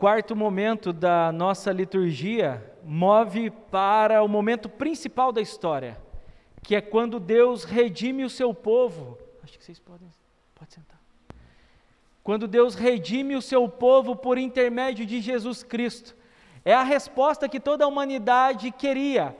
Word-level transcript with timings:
quarto 0.00 0.34
momento 0.34 0.94
da 0.94 1.30
nossa 1.30 1.70
liturgia 1.70 2.74
move 2.82 3.50
para 3.50 4.22
o 4.22 4.28
momento 4.28 4.66
principal 4.66 5.30
da 5.30 5.42
história, 5.42 6.00
que 6.62 6.74
é 6.74 6.80
quando 6.80 7.20
Deus 7.20 7.64
redime 7.64 8.24
o 8.24 8.30
seu 8.30 8.54
povo. 8.54 9.18
Acho 9.44 9.58
que 9.58 9.62
vocês 9.62 9.78
podem, 9.78 10.08
pode 10.54 10.72
sentar. 10.72 10.98
Quando 12.24 12.48
Deus 12.48 12.74
redime 12.74 13.36
o 13.36 13.42
seu 13.42 13.68
povo 13.68 14.16
por 14.16 14.38
intermédio 14.38 15.04
de 15.04 15.20
Jesus 15.20 15.62
Cristo. 15.62 16.16
É 16.64 16.72
a 16.72 16.82
resposta 16.82 17.46
que 17.46 17.60
toda 17.60 17.84
a 17.84 17.88
humanidade 17.88 18.70
queria. 18.70 19.36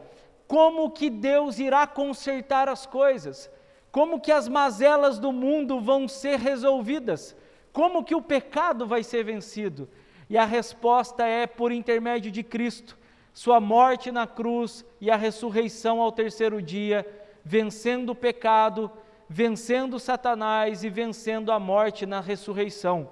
Como 0.46 0.90
que 0.90 1.08
Deus 1.08 1.58
irá 1.58 1.86
consertar 1.86 2.68
as 2.68 2.84
coisas? 2.84 3.50
Como 3.90 4.20
que 4.20 4.30
as 4.30 4.46
mazelas 4.46 5.18
do 5.18 5.32
mundo 5.32 5.80
vão 5.80 6.06
ser 6.06 6.38
resolvidas? 6.38 7.34
Como 7.72 8.04
que 8.04 8.14
o 8.14 8.20
pecado 8.20 8.86
vai 8.86 9.02
ser 9.02 9.24
vencido? 9.24 9.88
E 10.30 10.38
a 10.38 10.44
resposta 10.44 11.26
é 11.26 11.44
por 11.44 11.72
intermédio 11.72 12.30
de 12.30 12.44
Cristo, 12.44 12.96
sua 13.34 13.58
morte 13.58 14.12
na 14.12 14.28
cruz 14.28 14.84
e 15.00 15.10
a 15.10 15.16
ressurreição 15.16 16.00
ao 16.00 16.12
terceiro 16.12 16.62
dia, 16.62 17.04
vencendo 17.44 18.10
o 18.10 18.14
pecado, 18.14 18.88
vencendo 19.28 19.98
Satanás 19.98 20.84
e 20.84 20.88
vencendo 20.88 21.50
a 21.50 21.58
morte 21.58 22.06
na 22.06 22.20
ressurreição. 22.20 23.10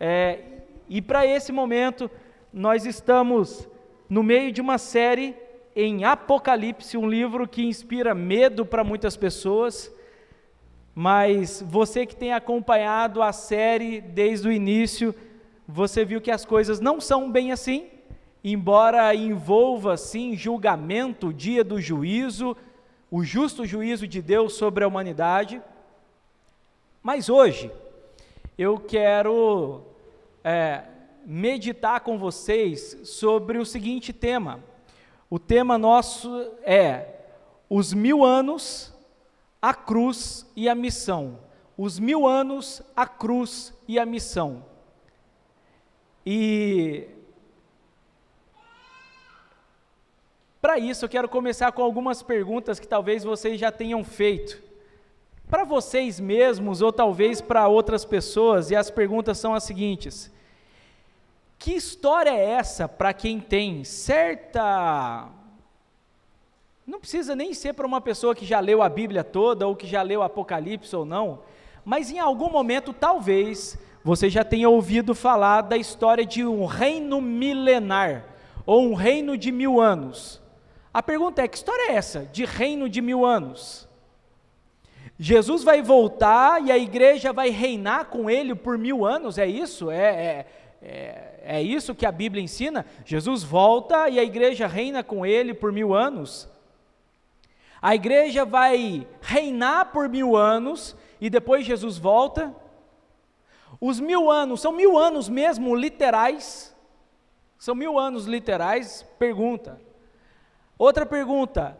É, 0.00 0.40
e 0.88 1.02
para 1.02 1.26
esse 1.26 1.52
momento, 1.52 2.10
nós 2.50 2.86
estamos 2.86 3.68
no 4.08 4.22
meio 4.22 4.50
de 4.50 4.62
uma 4.62 4.78
série 4.78 5.36
em 5.76 6.04
Apocalipse, 6.04 6.96
um 6.96 7.06
livro 7.06 7.46
que 7.46 7.66
inspira 7.66 8.14
medo 8.14 8.64
para 8.64 8.82
muitas 8.82 9.14
pessoas, 9.14 9.94
mas 10.94 11.62
você 11.66 12.06
que 12.06 12.16
tem 12.16 12.32
acompanhado 12.32 13.22
a 13.22 13.30
série 13.30 14.00
desde 14.00 14.48
o 14.48 14.52
início, 14.52 15.14
você 15.66 16.04
viu 16.04 16.20
que 16.20 16.30
as 16.30 16.44
coisas 16.44 16.80
não 16.80 17.00
são 17.00 17.30
bem 17.30 17.52
assim, 17.52 17.88
embora 18.42 19.14
envolva 19.14 19.96
sim 19.96 20.36
julgamento, 20.36 21.32
dia 21.32 21.64
do 21.64 21.80
juízo, 21.80 22.56
o 23.10 23.24
justo 23.24 23.64
juízo 23.64 24.06
de 24.06 24.20
Deus 24.20 24.54
sobre 24.54 24.84
a 24.84 24.88
humanidade. 24.88 25.62
Mas 27.02 27.28
hoje 27.28 27.70
eu 28.58 28.78
quero 28.78 29.82
é, 30.42 30.82
meditar 31.24 32.00
com 32.00 32.18
vocês 32.18 32.98
sobre 33.04 33.58
o 33.58 33.64
seguinte 33.64 34.12
tema. 34.12 34.60
O 35.30 35.38
tema 35.38 35.78
nosso 35.78 36.28
é 36.62 37.08
os 37.68 37.92
mil 37.94 38.24
anos, 38.24 38.92
a 39.60 39.72
cruz 39.72 40.46
e 40.54 40.68
a 40.68 40.74
missão. 40.74 41.38
Os 41.76 41.98
mil 41.98 42.26
anos, 42.26 42.82
a 42.94 43.06
cruz 43.06 43.72
e 43.88 43.98
a 43.98 44.04
missão. 44.04 44.73
E 46.26 47.08
para 50.60 50.78
isso 50.78 51.04
eu 51.04 51.08
quero 51.10 51.28
começar 51.28 51.70
com 51.72 51.82
algumas 51.82 52.22
perguntas 52.22 52.80
que 52.80 52.88
talvez 52.88 53.22
vocês 53.22 53.60
já 53.60 53.70
tenham 53.70 54.02
feito. 54.02 54.62
Para 55.48 55.62
vocês 55.62 56.18
mesmos 56.18 56.80
ou 56.80 56.90
talvez 56.90 57.42
para 57.42 57.68
outras 57.68 58.04
pessoas, 58.04 58.70
e 58.70 58.76
as 58.76 58.90
perguntas 58.90 59.36
são 59.36 59.54
as 59.54 59.64
seguintes: 59.64 60.32
que 61.58 61.72
história 61.72 62.30
é 62.30 62.52
essa 62.52 62.88
para 62.88 63.12
quem 63.12 63.38
tem 63.38 63.84
certa. 63.84 65.28
Não 66.86 66.98
precisa 66.98 67.36
nem 67.36 67.52
ser 67.52 67.74
para 67.74 67.86
uma 67.86 68.00
pessoa 68.00 68.34
que 68.34 68.46
já 68.46 68.60
leu 68.60 68.82
a 68.82 68.88
Bíblia 68.88 69.22
toda 69.22 69.66
ou 69.66 69.76
que 69.76 69.86
já 69.86 70.00
leu 70.00 70.22
Apocalipse 70.22 70.96
ou 70.96 71.04
não, 71.04 71.40
mas 71.84 72.10
em 72.10 72.18
algum 72.18 72.50
momento 72.50 72.92
talvez 72.92 73.78
você 74.04 74.28
já 74.28 74.44
tenha 74.44 74.68
ouvido 74.68 75.14
falar 75.14 75.62
da 75.62 75.78
história 75.78 76.26
de 76.26 76.44
um 76.44 76.66
reino 76.66 77.22
milenar 77.22 78.26
ou 78.66 78.82
um 78.82 78.92
reino 78.94 79.36
de 79.36 79.50
mil 79.50 79.80
anos. 79.80 80.42
A 80.92 81.02
pergunta 81.02 81.40
é: 81.40 81.48
que 81.48 81.56
história 81.56 81.90
é 81.90 81.94
essa 81.94 82.28
de 82.30 82.44
reino 82.44 82.86
de 82.86 83.00
mil 83.00 83.24
anos? 83.24 83.88
Jesus 85.18 85.64
vai 85.64 85.80
voltar 85.80 86.62
e 86.62 86.70
a 86.70 86.76
igreja 86.76 87.32
vai 87.32 87.48
reinar 87.48 88.06
com 88.06 88.28
ele 88.28 88.54
por 88.54 88.76
mil 88.76 89.06
anos, 89.06 89.38
é 89.38 89.46
isso? 89.46 89.90
É, 89.90 89.96
é, 89.96 90.46
é, 90.82 91.40
é 91.44 91.62
isso 91.62 91.94
que 91.94 92.04
a 92.04 92.12
Bíblia 92.12 92.42
ensina? 92.42 92.84
Jesus 93.06 93.42
volta 93.42 94.08
e 94.10 94.18
a 94.18 94.24
igreja 94.24 94.66
reina 94.66 95.02
com 95.02 95.24
ele 95.24 95.54
por 95.54 95.72
mil 95.72 95.94
anos. 95.94 96.46
A 97.80 97.94
igreja 97.94 98.44
vai 98.44 99.06
reinar 99.22 99.92
por 99.92 100.08
mil 100.08 100.36
anos 100.36 100.96
e 101.20 101.30
depois 101.30 101.64
Jesus 101.64 101.96
volta. 101.96 102.54
Os 103.80 104.00
mil 104.00 104.30
anos, 104.30 104.60
são 104.60 104.72
mil 104.72 104.98
anos 104.98 105.28
mesmo 105.28 105.74
literais? 105.74 106.74
São 107.58 107.74
mil 107.74 107.98
anos 107.98 108.26
literais? 108.26 109.04
Pergunta. 109.18 109.80
Outra 110.78 111.06
pergunta: 111.06 111.78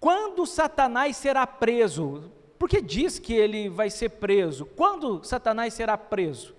quando 0.00 0.46
Satanás 0.46 1.16
será 1.16 1.46
preso? 1.46 2.30
Porque 2.58 2.82
diz 2.82 3.18
que 3.18 3.34
ele 3.34 3.68
vai 3.68 3.88
ser 3.88 4.10
preso. 4.10 4.66
Quando 4.66 5.22
Satanás 5.24 5.74
será 5.74 5.96
preso? 5.96 6.54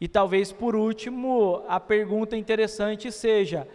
E 0.00 0.08
talvez 0.08 0.50
por 0.50 0.74
último, 0.74 1.62
a 1.68 1.78
pergunta 1.78 2.36
interessante 2.36 3.12
seja: 3.12 3.68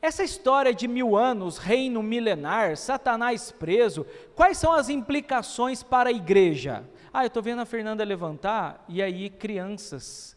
essa 0.00 0.22
história 0.22 0.72
de 0.72 0.88
mil 0.88 1.16
anos, 1.16 1.58
reino 1.58 2.02
milenar, 2.02 2.76
Satanás 2.76 3.50
preso, 3.50 4.06
quais 4.34 4.56
são 4.56 4.72
as 4.72 4.88
implicações 4.88 5.82
para 5.82 6.08
a 6.08 6.12
igreja? 6.12 6.84
Ah, 7.12 7.24
eu 7.24 7.28
estou 7.28 7.42
vendo 7.42 7.60
a 7.60 7.66
Fernanda 7.66 8.04
levantar, 8.04 8.84
e 8.88 9.02
aí 9.02 9.30
crianças. 9.30 10.36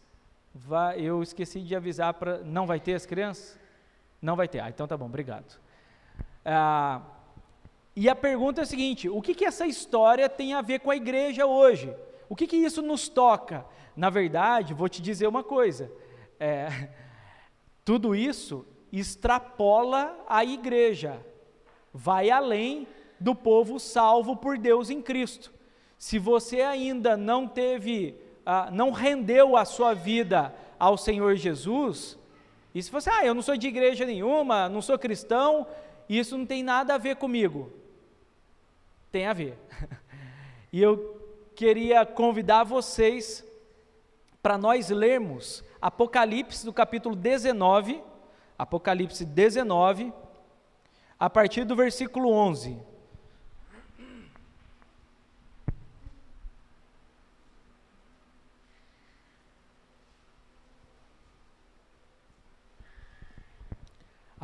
Vai, 0.54 1.00
eu 1.00 1.22
esqueci 1.22 1.60
de 1.60 1.74
avisar 1.74 2.14
para. 2.14 2.38
Não 2.38 2.66
vai 2.66 2.80
ter 2.80 2.94
as 2.94 3.06
crianças? 3.06 3.58
Não 4.20 4.36
vai 4.36 4.48
ter. 4.48 4.60
Ah, 4.60 4.68
então 4.68 4.86
tá 4.86 4.96
bom, 4.96 5.06
obrigado. 5.06 5.58
Ah, 6.44 7.00
e 7.94 8.08
a 8.08 8.14
pergunta 8.14 8.60
é 8.60 8.64
a 8.64 8.66
seguinte: 8.66 9.08
o 9.08 9.20
que, 9.20 9.34
que 9.34 9.44
essa 9.44 9.66
história 9.66 10.28
tem 10.28 10.54
a 10.54 10.62
ver 10.62 10.80
com 10.80 10.90
a 10.90 10.96
igreja 10.96 11.46
hoje? 11.46 11.94
O 12.28 12.36
que, 12.36 12.46
que 12.46 12.56
isso 12.56 12.80
nos 12.80 13.08
toca? 13.08 13.64
Na 13.94 14.08
verdade, 14.08 14.72
vou 14.72 14.88
te 14.88 15.02
dizer 15.02 15.26
uma 15.26 15.44
coisa: 15.44 15.90
é, 16.40 16.88
tudo 17.84 18.14
isso 18.14 18.66
extrapola 18.90 20.18
a 20.28 20.44
igreja, 20.44 21.18
vai 21.92 22.30
além 22.30 22.86
do 23.18 23.34
povo 23.34 23.78
salvo 23.78 24.36
por 24.36 24.58
Deus 24.58 24.90
em 24.90 25.00
Cristo. 25.00 25.52
Se 26.02 26.18
você 26.18 26.62
ainda 26.62 27.16
não 27.16 27.46
teve, 27.46 28.16
ah, 28.44 28.68
não 28.72 28.90
rendeu 28.90 29.56
a 29.56 29.64
sua 29.64 29.94
vida 29.94 30.52
ao 30.76 30.98
Senhor 30.98 31.36
Jesus, 31.36 32.18
e 32.74 32.82
se 32.82 32.90
você, 32.90 33.08
ah, 33.08 33.24
eu 33.24 33.32
não 33.32 33.40
sou 33.40 33.56
de 33.56 33.68
igreja 33.68 34.04
nenhuma, 34.04 34.68
não 34.68 34.82
sou 34.82 34.98
cristão, 34.98 35.64
isso 36.08 36.36
não 36.36 36.44
tem 36.44 36.60
nada 36.60 36.96
a 36.96 36.98
ver 36.98 37.14
comigo. 37.14 37.72
Tem 39.12 39.28
a 39.28 39.32
ver. 39.32 39.56
E 40.72 40.82
eu 40.82 41.20
queria 41.54 42.04
convidar 42.04 42.64
vocês 42.64 43.44
para 44.42 44.58
nós 44.58 44.88
lermos 44.88 45.62
Apocalipse 45.80 46.64
do 46.64 46.72
capítulo 46.72 47.14
19, 47.14 48.02
Apocalipse 48.58 49.24
19, 49.24 50.12
a 51.20 51.30
partir 51.30 51.64
do 51.64 51.76
versículo 51.76 52.32
11. 52.32 52.90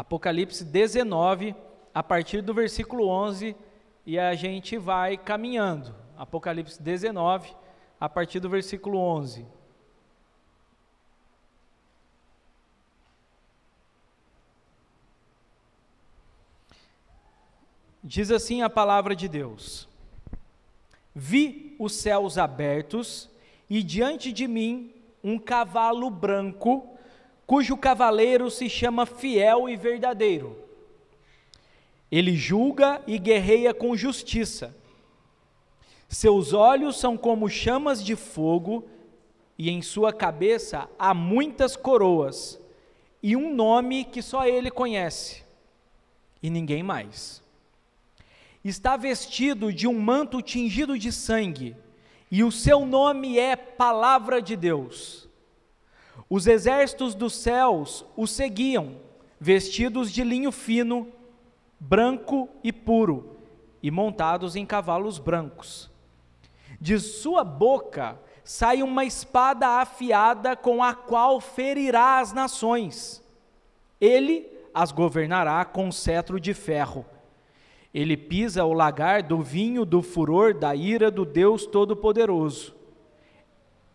Apocalipse 0.08 0.64
19, 0.64 1.54
a 1.92 2.02
partir 2.02 2.40
do 2.40 2.54
versículo 2.54 3.08
11, 3.08 3.54
e 4.06 4.18
a 4.18 4.34
gente 4.34 4.78
vai 4.78 5.18
caminhando. 5.18 5.94
Apocalipse 6.16 6.82
19, 6.82 7.54
a 8.00 8.08
partir 8.08 8.40
do 8.40 8.48
versículo 8.48 8.98
11. 8.98 9.44
Diz 18.02 18.30
assim 18.30 18.62
a 18.62 18.70
palavra 18.70 19.14
de 19.14 19.28
Deus: 19.28 19.86
Vi 21.14 21.76
os 21.78 21.92
céus 21.92 22.38
abertos 22.38 23.28
e 23.68 23.82
diante 23.82 24.32
de 24.32 24.48
mim 24.48 24.90
um 25.22 25.38
cavalo 25.38 26.08
branco, 26.08 26.97
cujo 27.48 27.78
cavaleiro 27.78 28.50
se 28.50 28.68
chama 28.68 29.06
Fiel 29.06 29.70
e 29.70 29.74
Verdadeiro. 29.74 30.54
Ele 32.12 32.36
julga 32.36 33.02
e 33.06 33.18
guerreia 33.18 33.72
com 33.72 33.96
justiça. 33.96 34.76
Seus 36.10 36.52
olhos 36.52 37.00
são 37.00 37.16
como 37.16 37.48
chamas 37.48 38.04
de 38.04 38.14
fogo, 38.14 38.84
e 39.58 39.70
em 39.70 39.80
sua 39.80 40.12
cabeça 40.12 40.90
há 40.98 41.14
muitas 41.14 41.74
coroas, 41.74 42.60
e 43.22 43.34
um 43.34 43.54
nome 43.54 44.04
que 44.04 44.20
só 44.20 44.46
ele 44.46 44.70
conhece, 44.70 45.42
e 46.42 46.50
ninguém 46.50 46.82
mais 46.82 47.42
está 48.62 48.96
vestido 48.96 49.72
de 49.72 49.86
um 49.86 49.98
manto 49.98 50.42
tingido 50.42 50.98
de 50.98 51.10
sangue, 51.10 51.74
e 52.30 52.44
o 52.44 52.52
seu 52.52 52.84
nome 52.84 53.38
é 53.38 53.56
Palavra 53.56 54.42
de 54.42 54.54
Deus. 54.54 55.27
Os 56.30 56.46
exércitos 56.46 57.14
dos 57.14 57.34
céus 57.34 58.04
o 58.16 58.26
seguiam, 58.26 58.96
vestidos 59.40 60.12
de 60.12 60.22
linho 60.22 60.52
fino, 60.52 61.08
branco 61.80 62.48
e 62.62 62.72
puro, 62.72 63.38
e 63.82 63.90
montados 63.90 64.56
em 64.56 64.66
cavalos 64.66 65.18
brancos. 65.18 65.90
De 66.80 66.98
sua 66.98 67.42
boca 67.44 68.18
sai 68.44 68.82
uma 68.82 69.04
espada 69.04 69.80
afiada 69.80 70.54
com 70.56 70.82
a 70.82 70.94
qual 70.94 71.40
ferirá 71.40 72.18
as 72.18 72.32
nações. 72.32 73.22
Ele 74.00 74.46
as 74.72 74.92
governará 74.92 75.64
com 75.64 75.90
cetro 75.90 76.38
de 76.38 76.54
ferro. 76.54 77.04
Ele 77.92 78.16
pisa 78.16 78.64
o 78.64 78.72
lagar 78.72 79.22
do 79.22 79.40
vinho 79.40 79.84
do 79.84 80.02
furor 80.02 80.54
da 80.54 80.74
ira 80.74 81.10
do 81.10 81.24
Deus 81.24 81.66
Todo-Poderoso. 81.66 82.77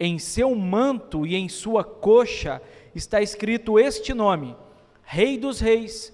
Em 0.05 0.19
seu 0.19 0.53
manto 0.53 1.25
e 1.25 1.33
em 1.33 1.47
sua 1.47 1.81
coxa 1.81 2.61
está 2.94 3.21
escrito 3.21 3.79
este 3.79 4.13
nome: 4.13 4.53
Rei 5.01 5.38
dos 5.38 5.61
Reis 5.61 6.13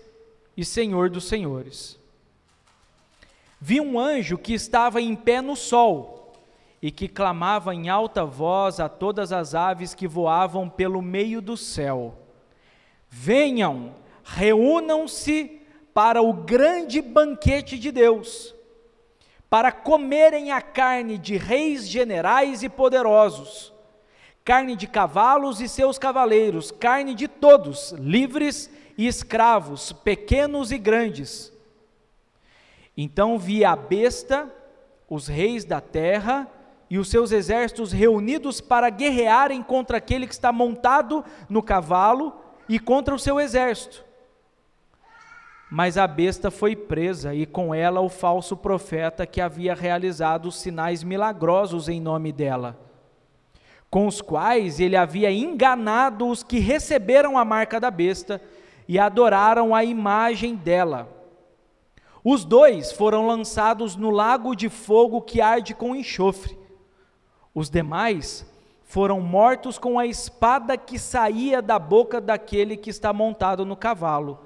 e 0.56 0.64
Senhor 0.64 1.10
dos 1.10 1.28
Senhores. 1.28 1.98
Vi 3.60 3.82
um 3.82 4.00
anjo 4.00 4.38
que 4.38 4.54
estava 4.54 5.02
em 5.02 5.16
pé 5.16 5.42
no 5.42 5.56
sol 5.56 6.34
e 6.80 6.92
que 6.92 7.08
clamava 7.08 7.74
em 7.74 7.90
alta 7.90 8.24
voz 8.24 8.80
a 8.80 8.88
todas 8.88 9.32
as 9.32 9.56
aves 9.56 9.96
que 9.96 10.08
voavam 10.08 10.70
pelo 10.70 11.02
meio 11.02 11.42
do 11.42 11.58
céu: 11.58 12.14
Venham, 13.10 13.96
reúnam-se 14.24 15.64
para 15.96 16.22
o 16.22 16.32
grande 16.32 17.02
banquete 17.02 17.80
de 17.80 17.92
Deus, 17.92 18.54
para 19.50 19.72
comerem 19.72 20.52
a 20.52 20.62
carne 20.62 21.18
de 21.18 21.38
reis, 21.38 21.88
generais 21.88 22.62
e 22.62 22.70
poderosos, 22.70 23.79
carne 24.50 24.76
de 24.76 24.88
cavalos 24.88 25.62
e 25.62 25.70
seus 25.70 26.00
cavaleiros, 26.00 26.72
carne 26.72 27.14
de 27.14 27.28
todos, 27.28 27.92
livres 27.92 28.68
e 28.98 29.06
escravos, 29.06 29.92
pequenos 29.92 30.72
e 30.72 30.80
grandes. 30.80 31.54
Então 32.98 33.38
vi 33.38 33.64
a 33.64 33.76
besta, 33.76 34.52
os 35.08 35.28
reis 35.28 35.66
da 35.66 35.80
terra 35.80 36.48
e 36.90 36.98
os 36.98 37.10
seus 37.12 37.32
exércitos 37.32 37.92
reunidos 37.92 38.60
para 38.60 38.90
guerrearem 38.90 39.62
contra 39.62 39.98
aquele 39.98 40.26
que 40.26 40.34
está 40.34 40.52
montado 40.52 41.24
no 41.48 41.62
cavalo 41.62 42.34
e 42.68 42.80
contra 42.80 43.14
o 43.14 43.20
seu 43.20 43.40
exército. 43.40 44.04
Mas 45.70 45.96
a 45.96 46.08
besta 46.08 46.50
foi 46.50 46.76
presa, 46.76 47.36
e 47.36 47.46
com 47.46 47.72
ela 47.72 48.02
o 48.02 48.10
falso 48.10 48.58
profeta 48.58 49.28
que 49.28 49.42
havia 49.42 49.76
realizado 49.76 50.52
sinais 50.52 51.04
milagrosos 51.04 51.88
em 51.88 52.02
nome 52.02 52.32
dela, 52.32 52.89
com 53.90 54.06
os 54.06 54.22
quais 54.22 54.80
ele 54.80 54.96
havia 54.96 55.32
enganado 55.32 56.28
os 56.28 56.44
que 56.44 56.60
receberam 56.60 57.38
a 57.38 57.44
marca 57.44 57.80
da 57.80 57.90
besta 57.90 58.42
e 58.88 59.00
adoraram 59.00 59.74
a 59.74 59.84
imagem 59.84 60.56
dela. 60.56 61.10
Os 62.24 62.46
dois 62.46 62.92
foram 62.92 63.26
lançados 63.26 63.96
no 63.96 64.10
lago 64.10 64.56
de 64.56 64.70
fogo 64.70 65.22
que 65.22 65.42
arde 65.42 65.74
com 65.74 65.96
enxofre. 65.96 66.58
Os 67.54 67.70
demais 67.70 68.46
foram 68.84 69.22
mortos 69.22 69.78
com 69.78 69.98
a 69.98 70.06
espada 70.06 70.78
que 70.78 71.00
saía 71.00 71.62
da 71.62 71.80
boca 71.80 72.20
daquele 72.20 72.76
que 72.76 72.90
está 72.90 73.14
montado 73.14 73.66
no 73.66 73.76
cavalo 73.76 74.40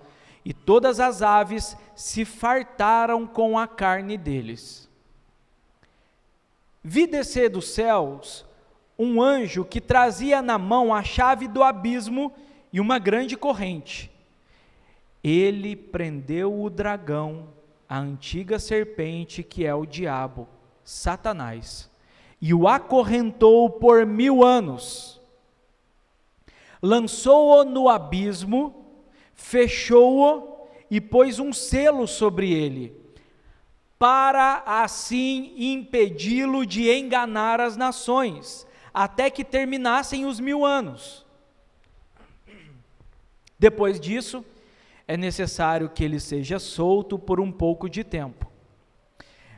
e 0.46 0.54
todas 0.54 1.00
as 1.00 1.22
aves 1.22 1.78
se 1.96 2.26
fartaram 2.26 3.26
com 3.26 3.58
a 3.58 3.68
carne 3.68 4.18
deles. 4.18 4.90
Vi 6.84 7.08
descer 7.08 7.50
dos 7.50 7.70
céus 7.70 8.46
um 9.04 9.22
anjo 9.22 9.66
que 9.66 9.82
trazia 9.82 10.42
na 10.42 10.58
mão 10.58 10.94
a 10.94 11.04
chave 11.04 11.48
do 11.48 11.62
abismo 11.62 12.32
e 12.72 12.80
uma 12.80 12.98
grande 12.98 13.36
corrente. 13.36 14.12
Ele 15.24 15.76
prendeu 15.76 16.62
o 16.62 16.70
dragão, 16.70 17.50
a 17.88 18.00
antiga 18.00 18.60
serpente 18.60 19.44
que 19.44 19.66
é 19.66 19.74
o 19.74 19.86
diabo, 19.86 20.48
Satanás, 20.84 21.90
e 22.42 22.54
o 22.54 22.68
acorrentou 22.68 23.70
por 23.70 24.06
mil 24.06 24.44
anos. 24.44 25.22
Lançou-o 26.82 27.64
no 27.64 27.88
abismo 27.88 28.84
fechou-o 29.34 30.68
e 30.90 31.02
pôs 31.02 31.40
um 31.40 31.52
selo 31.52 32.08
sobre 32.08 32.52
ele, 32.52 32.96
para 33.98 34.64
assim 34.66 35.54
impedi-lo 35.58 36.66
de 36.66 36.90
enganar 36.90 37.60
as 37.60 37.76
nações, 37.76 38.68
até 38.94 39.30
que 39.30 39.44
terminassem 39.44 40.26
os 40.26 40.40
mil 40.40 40.66
anos. 40.66 41.26
Depois 43.58 44.00
disso, 44.00 44.46
é 45.08 45.18
necessário 45.18 45.90
que 45.90 46.04
ele 46.04 46.20
seja 46.20 46.60
solto 46.60 47.18
por 47.18 47.40
um 47.40 47.52
pouco 47.52 47.90
de 47.90 48.04
tempo. 48.04 48.52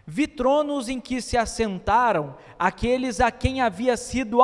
Vi 0.07 0.27
tronos 0.27 0.87
em 0.87 1.01
que 1.01 1.21
se 1.21 1.35
assentaram 1.35 2.35
aqueles 2.57 3.19
a 3.19 3.31
quem 3.31 3.61
havia 3.61 3.97
sido, 3.97 4.39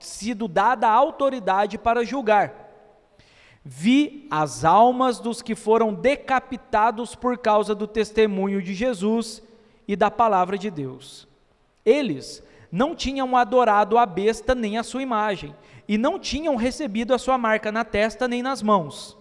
sido 0.00 0.48
dada 0.48 0.88
a 0.88 0.92
autoridade 0.92 1.78
para 1.78 2.04
julgar 2.04 2.68
Vi 3.70 4.26
as 4.30 4.64
almas 4.64 5.20
dos 5.20 5.42
que 5.42 5.54
foram 5.54 5.92
decapitados 5.92 7.14
por 7.14 7.36
causa 7.36 7.74
do 7.74 7.86
testemunho 7.86 8.62
de 8.62 8.72
Jesus 8.72 9.42
e 9.86 9.94
da 9.94 10.10
palavra 10.10 10.56
de 10.56 10.70
Deus. 10.70 11.28
Eles 11.84 12.42
não 12.70 12.94
tinham 12.94 13.36
adorado 13.36 13.96
a 13.96 14.04
besta 14.04 14.54
nem 14.54 14.78
a 14.78 14.82
sua 14.82 15.02
imagem, 15.02 15.54
e 15.86 15.96
não 15.96 16.18
tinham 16.18 16.56
recebido 16.56 17.14
a 17.14 17.18
sua 17.18 17.38
marca 17.38 17.72
na 17.72 17.84
testa 17.84 18.28
nem 18.28 18.42
nas 18.42 18.62
mãos. 18.62 19.16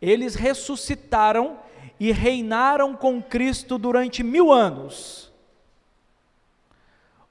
Eles 0.00 0.34
ressuscitaram 0.34 1.58
e 1.98 2.10
reinaram 2.10 2.96
com 2.96 3.22
Cristo 3.22 3.78
durante 3.78 4.22
mil 4.22 4.52
anos. 4.52 5.32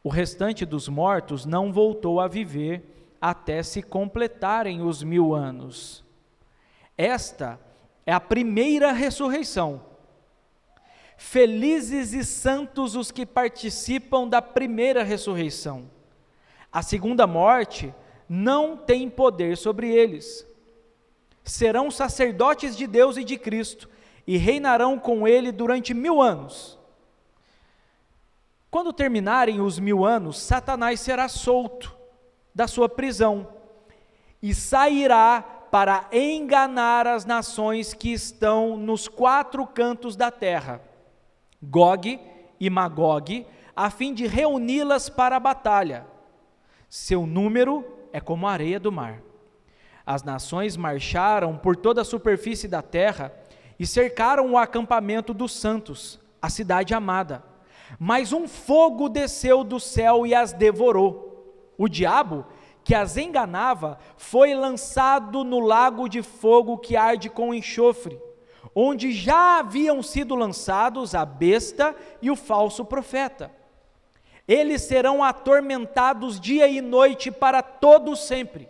O 0.04 0.10
restante 0.10 0.66
dos 0.66 0.88
mortos 0.88 1.46
não 1.46 1.72
voltou 1.72 2.20
a 2.20 2.28
viver 2.28 3.16
até 3.20 3.62
se 3.62 3.84
completarem 3.84 4.82
os 4.82 5.04
mil 5.04 5.36
anos. 5.36 6.04
Esta 6.98 7.60
é 8.06 8.14
a 8.14 8.20
primeira 8.20 8.92
ressurreição. 8.92 9.91
Felizes 11.24 12.14
e 12.14 12.26
santos 12.26 12.96
os 12.96 13.12
que 13.12 13.28
participam 13.28 14.28
da 14.28 14.42
primeira 14.42 15.04
ressurreição. 15.04 15.90
A 16.70 16.82
segunda 16.82 17.28
morte 17.28 17.94
não 18.28 18.76
tem 18.76 19.08
poder 19.08 19.56
sobre 19.56 19.96
eles. 19.96 20.46
Serão 21.44 21.92
sacerdotes 21.92 22.76
de 22.76 22.88
Deus 22.88 23.18
e 23.18 23.24
de 23.24 23.38
Cristo 23.38 23.88
e 24.26 24.36
reinarão 24.36 24.98
com 24.98 25.26
ele 25.28 25.52
durante 25.52 25.94
mil 25.94 26.22
anos. 26.22 26.78
Quando 28.72 28.92
terminarem 28.92 29.62
os 29.62 29.78
mil 29.78 30.04
anos, 30.04 30.42
Satanás 30.42 31.00
será 31.00 31.30
solto 31.30 31.96
da 32.54 32.68
sua 32.68 32.90
prisão 32.90 33.48
e 34.42 34.56
sairá 34.56 35.42
para 35.72 36.10
enganar 36.12 37.06
as 37.06 37.26
nações 37.26 37.94
que 37.94 38.12
estão 38.12 38.76
nos 38.76 39.08
quatro 39.08 39.66
cantos 39.68 40.16
da 40.16 40.30
terra, 40.30 40.82
Gog 41.62 42.20
e 42.60 42.70
Magog, 42.70 43.46
a 43.76 43.90
fim 43.90 44.14
de 44.14 44.28
reuni-las 44.28 45.10
para 45.10 45.36
a 45.36 45.40
batalha. 45.40 46.06
Seu 46.90 47.26
número 47.26 47.86
é 48.12 48.20
como 48.20 48.48
a 48.48 48.52
areia 48.52 48.80
do 48.80 48.92
mar. 48.92 49.22
As 50.06 50.24
nações 50.24 50.76
marcharam 50.76 51.58
por 51.58 51.76
toda 51.76 52.02
a 52.02 52.06
superfície 52.06 52.68
da 52.68 52.82
terra 52.82 53.34
e 53.80 53.86
cercaram 53.86 54.52
o 54.52 54.58
acampamento 54.58 55.34
dos 55.34 55.54
santos, 55.54 56.20
a 56.42 56.50
cidade 56.50 56.94
amada. 56.94 57.44
Mas 58.00 58.34
um 58.34 58.48
fogo 58.48 59.10
desceu 59.10 59.64
do 59.64 59.80
céu 59.80 60.26
e 60.26 60.34
as 60.34 60.54
devorou 60.54 61.32
o 61.78 61.88
diabo, 61.88 62.46
que 62.84 62.94
as 62.94 63.18
enganava, 63.18 63.98
foi 64.18 64.54
lançado 64.54 65.44
no 65.44 65.60
lago 65.60 66.08
de 66.08 66.22
fogo 66.22 66.78
que 66.78 66.96
arde 66.96 67.30
com 67.30 67.54
enxofre, 67.54 68.20
onde 68.76 69.12
já 69.12 69.60
haviam 69.60 70.02
sido 70.02 70.36
lançados 70.36 71.14
a 71.16 71.26
besta 71.26 71.96
e 72.22 72.32
o 72.32 72.36
falso 72.36 72.86
profeta. 72.86 73.52
Eles 74.48 74.82
serão 74.82 75.24
atormentados 75.24 76.40
dia 76.40 76.68
e 76.68 76.82
noite 76.82 77.32
para 77.32 77.62
todo 77.62 78.16
sempre. 78.16 78.70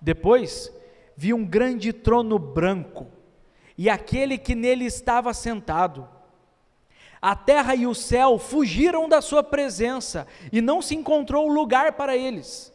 Depois 0.00 0.72
vi 1.16 1.32
um 1.32 1.44
grande 1.44 1.92
trono 1.92 2.38
branco, 2.38 3.06
e 3.78 3.88
aquele 3.88 4.38
que 4.38 4.54
nele 4.54 4.84
estava 4.84 5.32
sentado 5.32 6.08
a 7.20 7.34
terra 7.34 7.74
e 7.74 7.86
o 7.86 7.94
céu 7.94 8.38
fugiram 8.38 9.08
da 9.08 9.20
sua 9.20 9.42
presença 9.42 10.26
e 10.52 10.60
não 10.60 10.82
se 10.82 10.94
encontrou 10.94 11.48
lugar 11.48 11.94
para 11.94 12.16
eles. 12.16 12.72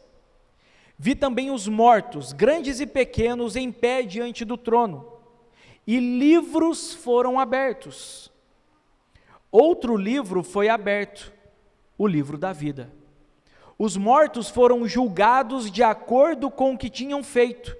Vi 0.98 1.14
também 1.14 1.50
os 1.50 1.66
mortos, 1.66 2.32
grandes 2.32 2.80
e 2.80 2.86
pequenos, 2.86 3.56
em 3.56 3.72
pé 3.72 4.02
diante 4.02 4.44
do 4.44 4.56
trono, 4.56 5.11
e 5.86 5.98
livros 5.98 6.94
foram 6.94 7.38
abertos. 7.38 8.30
Outro 9.50 9.96
livro 9.96 10.42
foi 10.42 10.68
aberto, 10.68 11.32
o 11.98 12.06
livro 12.06 12.38
da 12.38 12.52
vida. 12.52 12.92
os 13.78 13.96
mortos 13.96 14.48
foram 14.48 14.86
julgados 14.86 15.70
de 15.70 15.82
acordo 15.82 16.50
com 16.50 16.72
o 16.72 16.78
que 16.78 16.88
tinham 16.88 17.22
feito, 17.22 17.76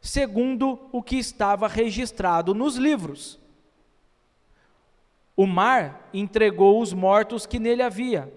segundo 0.00 0.78
o 0.90 1.02
que 1.02 1.16
estava 1.16 1.68
registrado 1.68 2.54
nos 2.54 2.76
livros. 2.76 3.38
O 5.36 5.46
mar 5.46 6.08
entregou 6.14 6.80
os 6.80 6.92
mortos 6.92 7.44
que 7.44 7.58
nele 7.58 7.82
havia, 7.82 8.32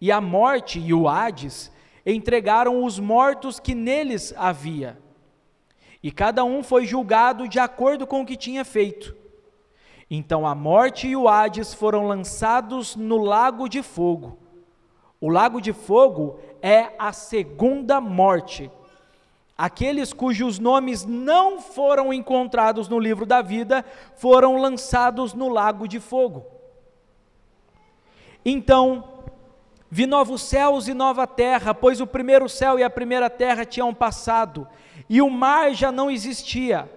e 0.00 0.12
a 0.12 0.20
morte 0.20 0.78
e 0.78 0.94
o 0.94 1.08
Hades 1.08 1.72
entregaram 2.04 2.84
os 2.84 2.98
mortos 2.98 3.58
que 3.58 3.74
neles 3.74 4.32
havia. 4.36 4.98
E 6.02 6.10
cada 6.10 6.44
um 6.44 6.62
foi 6.62 6.86
julgado 6.86 7.48
de 7.48 7.58
acordo 7.58 8.06
com 8.06 8.22
o 8.22 8.26
que 8.26 8.36
tinha 8.36 8.64
feito. 8.64 9.14
Então 10.10 10.46
a 10.46 10.54
morte 10.54 11.08
e 11.08 11.16
o 11.16 11.28
Hades 11.28 11.74
foram 11.74 12.06
lançados 12.06 12.94
no 12.94 13.16
lago 13.16 13.68
de 13.68 13.82
fogo. 13.82 14.38
O 15.20 15.28
lago 15.28 15.60
de 15.60 15.72
fogo 15.72 16.38
é 16.62 16.92
a 16.98 17.12
segunda 17.12 18.00
morte. 18.00 18.70
Aqueles 19.58 20.12
cujos 20.12 20.58
nomes 20.58 21.06
não 21.06 21.60
foram 21.60 22.12
encontrados 22.12 22.88
no 22.88 22.98
livro 22.98 23.24
da 23.24 23.40
vida 23.40 23.84
foram 24.16 24.58
lançados 24.58 25.32
no 25.32 25.48
lago 25.48 25.88
de 25.88 25.98
fogo. 25.98 26.44
Então, 28.44 29.02
vi 29.90 30.06
novos 30.06 30.42
céus 30.42 30.86
e 30.88 30.94
nova 30.94 31.26
terra, 31.26 31.74
pois 31.74 32.00
o 32.00 32.06
primeiro 32.06 32.48
céu 32.48 32.78
e 32.78 32.84
a 32.84 32.90
primeira 32.90 33.30
terra 33.30 33.64
tinham 33.64 33.94
passado, 33.94 34.68
e 35.08 35.22
o 35.22 35.30
mar 35.30 35.72
já 35.72 35.92
não 35.92 36.10
existia. 36.10 36.90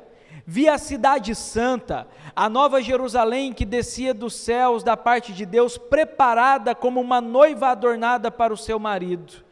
Vi 0.46 0.68
a 0.68 0.80
cidade 0.80 1.36
santa, 1.36 2.08
a 2.36 2.50
nova 2.50 2.82
Jerusalém 2.82 3.54
que 3.54 3.64
descia 3.64 4.16
dos 4.16 4.34
céus 4.34 4.84
da 4.84 4.98
parte 4.98 5.32
de 5.32 5.46
Deus, 5.46 5.78
preparada 5.78 6.74
como 6.74 7.00
uma 7.00 7.22
noiva 7.22 7.68
adornada 7.68 8.32
para 8.32 8.52
o 8.52 8.58
seu 8.58 8.80
marido. 8.80 9.44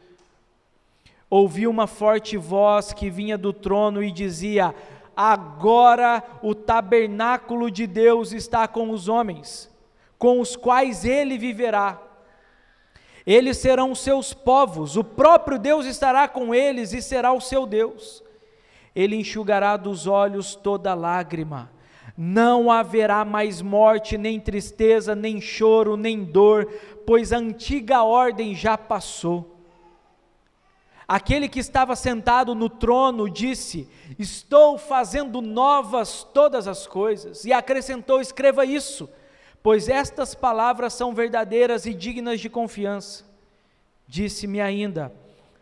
Ouvi 1.30 1.68
uma 1.68 1.86
forte 1.86 2.36
voz 2.36 2.92
que 2.92 3.10
vinha 3.10 3.38
do 3.38 3.52
trono 3.52 4.02
e 4.02 4.10
dizia: 4.10 4.74
Agora 5.16 6.20
o 6.42 6.52
tabernáculo 6.52 7.70
de 7.70 7.86
Deus 7.86 8.32
está 8.32 8.66
com 8.66 8.90
os 8.90 9.08
homens, 9.08 9.70
com 10.18 10.40
os 10.40 10.56
quais 10.56 11.04
ele 11.04 11.38
viverá. 11.38 12.02
Eles 13.24 13.58
serão 13.58 13.94
seus 13.94 14.34
povos, 14.34 14.96
o 14.96 15.04
próprio 15.04 15.60
Deus 15.60 15.86
estará 15.86 16.26
com 16.26 16.52
eles 16.52 16.92
e 16.92 17.00
será 17.00 17.32
o 17.32 17.40
seu 17.40 17.66
Deus 17.66 18.26
ele 18.98 19.14
enxugará 19.14 19.76
dos 19.76 20.08
olhos 20.08 20.56
toda 20.56 20.92
lágrima. 20.92 21.70
Não 22.16 22.68
haverá 22.68 23.24
mais 23.24 23.62
morte, 23.62 24.18
nem 24.18 24.40
tristeza, 24.40 25.14
nem 25.14 25.40
choro, 25.40 25.96
nem 25.96 26.24
dor, 26.24 26.66
pois 27.06 27.32
a 27.32 27.36
antiga 27.36 28.02
ordem 28.02 28.56
já 28.56 28.76
passou. 28.76 29.56
Aquele 31.06 31.48
que 31.48 31.60
estava 31.60 31.94
sentado 31.94 32.56
no 32.56 32.68
trono 32.68 33.30
disse: 33.30 33.88
Estou 34.18 34.76
fazendo 34.76 35.40
novas 35.40 36.24
todas 36.34 36.66
as 36.66 36.84
coisas. 36.84 37.44
E 37.44 37.52
acrescentou: 37.52 38.20
Escreva 38.20 38.64
isso, 38.64 39.08
pois 39.62 39.88
estas 39.88 40.34
palavras 40.34 40.92
são 40.92 41.14
verdadeiras 41.14 41.86
e 41.86 41.94
dignas 41.94 42.40
de 42.40 42.50
confiança. 42.50 43.24
Disse-me 44.08 44.60
ainda: 44.60 45.12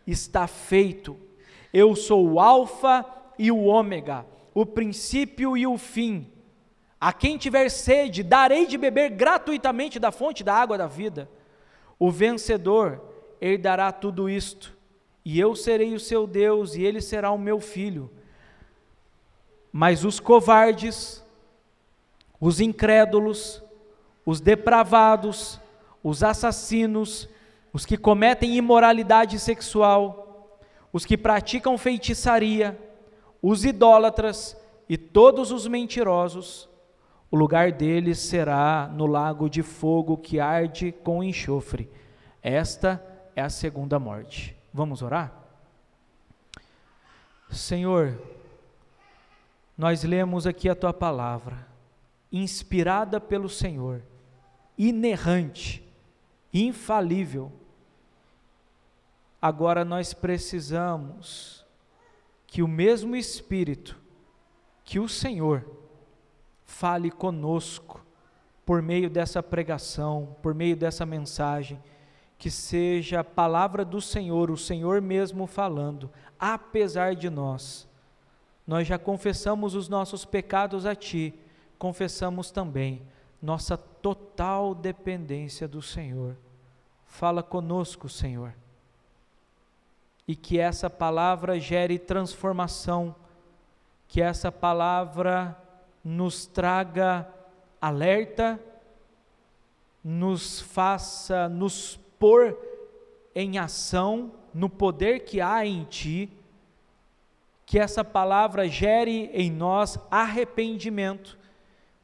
Está 0.07 0.47
feito. 0.47 1.15
Eu 1.71 1.95
sou 1.95 2.27
o 2.27 2.39
Alfa 2.39 3.05
e 3.37 3.51
o 3.51 3.63
Ômega, 3.63 4.25
o 4.53 4.65
princípio 4.65 5.55
e 5.57 5.67
o 5.67 5.77
fim. 5.77 6.31
A 6.99 7.13
quem 7.13 7.37
tiver 7.37 7.69
sede, 7.69 8.23
darei 8.23 8.65
de 8.65 8.77
beber 8.77 9.11
gratuitamente 9.11 9.99
da 9.99 10.11
fonte 10.11 10.43
da 10.43 10.55
água 10.55 10.77
da 10.77 10.87
vida. 10.87 11.29
O 11.99 12.09
vencedor 12.09 13.01
herdará 13.39 13.91
tudo 13.91 14.29
isto, 14.29 14.75
e 15.23 15.39
eu 15.39 15.55
serei 15.55 15.93
o 15.93 15.99
seu 15.99 16.25
Deus, 16.25 16.75
e 16.75 16.83
ele 16.83 17.01
será 17.01 17.31
o 17.31 17.37
meu 17.37 17.59
filho. 17.59 18.09
Mas 19.71 20.03
os 20.03 20.19
covardes, 20.19 21.23
os 22.39 22.59
incrédulos, 22.59 23.61
os 24.25 24.41
depravados, 24.41 25.59
os 26.03 26.23
assassinos, 26.23 27.29
os 27.71 27.85
que 27.85 27.97
cometem 27.97 28.55
imoralidade 28.55 29.37
sexual, 29.37 30.59
os 30.91 31.05
que 31.05 31.17
praticam 31.17 31.77
feitiçaria, 31.77 32.79
os 33.41 33.65
idólatras 33.65 34.57
e 34.89 34.97
todos 34.97 35.51
os 35.51 35.67
mentirosos, 35.67 36.69
o 37.29 37.35
lugar 37.35 37.71
deles 37.71 38.19
será 38.19 38.89
no 38.93 39.05
lago 39.05 39.49
de 39.49 39.61
fogo 39.61 40.17
que 40.17 40.39
arde 40.39 40.91
com 40.91 41.23
enxofre. 41.23 41.89
Esta 42.41 43.03
é 43.35 43.41
a 43.41 43.49
segunda 43.49 43.99
morte. 43.99 44.55
Vamos 44.73 45.01
orar? 45.01 45.33
Senhor, 47.51 48.19
nós 49.77 50.03
lemos 50.03 50.47
aqui 50.47 50.69
a 50.69 50.75
tua 50.75 50.93
palavra, 50.93 51.67
inspirada 52.31 53.19
pelo 53.19 53.49
Senhor, 53.49 54.01
inerrante, 54.77 55.83
infalível. 56.53 57.51
Agora 59.41 59.85
nós 59.85 60.13
precisamos 60.13 61.56
que 62.57 62.63
o 62.63 62.67
mesmo 62.67 63.15
Espírito, 63.15 63.95
que 64.83 64.99
o 64.99 65.07
Senhor, 65.07 65.63
fale 66.65 67.11
conosco 67.11 68.03
por 68.65 68.81
meio 68.81 69.11
dessa 69.11 69.43
pregação, 69.43 70.35
por 70.41 70.55
meio 70.55 70.75
dessa 70.75 71.05
mensagem, 71.05 71.79
que 72.35 72.49
seja 72.49 73.19
a 73.19 73.23
palavra 73.23 73.85
do 73.85 74.01
Senhor, 74.01 74.49
o 74.49 74.57
Senhor 74.57 75.03
mesmo 75.03 75.45
falando, 75.45 76.09
apesar 76.39 77.13
de 77.13 77.29
nós. 77.29 77.87
Nós 78.65 78.87
já 78.87 78.97
confessamos 78.97 79.75
os 79.75 79.87
nossos 79.87 80.25
pecados 80.25 80.83
a 80.87 80.95
Ti, 80.95 81.35
confessamos 81.77 82.49
também 82.49 83.03
nossa 83.39 83.77
total 83.77 84.73
dependência 84.73 85.67
do 85.67 85.79
Senhor. 85.79 86.35
Fala 87.05 87.43
conosco, 87.43 88.09
Senhor 88.09 88.55
e 90.27 90.35
que 90.35 90.59
essa 90.59 90.89
palavra 90.89 91.59
gere 91.59 91.97
transformação, 91.97 93.15
que 94.07 94.21
essa 94.21 94.51
palavra 94.51 95.57
nos 96.03 96.45
traga 96.45 97.27
alerta, 97.79 98.59
nos 100.03 100.61
faça 100.61 101.47
nos 101.47 101.99
pôr 102.19 102.57
em 103.35 103.57
ação 103.57 104.31
no 104.53 104.69
poder 104.69 105.19
que 105.25 105.39
há 105.39 105.65
em 105.65 105.83
Ti, 105.83 106.29
que 107.65 107.77
essa 107.77 108.03
palavra 108.03 108.67
gere 108.67 109.29
em 109.33 109.51
nós 109.51 109.99
arrependimento, 110.09 111.37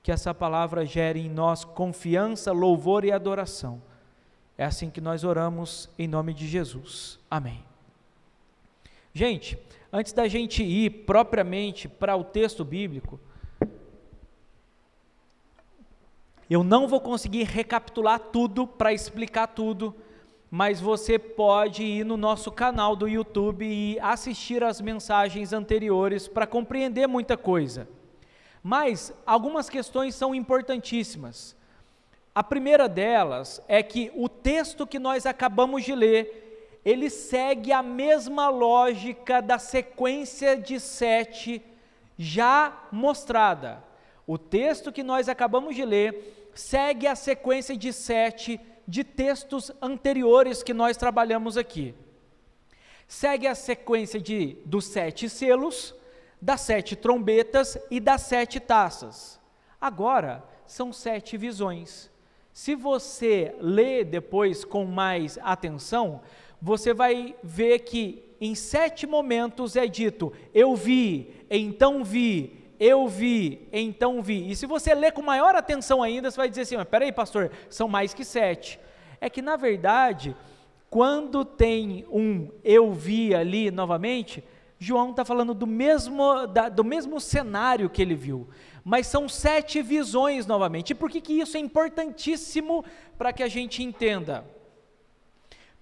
que 0.04 0.12
essa 0.12 0.34
palavra 0.34 0.86
gere 0.86 1.22
em 1.22 1.30
nós 1.30 1.64
confiança, 1.64 2.52
louvor 2.52 3.06
e 3.06 3.12
adoração. 3.12 3.82
É 4.58 4.66
assim 4.66 4.90
que 4.90 5.02
nós 5.02 5.24
oramos 5.24 5.90
em 5.98 6.08
nome 6.08 6.34
de 6.34 6.48
Jesus. 6.48 7.18
Amém. 7.32 7.73
Gente, 9.14 9.60
antes 9.92 10.12
da 10.12 10.28
gente 10.28 10.64
ir 10.64 10.90
propriamente 11.06 11.88
para 11.88 12.16
o 12.16 12.24
texto 12.24 12.66
bíblico, 12.66 13.20
eu 16.50 16.64
não 16.64 16.88
vou 16.88 17.00
conseguir 17.00 17.44
recapitular 17.44 18.20
tudo 18.20 18.66
para 18.66 18.92
explicar 18.92 19.48
tudo, 19.48 19.96
mas 20.50 20.82
você 20.82 21.20
pode 21.20 21.84
ir 21.84 22.04
no 22.04 22.18
nosso 22.18 22.52
canal 22.52 22.96
do 22.96 23.08
YouTube 23.08 23.66
e 23.66 24.00
assistir 24.00 24.64
as 24.64 24.82
mensagens 24.82 25.54
anteriores 25.54 26.28
para 26.28 26.48
compreender 26.48 27.08
muita 27.08 27.38
coisa. 27.38 27.88
Mas 28.64 29.14
algumas 29.28 29.70
questões 29.70 30.16
são 30.16 30.34
importantíssimas. 30.34 31.56
A 32.34 32.44
primeira 32.44 32.90
delas 32.90 33.62
é 33.68 33.84
que 33.84 34.12
o 34.16 34.28
texto 34.28 34.88
que 34.88 34.98
nós 34.98 35.28
acabamos 35.28 35.84
de 35.84 35.94
ler 35.94 36.43
ele 36.86 37.10
segue 37.10 37.72
a 37.72 37.82
mesma 37.82 38.50
lógica 38.50 39.42
da 39.42 39.58
sequência 39.58 40.58
de 40.58 40.80
sete 40.80 41.64
já 42.18 42.88
mostrada. 42.92 43.84
O 44.28 44.38
texto 44.38 44.92
que 44.92 45.04
nós 45.04 45.30
acabamos 45.30 45.76
de 45.76 45.86
ler 45.86 46.50
segue 46.54 47.08
a 47.08 47.16
sequência 47.16 47.76
de 47.76 47.92
sete 47.92 48.60
de 48.88 49.04
textos 49.04 49.72
anteriores 49.82 50.62
que 50.62 50.74
nós 50.74 50.98
trabalhamos 50.98 51.58
aqui. 51.58 51.96
Segue 53.08 53.48
a 53.48 53.56
sequência 53.56 54.20
de 54.20 54.58
dos 54.66 54.86
sete 54.86 55.30
selos, 55.30 55.96
das 56.42 56.62
sete 56.62 56.96
trombetas 56.96 57.78
e 57.90 58.00
das 58.00 58.22
sete 58.24 58.60
taças. 58.60 59.40
Agora 59.80 60.44
são 60.66 60.92
sete 60.92 61.38
visões. 61.38 62.12
Se 62.54 62.76
você 62.76 63.56
lê 63.60 64.04
depois 64.04 64.64
com 64.64 64.86
mais 64.86 65.40
atenção, 65.42 66.22
você 66.62 66.94
vai 66.94 67.36
ver 67.42 67.80
que 67.80 68.24
em 68.40 68.54
sete 68.54 69.08
momentos 69.08 69.76
é 69.76 69.88
dito: 69.88 70.32
eu 70.54 70.76
vi, 70.76 71.34
então 71.50 72.04
vi, 72.04 72.64
eu 72.80 73.08
vi, 73.08 73.68
então 73.74 74.22
vi. 74.22 74.52
E 74.52 74.56
se 74.56 74.68
você 74.68 74.94
ler 74.94 75.14
com 75.14 75.24
maior 75.24 75.56
atenção 75.56 76.04
ainda, 76.04 76.30
você 76.30 76.38
vai 76.38 76.48
dizer 76.48 76.62
assim: 76.62 76.76
peraí, 76.86 77.12
pastor, 77.12 77.50
são 77.72 77.88
mais 77.88 78.14
que 78.14 78.24
sete. 78.24 78.80
É 79.20 79.32
que 79.32 79.42
na 79.42 79.56
verdade, 79.56 80.36
quando 80.92 81.44
tem 81.44 82.06
um 82.08 82.52
eu 82.64 82.94
vi 82.94 83.34
ali 83.34 83.72
novamente, 83.72 84.44
João 84.78 85.12
está 85.12 85.24
falando 85.26 85.54
do 85.54 85.66
mesmo, 85.66 86.46
da, 86.46 86.70
do 86.70 86.84
mesmo 86.84 87.20
cenário 87.20 87.90
que 87.90 88.02
ele 88.02 88.16
viu, 88.16 88.48
mas 88.84 89.08
são 89.08 89.30
sete 89.30 89.82
visões 89.82 90.46
novamente. 90.46 90.92
E 90.92 90.96
por 90.96 91.10
que, 91.10 91.22
que 91.22 91.40
isso 91.40 91.56
é 91.56 91.60
importantíssimo 91.60 92.84
para 93.18 93.32
que 93.32 93.42
a 93.42 93.48
gente 93.48 93.82
entenda? 93.82 94.46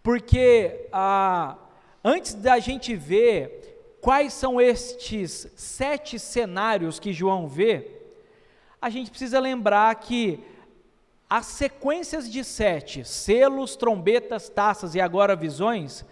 Porque 0.03 0.87
ah, 0.91 1.57
antes 2.03 2.33
da 2.33 2.59
gente 2.59 2.95
ver 2.95 3.97
quais 4.01 4.33
são 4.33 4.59
estes 4.61 5.47
sete 5.55 6.19
cenários 6.19 6.99
que 6.99 7.13
João 7.13 7.47
vê, 7.47 8.01
a 8.81 8.89
gente 8.89 9.09
precisa 9.09 9.39
lembrar 9.39 9.93
que 9.95 10.39
as 11.29 11.45
sequências 11.45 12.29
de 12.29 12.43
sete, 12.43 13.05
selos, 13.05 13.75
trombetas, 13.75 14.49
taças 14.49 14.95
e 14.95 14.99
agora 14.99 15.35
visões, 15.35 16.03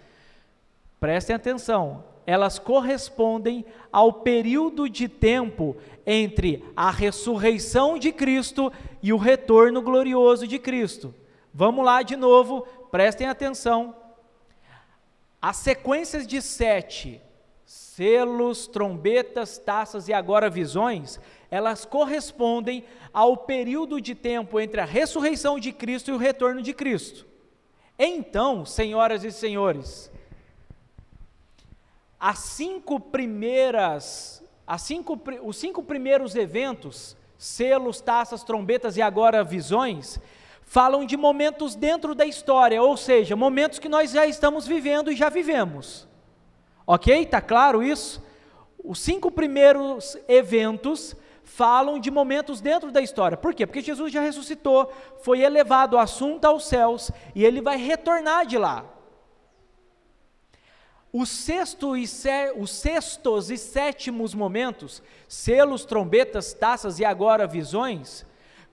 prestem 1.00 1.36
atenção, 1.36 2.06
elas 2.30 2.60
correspondem 2.60 3.66
ao 3.92 4.14
período 4.14 4.88
de 4.88 5.08
tempo 5.08 5.76
entre 6.06 6.64
a 6.76 6.92
ressurreição 6.92 7.98
de 7.98 8.12
Cristo 8.12 8.72
e 9.02 9.12
o 9.12 9.18
retorno 9.18 9.82
glorioso 9.82 10.46
de 10.46 10.60
Cristo. 10.60 11.12
Vamos 11.52 11.84
lá 11.84 12.04
de 12.04 12.16
novo, 12.16 12.68
prestem 12.92 13.26
atenção. 13.26 13.96
As 15.42 15.58
sequências 15.58 16.28
de 16.28 16.40
sete, 16.40 17.20
selos, 17.66 18.68
trombetas, 18.68 19.58
taças 19.58 20.08
e 20.08 20.14
agora 20.14 20.52
visões, 20.52 21.20
elas 21.50 21.84
correspondem 21.84 22.84
ao 23.12 23.38
período 23.38 24.00
de 24.00 24.14
tempo 24.14 24.60
entre 24.60 24.80
a 24.80 24.86
ressurreição 24.86 25.60
de 25.60 25.72
Cristo 25.72 26.12
e 26.12 26.14
o 26.14 26.18
retorno 26.18 26.62
de 26.62 26.76
Cristo. 26.76 27.26
Então, 27.98 28.66
senhoras 28.66 29.24
e 29.24 29.32
senhores, 29.32 30.12
as 32.20 32.40
cinco 32.40 33.00
primeiras, 33.00 34.44
as 34.68 34.82
cinco, 34.82 35.20
os 35.42 35.58
cinco 35.58 35.82
primeiros 35.82 36.36
eventos, 36.36 37.16
selos, 37.38 38.02
taças, 38.02 38.44
trombetas 38.44 38.98
e 38.98 39.02
agora 39.02 39.44
visões, 39.44 40.20
falam 40.64 41.06
de 41.06 41.16
momentos 41.16 41.76
dentro 41.76 42.14
da 42.14 42.26
história, 42.26 42.82
ou 42.82 42.98
seja, 42.98 43.36
momentos 43.36 43.80
que 43.80 43.88
nós 43.88 44.12
já 44.12 44.28
estamos 44.28 44.68
vivendo 44.68 45.12
e 45.12 45.16
já 45.16 45.30
vivemos. 45.30 46.08
Ok? 46.86 47.24
Está 47.24 47.40
claro 47.40 47.82
isso? 47.82 48.22
Os 48.84 49.00
cinco 49.00 49.32
primeiros 49.32 50.18
eventos 50.28 51.16
falam 51.44 52.00
de 52.00 52.12
momentos 52.12 52.62
dentro 52.62 52.92
da 52.92 53.02
história. 53.02 53.38
Por 53.38 53.54
quê? 53.54 53.66
Porque 53.66 53.82
Jesus 53.82 54.12
já 54.12 54.22
ressuscitou, 54.22 54.92
foi 55.22 55.42
elevado, 55.42 55.98
assunto 55.98 56.46
aos 56.46 56.68
céus, 56.68 57.10
e 57.34 57.44
ele 57.44 57.62
vai 57.62 57.78
retornar 57.78 58.46
de 58.46 58.58
lá. 58.58 58.86
Os, 61.12 61.30
sexto 61.30 61.98
e 61.98 62.06
se, 62.06 62.52
os 62.56 62.70
sextos 62.70 63.50
e 63.50 63.58
sétimos 63.58 64.36
momentos, 64.36 65.02
selos, 65.28 65.84
trombetas, 65.84 66.54
taças 66.54 67.00
e 67.00 67.06
agora 67.06 67.48
visões, 67.48 68.26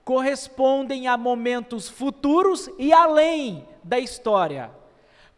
correspondem 0.05 1.07
a 1.07 1.17
momentos 1.17 1.89
futuros 1.89 2.69
e 2.77 2.93
além 2.93 3.67
da 3.83 3.99
história. 3.99 4.71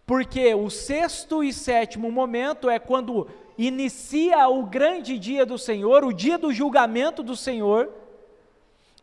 Porque 0.06 0.54
o 0.54 0.70
sexto 0.70 1.44
e 1.44 1.54
sétimo 1.54 2.12
momento 2.12 2.70
é 2.70 2.78
quando 2.80 3.28
inicia 3.58 4.48
o 4.48 4.66
grande 4.66 5.18
dia 5.18 5.46
do 5.46 5.58
Senhor, 5.58 6.04
o 6.04 6.14
dia 6.14 6.38
do 6.38 6.54
julgamento 6.54 7.24
do 7.24 7.36
Senhor, 7.36 7.90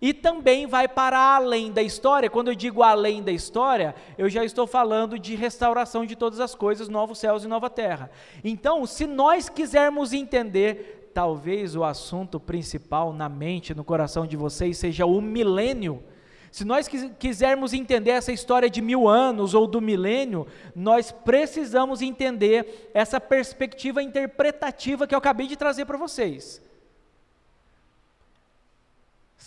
e 0.00 0.12
também 0.12 0.66
vai 0.66 0.86
para 0.86 1.18
além 1.36 1.72
da 1.72 1.82
história. 1.82 2.28
Quando 2.28 2.48
eu 2.48 2.54
digo 2.54 2.82
além 2.82 3.22
da 3.22 3.32
história, 3.32 3.94
eu 4.18 4.28
já 4.28 4.44
estou 4.44 4.66
falando 4.66 5.18
de 5.18 5.34
restauração 5.34 6.04
de 6.04 6.14
todas 6.14 6.40
as 6.40 6.54
coisas, 6.54 6.88
novos 6.88 7.18
céus 7.18 7.44
e 7.44 7.48
nova 7.48 7.70
terra. 7.70 8.10
Então, 8.44 8.84
se 8.86 9.06
nós 9.06 9.48
quisermos 9.48 10.12
entender, 10.12 11.10
talvez 11.14 11.74
o 11.74 11.82
assunto 11.82 12.38
principal 12.38 13.12
na 13.12 13.28
mente, 13.28 13.74
no 13.74 13.84
coração 13.84 14.26
de 14.26 14.36
vocês, 14.36 14.76
seja 14.76 15.06
o 15.06 15.20
milênio. 15.20 16.02
Se 16.50 16.64
nós 16.64 16.88
quisermos 17.18 17.72
entender 17.72 18.10
essa 18.10 18.32
história 18.32 18.68
de 18.68 18.80
mil 18.80 19.08
anos 19.08 19.54
ou 19.54 19.66
do 19.66 19.80
milênio, 19.80 20.46
nós 20.74 21.10
precisamos 21.10 22.02
entender 22.02 22.90
essa 22.94 23.20
perspectiva 23.20 24.02
interpretativa 24.02 25.06
que 25.06 25.14
eu 25.14 25.18
acabei 25.18 25.46
de 25.46 25.56
trazer 25.56 25.84
para 25.84 25.98
vocês. 25.98 26.62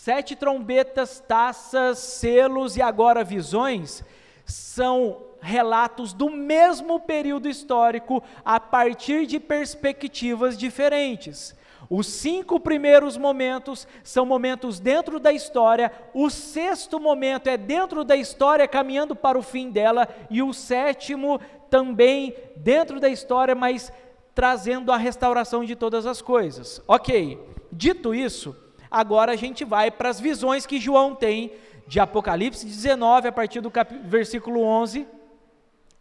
Sete 0.01 0.33
trombetas, 0.33 1.19
taças, 1.19 1.99
selos 1.99 2.77
e 2.77 2.81
agora 2.81 3.21
visões 3.21 4.01
são 4.45 5.17
relatos 5.41 6.13
do 6.13 6.29
mesmo 6.29 7.01
período 7.01 7.49
histórico 7.49 8.23
a 8.45 8.61
partir 8.61 9.25
de 9.25 9.41
perspectivas 9.41 10.57
diferentes. 10.57 11.53
Os 11.89 12.07
cinco 12.07 12.61
primeiros 12.61 13.17
momentos 13.17 13.85
são 14.01 14.25
momentos 14.25 14.79
dentro 14.79 15.19
da 15.19 15.33
história, 15.33 15.91
o 16.13 16.29
sexto 16.29 16.97
momento 16.97 17.47
é 17.49 17.57
dentro 17.57 18.05
da 18.05 18.15
história, 18.15 18.69
caminhando 18.69 19.17
para 19.17 19.37
o 19.37 19.43
fim 19.43 19.69
dela, 19.69 20.07
e 20.29 20.41
o 20.41 20.53
sétimo 20.53 21.41
também 21.69 22.33
dentro 22.55 23.01
da 23.01 23.09
história, 23.09 23.53
mas 23.53 23.91
trazendo 24.33 24.93
a 24.93 24.97
restauração 24.97 25.65
de 25.65 25.75
todas 25.75 26.05
as 26.05 26.21
coisas. 26.21 26.81
Ok, 26.87 27.37
dito 27.69 28.15
isso, 28.15 28.55
Agora 28.91 29.33
a 29.33 29.35
gente 29.35 29.63
vai 29.63 29.91
para 29.91 30.09
as 30.09 30.19
visões 30.19 30.65
que 30.65 30.79
João 30.79 31.13
tem 31.13 31.51
de 31.87 31.99
Apocalipse 31.99 32.65
19, 32.65 33.27
a 33.27 33.31
partir 33.31 33.61
do 33.61 33.71
versículo 34.03 34.61
11, 34.61 35.07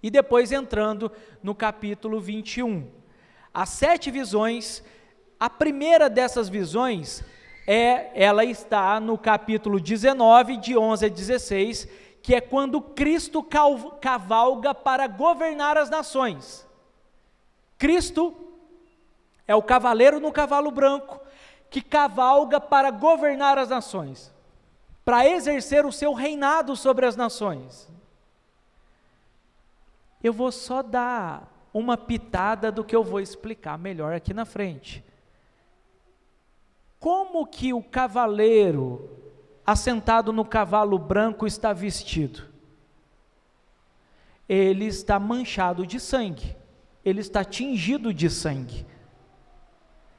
e 0.02 0.10
depois 0.10 0.52
entrando 0.52 1.10
no 1.42 1.54
capítulo 1.54 2.20
21. 2.20 2.88
As 3.52 3.70
sete 3.70 4.10
visões, 4.10 4.82
a 5.40 5.50
primeira 5.50 6.08
dessas 6.08 6.48
visões 6.48 7.24
é, 7.66 8.10
ela 8.14 8.44
está 8.44 8.98
no 8.98 9.18
capítulo 9.18 9.78
19, 9.78 10.56
de 10.56 10.76
11 10.76 11.04
a 11.04 11.08
16, 11.08 11.88
que 12.22 12.34
é 12.34 12.40
quando 12.40 12.80
Cristo 12.80 13.46
cavalga 14.00 14.74
para 14.74 15.06
governar 15.06 15.76
as 15.76 15.90
nações. 15.90 16.66
Cristo 17.76 18.34
é 19.46 19.54
o 19.54 19.62
cavaleiro 19.62 20.18
no 20.20 20.32
cavalo 20.32 20.70
branco, 20.70 21.20
que 21.70 21.82
cavalga 21.82 22.60
para 22.60 22.90
governar 22.90 23.58
as 23.58 23.68
nações, 23.68 24.32
para 25.04 25.26
exercer 25.26 25.84
o 25.84 25.92
seu 25.92 26.12
reinado 26.12 26.76
sobre 26.76 27.06
as 27.06 27.16
nações. 27.16 27.88
Eu 30.22 30.32
vou 30.32 30.50
só 30.50 30.82
dar 30.82 31.52
uma 31.72 31.96
pitada 31.96 32.72
do 32.72 32.82
que 32.82 32.96
eu 32.96 33.04
vou 33.04 33.20
explicar 33.20 33.78
melhor 33.78 34.14
aqui 34.14 34.34
na 34.34 34.44
frente. 34.44 35.04
Como 36.98 37.46
que 37.46 37.72
o 37.72 37.82
cavaleiro 37.82 39.08
assentado 39.64 40.32
no 40.32 40.44
cavalo 40.44 40.98
branco 40.98 41.46
está 41.46 41.72
vestido? 41.72 42.48
Ele 44.48 44.86
está 44.86 45.20
manchado 45.20 45.86
de 45.86 46.00
sangue, 46.00 46.56
ele 47.04 47.20
está 47.20 47.44
tingido 47.44 48.12
de 48.12 48.28
sangue. 48.28 48.86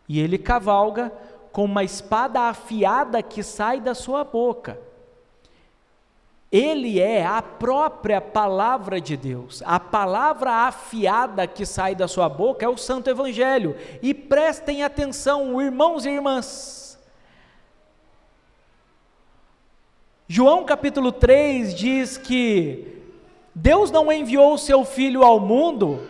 E 0.08 0.20
ele 0.20 0.38
cavalga 0.38 1.12
com 1.52 1.66
uma 1.66 1.84
espada 1.84 2.42
afiada 2.42 3.22
que 3.22 3.44
sai 3.44 3.80
da 3.80 3.94
sua 3.94 4.24
boca. 4.24 4.80
Ele 6.52 7.00
é 7.00 7.24
a 7.24 7.42
própria 7.42 8.20
palavra 8.20 9.00
de 9.00 9.16
Deus. 9.16 9.62
A 9.66 9.80
palavra 9.80 10.52
afiada 10.68 11.46
que 11.46 11.66
sai 11.66 11.94
da 11.94 12.08
sua 12.08 12.28
boca 12.28 12.66
é 12.66 12.70
o 12.70 12.78
Santo 12.78 13.10
Evangelho. 13.10 13.76
E 14.02 14.14
prestem 14.14 14.84
atenção, 14.84 15.62
irmãos 15.62 16.06
e 16.06 16.10
irmãs. 16.10 17.00
João 20.28 20.64
capítulo 20.64 21.12
3 21.12 21.74
diz 21.74 22.18
que 22.18 23.00
Deus 23.54 23.92
não 23.92 24.12
enviou 24.12 24.54
o 24.54 24.60
seu 24.60 24.84
Filho 24.86 25.24
ao 25.24 25.40
mundo 25.40 26.08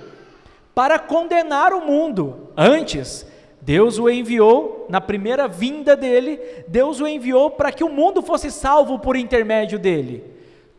para 0.73 0.97
condenar 0.97 1.73
o 1.73 1.81
mundo, 1.81 2.49
antes, 2.55 3.25
Deus 3.69 3.99
o 3.99 4.09
enviou, 4.09 4.87
na 4.89 4.99
primeira 4.99 5.47
vinda 5.47 5.95
dele, 5.95 6.39
Deus 6.67 6.99
o 6.99 7.07
enviou 7.07 7.51
para 7.51 7.71
que 7.71 7.83
o 7.83 7.89
mundo 7.89 8.19
fosse 8.19 8.49
salvo 8.49 8.97
por 8.97 9.15
intermédio 9.15 9.77
dele. 9.77 10.23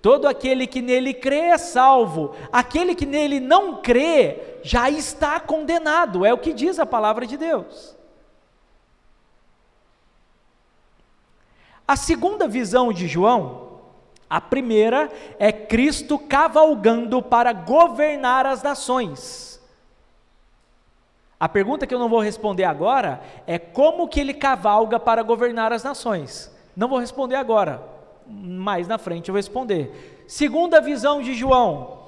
Todo 0.02 0.26
aquele 0.26 0.66
que 0.66 0.82
nele 0.82 1.14
crê 1.14 1.50
é 1.50 1.56
salvo, 1.56 2.34
aquele 2.50 2.96
que 2.96 3.06
nele 3.06 3.38
não 3.38 3.80
crê 3.80 4.58
já 4.64 4.90
está 4.90 5.38
condenado, 5.38 6.26
é 6.26 6.34
o 6.34 6.38
que 6.38 6.52
diz 6.52 6.80
a 6.80 6.84
palavra 6.84 7.28
de 7.28 7.36
Deus. 7.36 7.96
A 11.86 11.94
segunda 11.94 12.48
visão 12.48 12.92
de 12.92 13.06
João, 13.06 13.82
a 14.28 14.40
primeira 14.40 15.08
é 15.38 15.52
Cristo 15.52 16.18
cavalgando 16.18 17.22
para 17.22 17.52
governar 17.52 18.46
as 18.46 18.64
nações. 18.64 19.49
A 21.40 21.48
pergunta 21.48 21.86
que 21.86 21.94
eu 21.94 21.98
não 21.98 22.10
vou 22.10 22.20
responder 22.20 22.64
agora 22.64 23.22
é 23.46 23.58
como 23.58 24.06
que 24.06 24.20
ele 24.20 24.34
cavalga 24.34 25.00
para 25.00 25.22
governar 25.22 25.72
as 25.72 25.82
nações. 25.82 26.54
Não 26.76 26.86
vou 26.86 26.98
responder 26.98 27.36
agora, 27.36 27.82
mais 28.26 28.86
na 28.86 28.98
frente 28.98 29.30
eu 29.30 29.32
vou 29.32 29.38
responder. 29.38 30.24
Segunda 30.28 30.82
visão 30.82 31.22
de 31.22 31.32
João. 31.32 31.98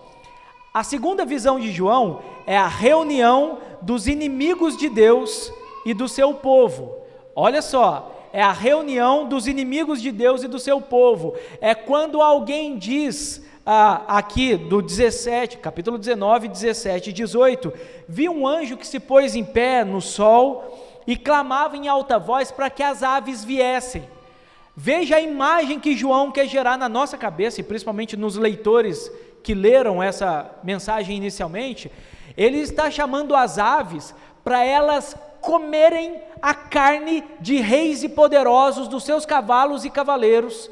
A 0.74 0.84
segunda 0.84 1.24
visão 1.24 1.58
de 1.58 1.72
João 1.72 2.20
é 2.46 2.58
a 2.58 2.68
reunião 2.68 3.58
dos 3.80 4.06
inimigos 4.06 4.76
de 4.76 4.90
Deus 4.90 5.50
e 5.86 5.94
do 5.94 6.08
seu 6.08 6.34
povo. 6.34 6.94
Olha 7.34 7.62
só, 7.62 8.12
é 8.34 8.42
a 8.42 8.52
reunião 8.52 9.26
dos 9.26 9.46
inimigos 9.46 10.02
de 10.02 10.12
Deus 10.12 10.42
e 10.42 10.48
do 10.48 10.58
seu 10.58 10.78
povo. 10.78 11.34
É 11.58 11.74
quando 11.74 12.20
alguém 12.20 12.76
diz 12.76 13.42
ah, 13.64 14.02
aqui 14.18 14.56
do 14.56 14.82
17, 14.82 15.58
capítulo 15.58 15.96
19, 15.96 16.48
17 16.48 17.10
e 17.10 17.12
18: 17.12 17.72
Vi 18.08 18.28
um 18.28 18.46
anjo 18.46 18.76
que 18.76 18.86
se 18.86 18.98
pôs 18.98 19.36
em 19.36 19.44
pé 19.44 19.84
no 19.84 20.00
sol 20.00 21.00
e 21.06 21.16
clamava 21.16 21.76
em 21.76 21.88
alta 21.88 22.18
voz 22.18 22.50
para 22.50 22.70
que 22.70 22.82
as 22.82 23.02
aves 23.02 23.44
viessem. 23.44 24.08
Veja 24.74 25.16
a 25.16 25.20
imagem 25.20 25.78
que 25.78 25.96
João 25.96 26.32
quer 26.32 26.46
gerar 26.46 26.78
na 26.78 26.88
nossa 26.88 27.18
cabeça, 27.18 27.60
e 27.60 27.64
principalmente 27.64 28.16
nos 28.16 28.36
leitores 28.36 29.10
que 29.42 29.54
leram 29.54 30.02
essa 30.02 30.50
mensagem 30.62 31.16
inicialmente. 31.16 31.90
Ele 32.36 32.58
está 32.58 32.90
chamando 32.90 33.34
as 33.36 33.58
aves 33.58 34.14
para 34.42 34.64
elas 34.64 35.14
comerem 35.40 36.20
a 36.40 36.54
carne 36.54 37.22
de 37.40 37.56
reis 37.56 38.02
e 38.02 38.08
poderosos 38.08 38.88
dos 38.88 39.04
seus 39.04 39.26
cavalos 39.26 39.84
e 39.84 39.90
cavaleiros, 39.90 40.70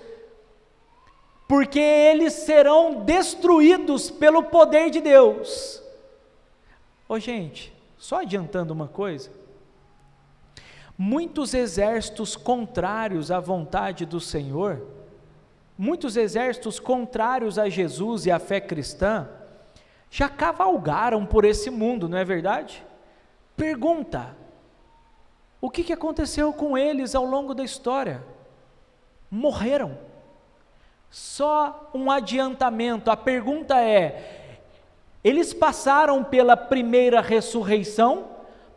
porque 1.51 1.81
eles 1.81 2.33
serão 2.33 3.03
destruídos 3.03 4.09
pelo 4.09 4.45
poder 4.45 4.89
de 4.89 5.01
Deus. 5.01 5.83
Ô 7.09 7.19
gente, 7.19 7.75
só 7.99 8.21
adiantando 8.21 8.73
uma 8.73 8.87
coisa, 8.87 9.33
muitos 10.97 11.53
exércitos 11.53 12.37
contrários 12.37 13.33
à 13.33 13.41
vontade 13.41 14.07
do 14.07 14.21
Senhor, 14.21 14.87
muitos 15.77 16.17
exércitos 16.17 16.79
contrários 16.79 17.59
a 17.59 17.69
Jesus 17.69 18.27
e 18.27 18.31
à 18.31 18.39
fé 18.39 18.61
cristã, 18.61 19.29
já 20.09 20.29
cavalgaram 20.29 21.27
por 21.27 21.45
esse 21.45 21.69
mundo, 21.69 22.09
não 22.09 22.19
é 22.19 22.25
verdade? 22.25 22.87
Pergunta: 23.57 24.37
o 25.61 25.69
que 25.69 25.93
aconteceu 25.93 26.53
com 26.53 26.79
eles 26.79 27.17
ao 27.17 27.25
longo 27.25 27.55
da 27.55 27.65
história? 27.65 28.23
Morreram. 29.29 30.10
Só 31.11 31.91
um 31.93 32.11
adiantamento. 32.11 33.11
A 33.11 33.17
pergunta 33.17 33.81
é: 33.81 34.59
eles 35.25 35.53
passaram 35.53 36.23
pela 36.23 36.57
primeira 36.57 37.21
ressurreição 37.21 38.29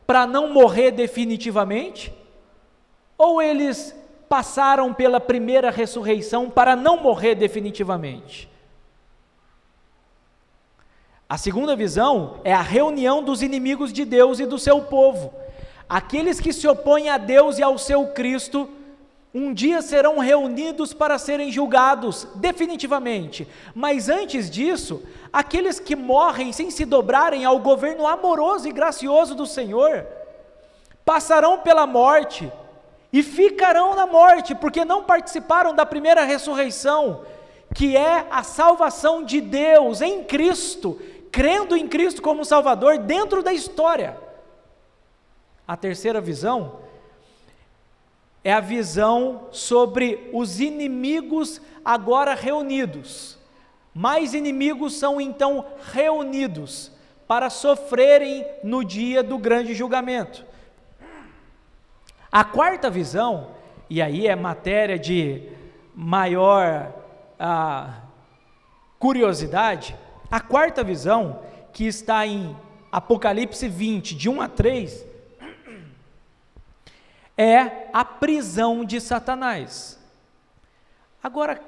para 0.05 0.25
não 0.25 0.51
morrer 0.51 0.91
definitivamente? 0.91 2.13
Ou 3.17 3.41
eles 3.41 3.95
passaram 4.27 4.93
pela 4.93 5.19
primeira 5.19 5.69
ressurreição 5.69 6.49
para 6.49 6.75
não 6.75 7.01
morrer 7.01 7.35
definitivamente? 7.35 8.49
A 11.29 11.37
segunda 11.37 11.75
visão 11.75 12.39
é 12.43 12.53
a 12.53 12.61
reunião 12.61 13.23
dos 13.23 13.41
inimigos 13.41 13.93
de 13.93 14.03
Deus 14.05 14.39
e 14.39 14.45
do 14.45 14.59
seu 14.59 14.81
povo. 14.81 15.33
Aqueles 15.87 16.39
que 16.39 16.51
se 16.51 16.67
opõem 16.67 17.09
a 17.09 17.17
Deus 17.17 17.57
e 17.57 17.63
ao 17.63 17.77
seu 17.77 18.07
Cristo, 18.07 18.69
um 19.33 19.51
dia 19.51 19.81
serão 19.81 20.19
reunidos 20.19 20.93
para 20.93 21.17
serem 21.17 21.51
julgados 21.51 22.27
definitivamente. 22.35 23.47
Mas 23.73 24.07
antes 24.07 24.47
disso, 24.49 25.01
aqueles 25.31 25.79
que 25.79 25.95
morrem 25.95 26.53
sem 26.53 26.69
se 26.69 26.85
dobrarem 26.85 27.43
ao 27.43 27.57
governo 27.57 28.05
amoroso 28.05 28.67
e 28.67 28.71
gracioso 28.71 29.33
do 29.33 29.47
Senhor, 29.47 30.05
passarão 31.03 31.59
pela 31.59 31.87
morte 31.87 32.51
e 33.11 33.23
ficarão 33.23 33.95
na 33.95 34.05
morte, 34.05 34.53
porque 34.53 34.85
não 34.85 35.03
participaram 35.03 35.73
da 35.73 35.85
primeira 35.85 36.23
ressurreição, 36.23 37.25
que 37.73 37.97
é 37.97 38.27
a 38.29 38.43
salvação 38.43 39.23
de 39.23 39.41
Deus 39.41 39.99
em 40.01 40.23
Cristo, 40.23 40.99
crendo 41.31 41.75
em 41.75 41.87
Cristo 41.87 42.21
como 42.21 42.45
Salvador 42.45 42.99
dentro 42.99 43.41
da 43.41 43.51
história. 43.51 44.15
A 45.67 45.75
terceira 45.75 46.21
visão 46.21 46.83
é 48.43 48.51
a 48.51 48.59
visão 48.59 49.47
sobre 49.51 50.29
os 50.33 50.59
inimigos 50.59 51.61
agora 51.83 52.35
reunidos. 52.35 53.39
Mais 53.93 54.33
inimigos 54.33 54.95
são 54.95 55.21
então 55.21 55.65
reunidos 55.91 56.91
para 57.27 57.49
sofrerem 57.49 58.45
no 58.63 58.83
dia 58.83 59.23
do 59.23 59.37
grande 59.37 59.73
julgamento. 59.73 60.45
A 62.31 62.43
quarta 62.43 62.89
visão, 62.89 63.51
e 63.89 64.01
aí 64.01 64.27
é 64.27 64.35
matéria 64.35 64.97
de 64.97 65.49
maior 65.95 66.91
ah, 67.39 68.01
curiosidade, 68.97 69.95
a 70.29 70.39
quarta 70.39 70.83
visão, 70.83 71.41
que 71.71 71.85
está 71.85 72.25
em 72.25 72.55
Apocalipse 72.91 73.67
20, 73.67 74.15
de 74.15 74.29
1 74.29 74.41
a 74.41 74.47
3, 74.47 75.05
é 77.37 77.87
a 77.91 78.05
prisão 78.05 78.85
de 78.85 79.01
Satanás. 79.01 79.99
Agora, 81.21 81.61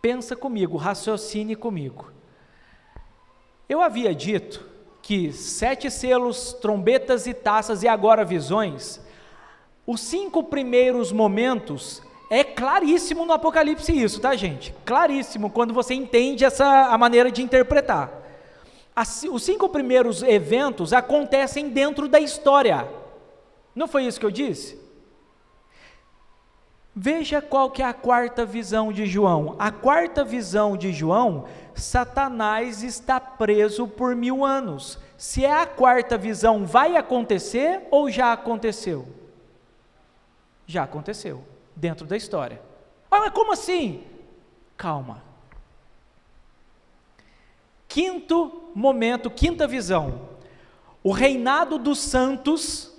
pensa 0.00 0.36
comigo, 0.36 0.76
raciocine 0.76 1.56
comigo. 1.56 2.12
Eu 3.68 3.82
havia 3.82 4.14
dito 4.14 4.66
que 5.02 5.32
sete 5.32 5.90
selos, 5.90 6.52
trombetas 6.52 7.26
e 7.26 7.34
taças 7.34 7.82
e 7.82 7.88
agora 7.88 8.24
visões, 8.24 9.00
os 9.86 10.00
cinco 10.00 10.44
primeiros 10.44 11.10
momentos 11.10 12.02
é 12.30 12.44
claríssimo 12.44 13.24
no 13.24 13.32
Apocalipse 13.32 13.90
isso, 13.90 14.20
tá 14.20 14.36
gente? 14.36 14.74
Claríssimo 14.84 15.48
quando 15.48 15.72
você 15.72 15.94
entende 15.94 16.44
essa 16.44 16.88
a 16.88 16.98
maneira 16.98 17.32
de 17.32 17.42
interpretar. 17.42 18.12
As, 18.94 19.22
os 19.22 19.42
cinco 19.42 19.68
primeiros 19.68 20.22
eventos 20.22 20.92
acontecem 20.92 21.70
dentro 21.70 22.06
da 22.06 22.20
história. 22.20 22.86
Não 23.78 23.86
foi 23.86 24.06
isso 24.06 24.18
que 24.18 24.26
eu 24.26 24.30
disse? 24.32 24.76
Veja 26.92 27.40
qual 27.40 27.70
que 27.70 27.80
é 27.80 27.84
a 27.84 27.94
quarta 27.94 28.44
visão 28.44 28.92
de 28.92 29.06
João. 29.06 29.54
A 29.56 29.70
quarta 29.70 30.24
visão 30.24 30.76
de 30.76 30.92
João, 30.92 31.46
Satanás 31.76 32.82
está 32.82 33.20
preso 33.20 33.86
por 33.86 34.16
mil 34.16 34.44
anos. 34.44 34.98
Se 35.16 35.44
é 35.44 35.62
a 35.62 35.64
quarta 35.64 36.18
visão, 36.18 36.66
vai 36.66 36.96
acontecer 36.96 37.86
ou 37.88 38.10
já 38.10 38.32
aconteceu? 38.32 39.06
Já 40.66 40.82
aconteceu, 40.82 41.44
dentro 41.76 42.04
da 42.04 42.16
história. 42.16 42.60
Ah, 43.08 43.20
mas 43.20 43.30
como 43.30 43.52
assim? 43.52 44.02
Calma. 44.76 45.22
Quinto 47.86 48.72
momento, 48.74 49.30
quinta 49.30 49.68
visão. 49.68 50.30
O 51.00 51.12
reinado 51.12 51.78
dos 51.78 52.00
santos 52.00 52.97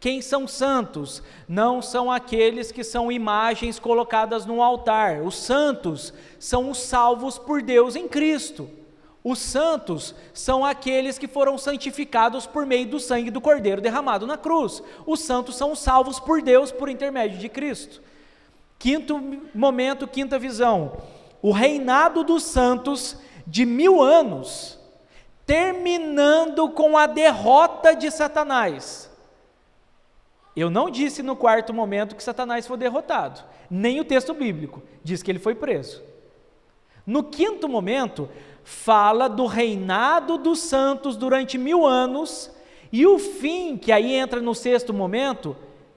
quem 0.00 0.22
são 0.22 0.48
santos? 0.48 1.22
Não 1.46 1.82
são 1.82 2.10
aqueles 2.10 2.72
que 2.72 2.82
são 2.82 3.12
imagens 3.12 3.78
colocadas 3.78 4.46
no 4.46 4.62
altar. 4.62 5.20
Os 5.20 5.36
santos 5.36 6.14
são 6.38 6.70
os 6.70 6.78
salvos 6.78 7.36
por 7.36 7.60
Deus 7.60 7.94
em 7.94 8.08
Cristo. 8.08 8.70
Os 9.22 9.38
santos 9.38 10.14
são 10.32 10.64
aqueles 10.64 11.18
que 11.18 11.28
foram 11.28 11.58
santificados 11.58 12.46
por 12.46 12.64
meio 12.64 12.86
do 12.86 12.98
sangue 12.98 13.30
do 13.30 13.42
Cordeiro 13.42 13.82
derramado 13.82 14.26
na 14.26 14.38
cruz. 14.38 14.82
Os 15.04 15.20
santos 15.20 15.56
são 15.56 15.76
salvos 15.76 16.18
por 16.18 16.40
Deus 16.40 16.72
por 16.72 16.88
intermédio 16.88 17.38
de 17.38 17.50
Cristo. 17.50 18.00
Quinto 18.78 19.20
momento, 19.54 20.08
quinta 20.08 20.38
visão: 20.38 20.96
o 21.42 21.52
reinado 21.52 22.24
dos 22.24 22.44
santos 22.44 23.18
de 23.46 23.66
mil 23.66 24.00
anos, 24.00 24.78
terminando 25.44 26.70
com 26.70 26.96
a 26.96 27.06
derrota 27.06 27.94
de 27.94 28.10
Satanás. 28.10 29.09
Eu 30.56 30.68
não 30.68 30.90
disse 30.90 31.22
no 31.22 31.36
quarto 31.36 31.72
momento 31.72 32.16
que 32.16 32.22
Satanás 32.22 32.66
foi 32.66 32.76
derrotado, 32.76 33.42
nem 33.70 34.00
o 34.00 34.04
texto 34.04 34.34
bíblico 34.34 34.82
diz 35.02 35.22
que 35.22 35.30
ele 35.30 35.38
foi 35.38 35.54
preso. 35.54 36.02
No 37.06 37.24
quinto 37.24 37.68
momento, 37.68 38.28
fala 38.62 39.28
do 39.28 39.46
reinado 39.46 40.36
dos 40.36 40.60
santos 40.60 41.16
durante 41.16 41.56
mil 41.56 41.86
anos, 41.86 42.50
e 42.92 43.06
o 43.06 43.18
fim, 43.18 43.76
que 43.76 43.92
aí 43.92 44.14
entra 44.14 44.40
no 44.40 44.54
sexto 44.54 44.92
momento, 44.92 45.56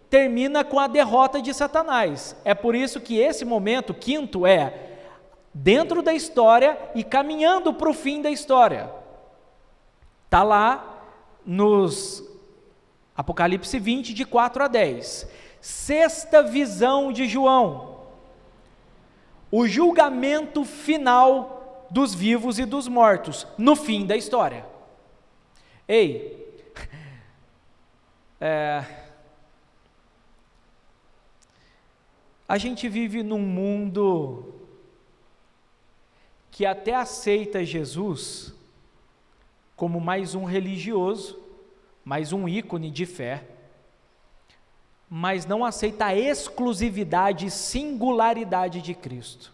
termina 0.09 0.63
com 0.63 0.79
a 0.79 0.87
derrota 0.87 1.41
de 1.41 1.53
Satanás. 1.53 2.35
É 2.45 2.53
por 2.53 2.75
isso 2.75 3.01
que 3.01 3.19
esse 3.19 3.43
momento, 3.43 3.93
quinto, 3.93 4.45
é 4.45 4.91
dentro 5.53 6.01
da 6.01 6.13
história 6.13 6.77
e 6.95 7.03
caminhando 7.03 7.73
para 7.73 7.89
o 7.89 7.93
fim 7.93 8.21
da 8.21 8.29
história. 8.29 8.91
Está 10.25 10.43
lá 10.43 11.03
nos 11.45 12.23
Apocalipse 13.15 13.77
20, 13.77 14.13
de 14.13 14.25
4 14.25 14.63
a 14.63 14.67
10. 14.67 15.27
Sexta 15.61 16.41
visão 16.41 17.11
de 17.11 17.27
João. 17.27 18.01
O 19.51 19.67
julgamento 19.67 20.65
final 20.65 21.87
dos 21.91 22.15
vivos 22.15 22.57
e 22.57 22.65
dos 22.65 22.87
mortos, 22.87 23.45
no 23.55 23.75
fim 23.75 24.05
da 24.05 24.17
história. 24.17 24.65
Ei, 25.87 26.63
é, 28.41 28.83
a 32.47 32.57
gente 32.57 32.89
vive 32.89 33.21
num 33.21 33.39
mundo 33.39 34.55
que 36.49 36.65
até 36.65 36.95
aceita 36.95 37.63
Jesus, 37.63 38.55
como 39.75 39.99
mais 39.99 40.33
um 40.33 40.45
religioso, 40.45 41.42
mais 42.03 42.33
um 42.33 42.47
ícone 42.47 42.91
de 42.91 43.05
fé, 43.05 43.43
mas 45.09 45.45
não 45.45 45.63
aceita 45.63 46.05
a 46.05 46.15
exclusividade 46.15 47.45
e 47.45 47.51
singularidade 47.51 48.81
de 48.81 48.93
Cristo. 48.93 49.53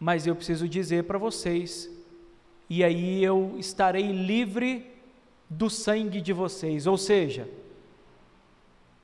Mas 0.00 0.26
eu 0.26 0.34
preciso 0.34 0.68
dizer 0.68 1.04
para 1.04 1.18
vocês, 1.18 1.90
e 2.68 2.82
aí 2.82 3.22
eu 3.22 3.54
estarei 3.58 4.10
livre 4.10 4.90
do 5.48 5.68
sangue 5.70 6.20
de 6.20 6.32
vocês, 6.32 6.86
ou 6.86 6.96
seja, 6.96 7.48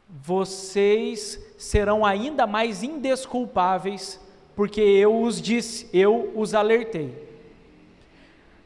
vocês 0.09 1.39
serão 1.57 2.05
ainda 2.05 2.47
mais 2.47 2.83
indesculpáveis, 2.83 4.19
porque 4.57 4.81
eu 4.81 5.23
os 5.23 5.41
disse, 5.41 5.89
eu 5.93 6.33
os 6.35 6.55
alertei. 6.55 7.30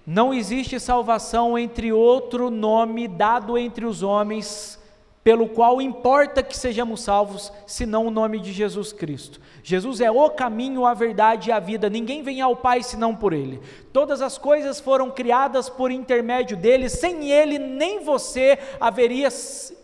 Não 0.06 0.34
existe 0.34 0.78
salvação 0.78 1.58
entre 1.58 1.92
outro 1.92 2.50
nome 2.50 3.08
dado 3.08 3.56
entre 3.56 3.86
os 3.86 4.02
homens, 4.02 4.78
pelo 5.22 5.48
qual 5.48 5.80
importa 5.80 6.42
que 6.42 6.54
sejamos 6.54 7.00
salvos, 7.00 7.50
senão 7.66 8.06
o 8.06 8.10
nome 8.10 8.38
de 8.38 8.52
Jesus 8.52 8.92
Cristo. 8.92 9.40
Jesus 9.62 10.02
é 10.02 10.10
o 10.10 10.28
caminho, 10.28 10.84
a 10.84 10.92
verdade 10.92 11.48
e 11.48 11.52
a 11.52 11.58
vida. 11.58 11.88
Ninguém 11.88 12.22
vem 12.22 12.42
ao 12.42 12.54
Pai 12.54 12.82
senão 12.82 13.16
por 13.16 13.32
Ele. 13.32 13.62
Todas 13.90 14.20
as 14.20 14.36
coisas 14.36 14.78
foram 14.78 15.10
criadas 15.10 15.70
por 15.70 15.90
intermédio 15.90 16.54
dele, 16.54 16.90
sem 16.90 17.30
Ele 17.30 17.58
nem 17.58 18.04
você 18.04 18.58
haveria 18.78 19.28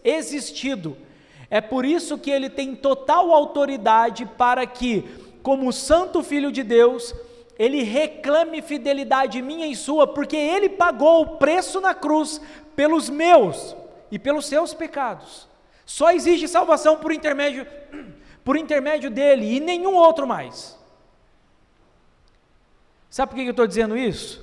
existido. 0.04 0.94
É 1.48 1.62
por 1.62 1.87
isso 1.87 2.18
que 2.18 2.30
Ele 2.30 2.50
tem 2.50 2.74
total 2.74 3.33
autoridade 3.33 4.26
para 4.37 4.66
que, 4.66 5.09
como 5.42 5.72
Santo 5.72 6.22
Filho 6.22 6.52
de 6.52 6.62
Deus, 6.62 7.14
ele 7.61 7.83
reclame 7.83 8.62
fidelidade 8.62 9.42
minha 9.42 9.66
e 9.66 9.77
sua, 9.77 10.07
porque 10.07 10.35
ele 10.35 10.70
pagou 10.70 11.20
o 11.20 11.37
preço 11.37 11.79
na 11.79 11.92
cruz 11.92 12.40
pelos 12.75 13.11
meus 13.11 13.77
e 14.11 14.18
pelos 14.18 14.46
seus 14.46 14.73
pecados. 14.73 15.46
Só 15.85 16.11
existe 16.11 16.49
salvação 16.49 16.96
por 16.96 17.12
intermédio 17.12 17.66
por 18.42 18.57
intermédio 18.57 19.11
dele 19.11 19.44
e 19.57 19.61
nenhum 19.61 19.94
outro 19.94 20.27
mais. 20.27 20.75
Sabe 23.11 23.33
por 23.33 23.37
que 23.37 23.44
eu 23.44 23.51
estou 23.51 23.66
dizendo 23.66 23.94
isso? 23.94 24.42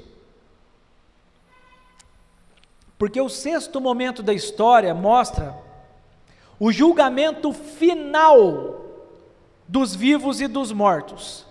Porque 2.99 3.19
o 3.19 3.29
sexto 3.29 3.81
momento 3.81 4.21
da 4.21 4.31
história 4.31 4.93
mostra 4.93 5.57
o 6.59 6.71
julgamento 6.71 7.51
final 7.51 8.85
dos 9.67 9.95
vivos 9.95 10.39
e 10.39 10.47
dos 10.47 10.71
mortos. 10.71 11.46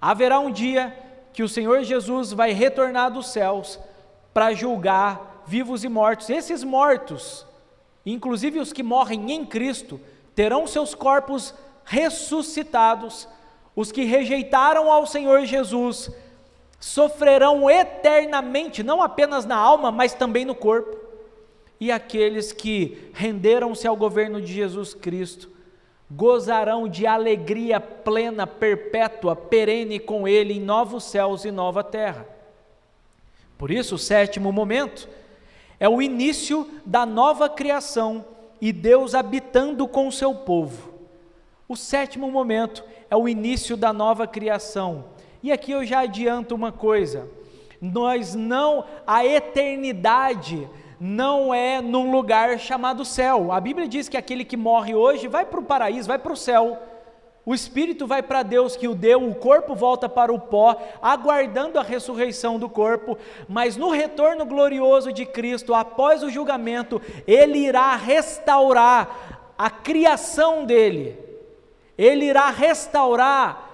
Haverá 0.00 0.38
um 0.38 0.50
dia 0.50 0.96
que 1.32 1.42
o 1.42 1.48
Senhor 1.48 1.82
Jesus 1.82 2.32
vai 2.32 2.52
retornar 2.52 3.10
dos 3.10 3.28
céus 3.28 3.78
para 4.32 4.52
julgar 4.54 5.44
vivos 5.46 5.84
e 5.84 5.88
mortos. 5.88 6.30
Esses 6.30 6.62
mortos, 6.62 7.46
inclusive 8.04 8.58
os 8.58 8.72
que 8.72 8.82
morrem 8.82 9.32
em 9.32 9.44
Cristo, 9.44 10.00
terão 10.34 10.66
seus 10.66 10.94
corpos 10.94 11.54
ressuscitados. 11.84 13.28
Os 13.74 13.92
que 13.92 14.04
rejeitaram 14.04 14.90
ao 14.90 15.06
Senhor 15.06 15.44
Jesus 15.44 16.10
sofrerão 16.78 17.70
eternamente, 17.70 18.82
não 18.82 19.02
apenas 19.02 19.44
na 19.44 19.56
alma, 19.56 19.90
mas 19.90 20.14
também 20.14 20.44
no 20.44 20.54
corpo. 20.54 20.96
E 21.78 21.92
aqueles 21.92 22.52
que 22.52 23.10
renderam-se 23.12 23.86
ao 23.86 23.96
governo 23.96 24.40
de 24.40 24.52
Jesus 24.52 24.94
Cristo 24.94 25.55
gozarão 26.10 26.88
de 26.88 27.06
alegria 27.06 27.80
plena, 27.80 28.46
perpétua, 28.46 29.34
perene 29.34 29.98
com 29.98 30.26
Ele 30.26 30.54
em 30.54 30.60
novos 30.60 31.04
céus 31.04 31.44
e 31.44 31.50
nova 31.50 31.82
terra. 31.82 32.26
Por 33.58 33.70
isso, 33.70 33.96
o 33.96 33.98
sétimo 33.98 34.52
momento 34.52 35.08
é 35.80 35.88
o 35.88 36.00
início 36.00 36.68
da 36.84 37.04
nova 37.04 37.48
criação 37.48 38.24
e 38.60 38.72
Deus 38.72 39.14
habitando 39.14 39.86
com 39.88 40.08
o 40.08 40.12
seu 40.12 40.34
povo. 40.34 40.94
O 41.68 41.76
sétimo 41.76 42.30
momento 42.30 42.84
é 43.10 43.16
o 43.16 43.28
início 43.28 43.76
da 43.76 43.92
nova 43.92 44.26
criação. 44.26 45.06
E 45.42 45.50
aqui 45.50 45.72
eu 45.72 45.84
já 45.84 46.00
adianto 46.00 46.54
uma 46.54 46.70
coisa: 46.70 47.28
nós 47.80 48.34
não, 48.34 48.84
a 49.06 49.26
eternidade 49.26 50.68
não 51.00 51.52
é 51.54 51.80
num 51.80 52.10
lugar 52.10 52.58
chamado 52.58 53.04
céu. 53.04 53.52
A 53.52 53.60
Bíblia 53.60 53.86
diz 53.86 54.08
que 54.08 54.16
aquele 54.16 54.44
que 54.44 54.56
morre 54.56 54.94
hoje 54.94 55.28
vai 55.28 55.44
para 55.44 55.60
o 55.60 55.64
paraíso, 55.64 56.08
vai 56.08 56.18
para 56.18 56.32
o 56.32 56.36
céu. 56.36 56.78
O 57.44 57.54
espírito 57.54 58.08
vai 58.08 58.24
para 58.24 58.42
Deus 58.42 58.74
que 58.74 58.88
o 58.88 58.94
deu, 58.94 59.22
o 59.22 59.34
corpo 59.34 59.72
volta 59.72 60.08
para 60.08 60.32
o 60.32 60.40
pó, 60.40 60.76
aguardando 61.00 61.78
a 61.78 61.82
ressurreição 61.82 62.58
do 62.58 62.68
corpo, 62.68 63.16
mas 63.48 63.76
no 63.76 63.90
retorno 63.90 64.44
glorioso 64.44 65.12
de 65.12 65.24
Cristo, 65.24 65.72
após 65.72 66.24
o 66.24 66.30
julgamento, 66.30 67.00
ele 67.24 67.58
irá 67.58 67.94
restaurar 67.94 69.52
a 69.56 69.70
criação 69.70 70.64
dele. 70.64 71.16
Ele 71.96 72.24
irá 72.24 72.50
restaurar 72.50 73.65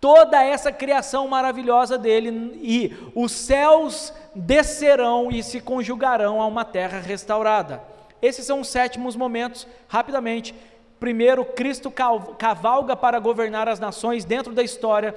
toda 0.00 0.42
essa 0.42 0.72
criação 0.72 1.28
maravilhosa 1.28 1.98
dele 1.98 2.58
e 2.62 2.96
os 3.14 3.32
céus 3.32 4.12
descerão 4.34 5.30
e 5.30 5.42
se 5.42 5.60
conjugarão 5.60 6.40
a 6.40 6.46
uma 6.46 6.64
terra 6.64 6.98
restaurada. 6.98 7.82
Esses 8.22 8.46
são 8.46 8.60
os 8.60 8.68
sétimos 8.68 9.14
momentos, 9.14 9.66
rapidamente. 9.88 10.54
Primeiro, 10.98 11.44
Cristo 11.44 11.92
cavalga 12.38 12.96
para 12.96 13.18
governar 13.18 13.68
as 13.68 13.78
nações 13.78 14.24
dentro 14.24 14.52
da 14.52 14.62
história. 14.62 15.14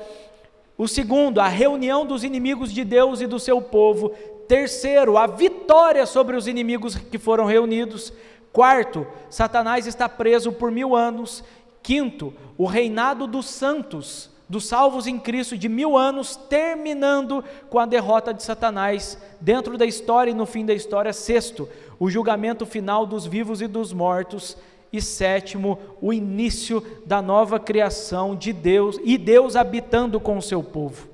O 0.77 0.87
segundo, 0.87 1.39
a 1.39 1.47
reunião 1.47 2.05
dos 2.05 2.23
inimigos 2.23 2.71
de 2.71 2.83
Deus 2.83 3.21
e 3.21 3.27
do 3.27 3.39
seu 3.39 3.61
povo. 3.61 4.09
Terceiro, 4.47 5.17
a 5.17 5.27
vitória 5.27 6.05
sobre 6.05 6.35
os 6.35 6.47
inimigos 6.47 6.95
que 6.95 7.17
foram 7.17 7.45
reunidos. 7.45 8.11
Quarto, 8.51 9.07
Satanás 9.29 9.87
está 9.87 10.09
preso 10.09 10.51
por 10.51 10.71
mil 10.71 10.95
anos. 10.95 11.43
Quinto, 11.81 12.33
o 12.57 12.65
reinado 12.65 13.27
dos 13.27 13.45
santos 13.47 14.32
dos 14.53 14.65
salvos 14.67 15.07
em 15.07 15.17
Cristo 15.17 15.57
de 15.57 15.67
mil 15.67 15.97
anos, 15.97 16.35
terminando 16.35 17.43
com 17.71 17.79
a 17.79 17.87
derrota 17.87 18.31
de 18.31 18.43
Satanás 18.43 19.17
dentro 19.41 19.79
da 19.79 19.85
história 19.85 20.29
e 20.29 20.35
no 20.35 20.45
fim 20.45 20.63
da 20.63 20.75
história. 20.75 21.11
Sexto, 21.11 21.67
o 21.99 22.07
julgamento 22.07 22.63
final 22.63 23.03
dos 23.03 23.25
vivos 23.25 23.61
e 23.61 23.67
dos 23.67 23.91
mortos. 23.91 24.55
E 24.91 25.01
sétimo, 25.01 25.79
o 25.99 26.13
início 26.13 26.85
da 27.03 27.19
nova 27.19 27.59
criação 27.59 28.35
de 28.35 28.53
Deus 28.53 28.99
e 29.03 29.17
Deus 29.17 29.55
habitando 29.55 30.19
com 30.19 30.37
o 30.37 30.41
seu 30.41 30.61
povo. 30.61 31.09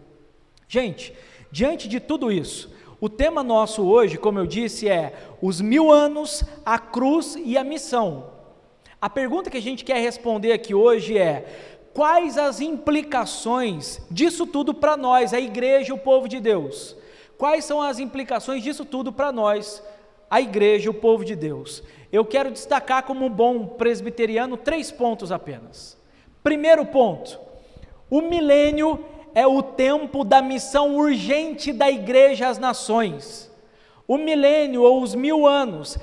Gente, 0.67 1.13
diante 1.49 1.87
de 1.87 2.01
tudo 2.01 2.29
isso, 2.29 2.69
o 2.99 3.07
tema 3.07 3.41
nosso 3.41 3.83
hoje, 3.83 4.17
como 4.17 4.37
eu 4.37 4.45
disse, 4.45 4.89
é 4.89 5.13
os 5.41 5.61
mil 5.61 5.89
anos, 5.89 6.43
a 6.65 6.77
cruz 6.77 7.37
e 7.41 7.57
a 7.57 7.63
missão. 7.63 8.37
A 9.01 9.09
pergunta 9.09 9.49
que 9.49 9.55
a 9.55 9.61
gente 9.61 9.85
quer 9.85 10.01
responder 10.01 10.51
aqui 10.51 10.73
hoje 10.73 11.17
é: 11.17 11.68
quais 11.99 12.37
as 12.37 12.61
implicações 12.61 13.99
disso 14.09 14.47
tudo 14.47 14.73
para 14.73 14.95
nós, 14.95 15.33
a 15.33 15.39
igreja, 15.41 15.93
o 15.93 15.97
povo 15.97 16.29
de 16.29 16.39
Deus? 16.39 16.95
Quais 17.37 17.65
são 17.65 17.81
as 17.81 17.99
implicações 17.99 18.63
disso 18.63 18.85
tudo 18.85 19.11
para 19.11 19.33
nós, 19.33 19.83
a 20.29 20.39
igreja, 20.39 20.89
o 20.89 20.93
povo 20.93 21.25
de 21.25 21.35
Deus? 21.35 21.83
Eu 22.09 22.23
quero 22.23 22.51
destacar 22.51 23.03
como 23.03 23.29
bom 23.29 23.65
presbiteriano 23.65 24.55
três 24.55 24.89
pontos 24.89 25.29
apenas. 25.29 25.97
Primeiro 26.41 26.85
ponto: 26.85 27.37
o 28.09 28.21
milênio 28.21 29.03
é 29.35 29.45
o 29.45 29.61
tempo 29.61 30.23
da 30.23 30.41
missão 30.41 30.95
urgente 30.95 31.73
da 31.73 31.91
igreja 31.91 32.47
às 32.47 32.57
nações. 32.57 33.51
O 34.07 34.17
milênio 34.17 34.83
ou 34.83 35.01
os 35.01 35.13
mil 35.13 35.45
anos 35.45 35.99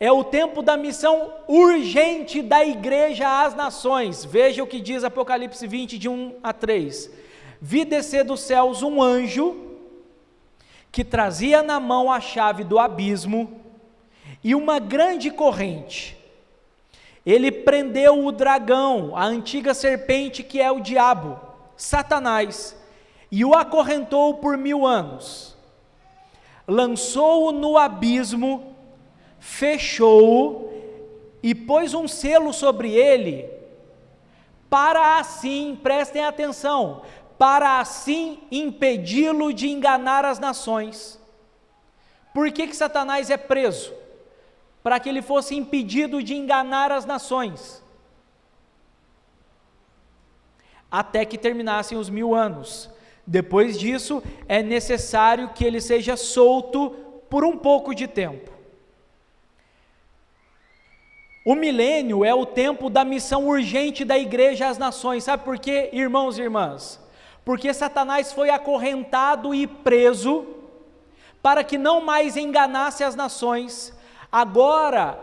é 0.00 0.10
o 0.10 0.24
tempo 0.24 0.62
da 0.62 0.78
missão 0.78 1.30
urgente 1.46 2.40
da 2.40 2.64
igreja 2.64 3.44
às 3.44 3.54
nações. 3.54 4.24
Veja 4.24 4.64
o 4.64 4.66
que 4.66 4.80
diz 4.80 5.04
Apocalipse 5.04 5.66
20, 5.66 5.98
de 5.98 6.08
1 6.08 6.36
a 6.42 6.54
3. 6.54 7.10
Vi 7.60 7.84
descer 7.84 8.24
dos 8.24 8.40
céus 8.40 8.82
um 8.82 9.02
anjo 9.02 9.76
que 10.90 11.04
trazia 11.04 11.62
na 11.62 11.78
mão 11.78 12.10
a 12.10 12.18
chave 12.18 12.64
do 12.64 12.78
abismo 12.78 13.60
e 14.42 14.54
uma 14.54 14.78
grande 14.78 15.30
corrente. 15.30 16.16
Ele 17.24 17.52
prendeu 17.52 18.24
o 18.24 18.32
dragão, 18.32 19.14
a 19.14 19.26
antiga 19.26 19.74
serpente 19.74 20.42
que 20.42 20.58
é 20.58 20.72
o 20.72 20.80
diabo, 20.80 21.38
Satanás, 21.76 22.74
e 23.30 23.44
o 23.44 23.54
acorrentou 23.54 24.34
por 24.34 24.56
mil 24.56 24.86
anos. 24.86 25.54
Lançou-o 26.66 27.52
no 27.52 27.76
abismo 27.76 28.69
fechou-o 29.40 30.70
e 31.42 31.54
pôs 31.54 31.94
um 31.94 32.06
selo 32.06 32.52
sobre 32.52 32.94
ele, 32.94 33.50
para 34.68 35.18
assim, 35.18 35.76
prestem 35.82 36.24
atenção, 36.24 37.02
para 37.36 37.80
assim 37.80 38.38
impedi-lo 38.52 39.52
de 39.52 39.68
enganar 39.68 40.24
as 40.24 40.38
nações. 40.38 41.18
Por 42.32 42.52
que, 42.52 42.68
que 42.68 42.76
Satanás 42.76 43.30
é 43.30 43.36
preso? 43.36 43.92
Para 44.82 45.00
que 45.00 45.08
ele 45.08 45.22
fosse 45.22 45.56
impedido 45.56 46.22
de 46.22 46.34
enganar 46.34 46.92
as 46.92 47.04
nações. 47.04 47.82
Até 50.90 51.24
que 51.24 51.38
terminassem 51.38 51.98
os 51.98 52.08
mil 52.08 52.34
anos. 52.34 52.88
Depois 53.26 53.78
disso, 53.78 54.22
é 54.46 54.62
necessário 54.62 55.50
que 55.50 55.64
ele 55.64 55.80
seja 55.80 56.16
solto 56.16 56.90
por 57.28 57.44
um 57.44 57.56
pouco 57.56 57.94
de 57.94 58.06
tempo. 58.06 58.49
O 61.42 61.54
milênio 61.54 62.22
é 62.22 62.34
o 62.34 62.44
tempo 62.44 62.90
da 62.90 63.02
missão 63.02 63.46
urgente 63.46 64.04
da 64.04 64.18
igreja 64.18 64.68
às 64.68 64.76
nações. 64.76 65.24
Sabe 65.24 65.42
por 65.42 65.58
quê, 65.58 65.88
irmãos 65.92 66.38
e 66.38 66.42
irmãs? 66.42 67.00
Porque 67.44 67.72
Satanás 67.72 68.30
foi 68.32 68.50
acorrentado 68.50 69.54
e 69.54 69.66
preso 69.66 70.46
para 71.42 71.64
que 71.64 71.78
não 71.78 72.02
mais 72.02 72.36
enganasse 72.36 73.02
as 73.02 73.14
nações. 73.14 73.96
Agora, 74.30 75.18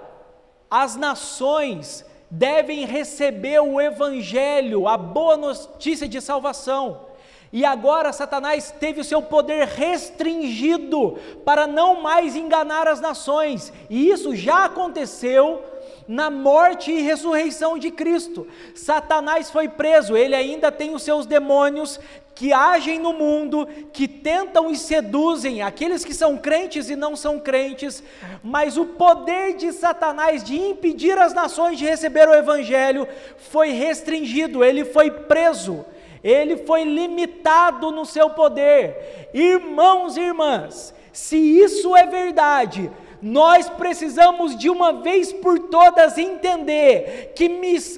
as 0.72 0.96
nações 0.96 2.04
devem 2.32 2.86
receber 2.86 3.60
o 3.60 3.80
evangelho, 3.80 4.88
a 4.88 4.98
boa 4.98 5.38
notícia 5.38 6.08
de 6.08 6.20
salvação. 6.20 7.06
E 7.54 7.64
agora 7.64 8.12
Satanás 8.12 8.72
teve 8.72 9.00
o 9.00 9.04
seu 9.04 9.22
poder 9.22 9.68
restringido 9.68 11.18
para 11.46 11.66
não 11.66 12.02
mais 12.02 12.36
enganar 12.36 12.88
as 12.88 13.00
nações. 13.00 13.72
E 13.88 14.10
isso 14.10 14.36
já 14.36 14.66
aconteceu 14.66 15.64
na 16.08 16.30
morte 16.30 16.92
e 16.92 17.02
ressurreição 17.02 17.78
de 17.78 17.92
Cristo. 17.92 18.48
Satanás 18.74 19.52
foi 19.52 19.68
preso, 19.68 20.16
ele 20.16 20.36
ainda 20.36 20.72
tem 20.72 20.96
os 20.96 21.04
seus 21.04 21.26
demônios 21.26 22.00
que 22.34 22.54
agem 22.54 23.00
no 23.00 23.14
mundo, 23.14 23.68
que 23.92 24.08
tentam 24.08 24.70
e 24.70 24.78
seduzem 24.78 25.64
aqueles 25.64 26.06
que 26.06 26.14
são 26.14 26.38
crentes 26.38 26.88
e 26.88 26.96
não 26.96 27.16
são 27.16 27.40
crentes, 27.40 28.04
mas 28.44 28.78
o 28.78 28.86
poder 28.86 29.56
de 29.56 29.72
Satanás 29.74 30.44
de 30.44 30.56
impedir 30.56 31.18
as 31.18 31.34
nações 31.34 31.80
de 31.80 31.86
receber 31.86 32.30
o 32.30 32.36
evangelho 32.36 33.08
foi 33.38 33.72
restringido, 33.72 34.64
ele 34.64 34.86
foi 34.86 35.10
preso. 35.10 35.84
Ele 36.24 36.58
foi 36.58 36.84
limitado 36.84 37.92
no 37.92 38.06
seu 38.06 38.30
poder. 38.32 39.30
Irmãos 39.34 40.18
e 40.18 40.22
irmãs, 40.22 40.94
se 41.14 41.38
isso 41.38 41.96
é 41.96 42.06
verdade, 42.06 42.92
nós 43.22 43.68
precisamos 43.70 44.56
de 44.56 44.70
uma 44.70 44.94
vez 44.94 45.34
por 45.34 45.58
todas 45.60 46.18
entender 46.18 47.34
que, 47.36 47.50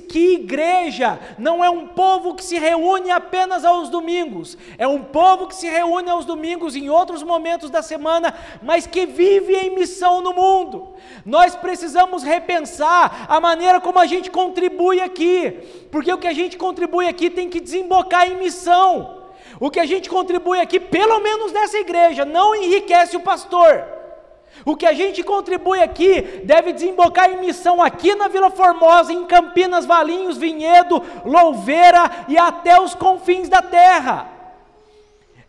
que 0.07 0.33
igreja 0.35 1.19
não 1.37 1.63
é 1.63 1.69
um 1.69 1.87
povo 1.87 2.35
que 2.35 2.43
se 2.43 2.57
reúne 2.57 3.11
apenas 3.11 3.65
aos 3.65 3.89
domingos, 3.89 4.57
é 4.77 4.87
um 4.87 5.03
povo 5.03 5.47
que 5.47 5.55
se 5.55 5.67
reúne 5.67 6.09
aos 6.09 6.25
domingos 6.25 6.75
em 6.75 6.89
outros 6.89 7.21
momentos 7.21 7.69
da 7.69 7.81
semana, 7.81 8.33
mas 8.61 8.87
que 8.87 9.05
vive 9.05 9.55
em 9.55 9.75
missão 9.75 10.21
no 10.21 10.33
mundo. 10.33 10.89
Nós 11.25 11.55
precisamos 11.55 12.23
repensar 12.23 13.25
a 13.27 13.39
maneira 13.41 13.81
como 13.81 13.99
a 13.99 14.05
gente 14.05 14.31
contribui 14.31 15.01
aqui, 15.01 15.51
porque 15.91 16.13
o 16.13 16.17
que 16.17 16.27
a 16.27 16.33
gente 16.33 16.57
contribui 16.57 17.07
aqui 17.07 17.29
tem 17.29 17.49
que 17.49 17.59
desembocar 17.59 18.27
em 18.27 18.37
missão. 18.37 19.17
O 19.59 19.69
que 19.69 19.79
a 19.79 19.85
gente 19.85 20.09
contribui 20.09 20.61
aqui, 20.61 20.79
pelo 20.79 21.19
menos 21.19 21.51
nessa 21.51 21.77
igreja, 21.77 22.23
não 22.23 22.55
enriquece 22.55 23.17
o 23.17 23.21
pastor 23.21 23.98
o 24.71 24.75
que 24.75 24.85
a 24.85 24.93
gente 24.93 25.23
contribui 25.23 25.81
aqui 25.81 26.21
deve 26.43 26.73
desembocar 26.73 27.29
em 27.31 27.39
missão 27.39 27.81
aqui 27.81 28.13
na 28.15 28.27
Vila 28.27 28.49
Formosa, 28.49 29.11
em 29.11 29.25
Campinas, 29.25 29.85
Valinhos, 29.85 30.37
Vinhedo, 30.37 31.01
Louveira 31.25 32.25
e 32.27 32.37
até 32.37 32.79
os 32.79 32.93
confins 32.93 33.49
da 33.49 33.61
terra. 33.61 34.29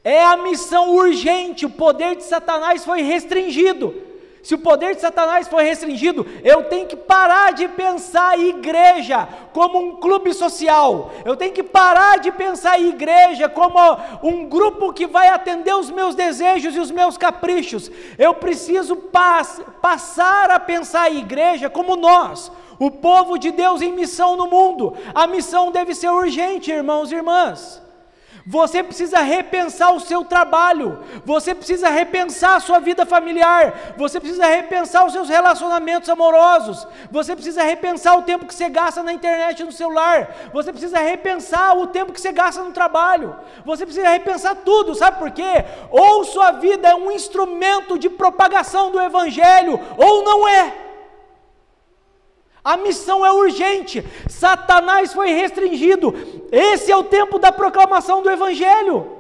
É 0.03 0.25
a 0.25 0.37
missão 0.37 0.95
urgente, 0.95 1.67
o 1.67 1.71
poder 1.71 2.17
de 2.17 2.25
Satanás 2.25 2.85
foi 2.85 3.03
restringido. 3.03 4.10
Se 4.43 4.55
o 4.55 4.59
poder 4.59 4.95
de 4.95 5.03
Satanás 5.03 5.49
foi 5.49 5.65
restringido, 5.65 6.27
eu 6.43 6.65
tenho 6.65 6.87
que 6.87 6.97
parar 6.97 7.53
de 7.53 7.69
pensar 7.69 8.31
a 8.31 8.39
igreja 8.39 9.29
como 9.53 9.79
um 9.79 9.97
clube 9.97 10.33
social. 10.33 11.11
Eu 11.25 11.37
tenho 11.37 11.53
que 11.53 11.63
parar 11.63 12.19
de 12.19 12.33
pensar 12.33 12.73
a 12.73 12.81
igreja 12.81 13.51
como 13.51 13.79
um 14.23 14.49
grupo 14.49 14.95
que 14.95 15.07
vai 15.07 15.29
atender 15.29 15.75
os 15.75 15.91
meus 15.91 16.15
desejos 16.15 16.75
e 16.75 16.81
os 16.81 16.91
meus 16.91 17.19
caprichos. 17.19 17.91
Eu 18.19 18.33
preciso 18.33 18.97
pass 18.97 19.61
passar 19.83 20.51
a 20.51 20.59
pensar 20.59 21.03
a 21.03 21.11
igreja 21.11 21.69
como 21.69 21.95
nós, 21.95 22.51
o 22.79 22.91
povo 22.91 23.39
de 23.39 23.51
Deus 23.51 23.83
em 23.83 23.93
missão 23.93 24.37
no 24.37 24.47
mundo. 24.47 24.97
A 25.15 25.27
missão 25.27 25.71
deve 25.71 25.95
ser 25.95 26.09
urgente, 26.09 26.71
irmãos 26.71 27.13
e 27.13 27.17
irmãs. 27.17 27.90
Você 28.47 28.83
precisa 28.83 29.21
repensar 29.21 29.93
o 29.93 30.01
seu 30.01 30.25
trabalho, 30.25 30.99
você 31.25 31.55
precisa 31.55 31.89
repensar 31.91 32.57
a 32.57 32.61
sua 32.61 32.79
vida 32.79 33.05
familiar, 33.05 33.95
você 33.97 34.19
precisa 34.19 34.47
repensar 34.47 35.05
os 35.05 35.13
seus 35.13 35.29
relacionamentos 35.29 36.09
amorosos, 36.09 36.87
você 37.11 37.35
precisa 37.35 37.63
repensar 37.63 38.17
o 38.17 38.23
tempo 38.23 38.47
que 38.47 38.55
você 38.55 38.69
gasta 38.69 39.03
na 39.03 39.13
internet 39.13 39.61
e 39.61 39.65
no 39.65 39.73
celular, 39.73 40.35
você 40.53 40.73
precisa 40.73 40.99
repensar 40.99 41.77
o 41.77 41.89
tempo 41.89 42.13
que 42.13 42.21
você 42.21 42.33
gasta 42.33 42.63
no 42.63 42.73
trabalho, 42.73 43.37
você 43.65 43.85
precisa 43.85 44.09
repensar 44.09 44.57
tudo, 44.57 44.95
sabe 44.95 45.19
por 45.19 45.31
quê? 45.31 45.65
Ou 45.91 46.25
sua 46.25 46.53
vida 46.53 46.89
é 46.89 46.95
um 46.95 47.11
instrumento 47.11 47.99
de 47.99 48.09
propagação 48.09 48.91
do 48.91 49.01
Evangelho, 49.01 49.79
ou 49.99 50.25
não 50.25 50.49
é. 50.49 50.90
A 52.65 52.77
missão 52.77 53.25
é 53.25 53.33
urgente. 53.33 54.05
Satanás 54.29 55.13
foi 55.13 55.31
restringido. 55.31 56.15
Esse 56.53 56.93
é 56.93 56.97
o 56.97 57.05
tempo 57.05 57.39
da 57.39 57.51
proclamação 57.51 58.23
do 58.23 58.31
Evangelho. 58.31 59.19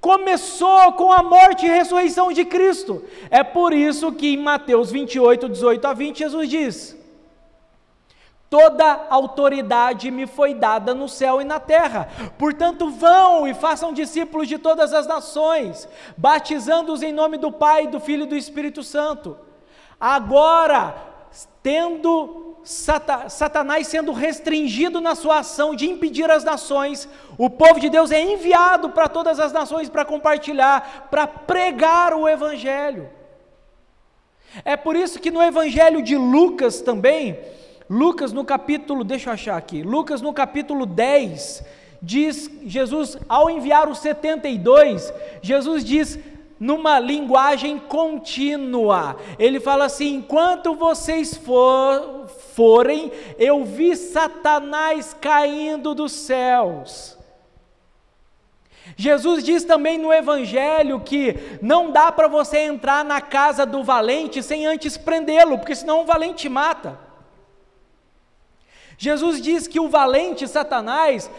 Começou 0.00 0.92
com 0.94 1.12
a 1.12 1.22
morte 1.22 1.66
e 1.66 1.68
ressurreição 1.68 2.32
de 2.32 2.44
Cristo. 2.44 3.04
É 3.30 3.44
por 3.44 3.72
isso 3.72 4.12
que 4.12 4.34
em 4.34 4.36
Mateus 4.38 4.90
28, 4.90 5.48
18 5.48 5.86
a 5.86 5.92
20, 5.92 6.18
Jesus 6.18 6.48
diz: 6.48 6.96
Toda 8.48 9.06
autoridade 9.10 10.10
me 10.10 10.26
foi 10.26 10.54
dada 10.54 10.92
no 10.92 11.08
céu 11.08 11.40
e 11.40 11.44
na 11.44 11.60
terra. 11.60 12.08
Portanto, 12.36 12.90
vão 12.90 13.46
e 13.46 13.54
façam 13.54 13.92
discípulos 13.92 14.48
de 14.48 14.58
todas 14.58 14.92
as 14.92 15.06
nações, 15.06 15.88
batizando-os 16.16 17.02
em 17.02 17.12
nome 17.12 17.36
do 17.36 17.52
Pai, 17.52 17.86
do 17.86 18.00
Filho 18.00 18.24
e 18.24 18.28
do 18.28 18.34
Espírito 18.34 18.82
Santo. 18.82 19.38
Agora, 20.00 21.09
tendo 21.62 22.56
Satanás 22.62 23.86
sendo 23.86 24.12
restringido 24.12 25.00
na 25.00 25.14
sua 25.14 25.38
ação 25.38 25.74
de 25.74 25.88
impedir 25.88 26.30
as 26.30 26.44
nações, 26.44 27.08
o 27.38 27.48
povo 27.48 27.80
de 27.80 27.88
Deus 27.88 28.10
é 28.10 28.20
enviado 28.20 28.90
para 28.90 29.08
todas 29.08 29.40
as 29.40 29.52
nações 29.52 29.88
para 29.88 30.04
compartilhar, 30.04 31.08
para 31.10 31.26
pregar 31.26 32.12
o 32.12 32.28
Evangelho. 32.28 33.08
É 34.64 34.76
por 34.76 34.96
isso 34.96 35.18
que 35.18 35.30
no 35.30 35.42
Evangelho 35.42 36.02
de 36.02 36.16
Lucas 36.16 36.80
também, 36.80 37.38
Lucas 37.88 38.32
no 38.32 38.44
capítulo, 38.44 39.04
deixa 39.04 39.30
eu 39.30 39.34
achar 39.34 39.56
aqui, 39.56 39.82
Lucas 39.82 40.20
no 40.20 40.32
capítulo 40.32 40.84
10, 40.84 41.64
diz 42.02 42.50
Jesus, 42.62 43.16
ao 43.28 43.48
enviar 43.48 43.88
os 43.88 43.98
72, 43.98 45.12
Jesus 45.40 45.84
diz: 45.84 46.18
numa 46.60 47.00
linguagem 47.00 47.78
contínua. 47.78 49.16
Ele 49.38 49.58
fala 49.58 49.86
assim: 49.86 50.16
enquanto 50.16 50.74
vocês 50.74 51.34
for, 51.34 52.28
forem, 52.54 53.10
eu 53.38 53.64
vi 53.64 53.96
Satanás 53.96 55.16
caindo 55.18 55.94
dos 55.94 56.12
céus. 56.12 57.18
Jesus 58.96 59.42
diz 59.42 59.64
também 59.64 59.96
no 59.96 60.12
Evangelho 60.12 61.00
que 61.00 61.34
não 61.62 61.90
dá 61.90 62.12
para 62.12 62.28
você 62.28 62.58
entrar 62.58 63.04
na 63.04 63.20
casa 63.20 63.64
do 63.64 63.82
valente 63.82 64.42
sem 64.42 64.66
antes 64.66 64.98
prendê-lo, 64.98 65.56
porque 65.56 65.74
senão 65.74 66.02
o 66.02 66.04
valente 66.04 66.48
mata. 66.48 66.98
Jesus 68.98 69.40
diz 69.40 69.66
que 69.66 69.80
o 69.80 69.88
valente 69.88 70.46
Satanás 70.46 71.30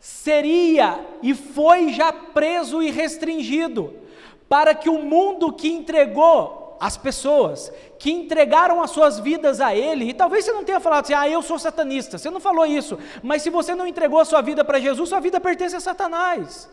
seria 0.00 0.98
e 1.22 1.34
foi 1.34 1.92
já 1.92 2.12
preso 2.12 2.82
e 2.82 2.90
restringido 2.90 4.07
para 4.48 4.74
que 4.74 4.88
o 4.88 5.02
mundo 5.02 5.52
que 5.52 5.68
entregou 5.68 6.76
as 6.80 6.96
pessoas, 6.96 7.72
que 7.98 8.10
entregaram 8.10 8.82
as 8.82 8.90
suas 8.90 9.18
vidas 9.18 9.60
a 9.60 9.74
Ele, 9.74 10.10
e 10.10 10.14
talvez 10.14 10.44
você 10.44 10.52
não 10.52 10.64
tenha 10.64 10.80
falado 10.80 11.04
assim, 11.04 11.14
ah, 11.14 11.28
eu 11.28 11.42
sou 11.42 11.58
satanista, 11.58 12.16
você 12.16 12.30
não 12.30 12.40
falou 12.40 12.64
isso, 12.64 12.98
mas 13.22 13.42
se 13.42 13.50
você 13.50 13.74
não 13.74 13.86
entregou 13.86 14.20
a 14.20 14.24
sua 14.24 14.40
vida 14.40 14.64
para 14.64 14.78
Jesus, 14.78 15.08
sua 15.08 15.20
vida 15.20 15.40
pertence 15.40 15.74
a 15.74 15.80
Satanás. 15.80 16.68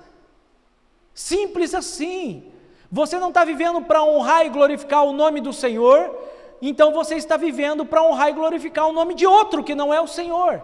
Simples 1.14 1.74
assim. 1.74 2.52
Você 2.92 3.18
não 3.18 3.30
está 3.30 3.44
vivendo 3.44 3.82
para 3.82 4.04
honrar 4.04 4.46
e 4.46 4.50
glorificar 4.50 5.04
o 5.06 5.14
nome 5.14 5.42
do 5.42 5.52
Senhor, 5.52 6.16
então 6.62 6.94
você 6.94 7.16
está 7.16 7.36
vivendo 7.36 7.86
para 7.86 8.04
honrar 8.04 8.30
e 8.30 8.34
glorificar 8.34 8.88
o 8.88 8.94
nome 8.94 9.16
de 9.16 9.26
outro 9.26 9.64
que 9.64 9.74
não 9.74 9.94
é 9.94 10.00
o 10.00 10.08
Senhor. 10.08 10.62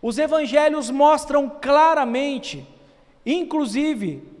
Os 0.00 0.18
evangelhos 0.18 0.90
mostram 0.90 1.48
claramente, 1.48 2.66
inclusive, 3.24 4.35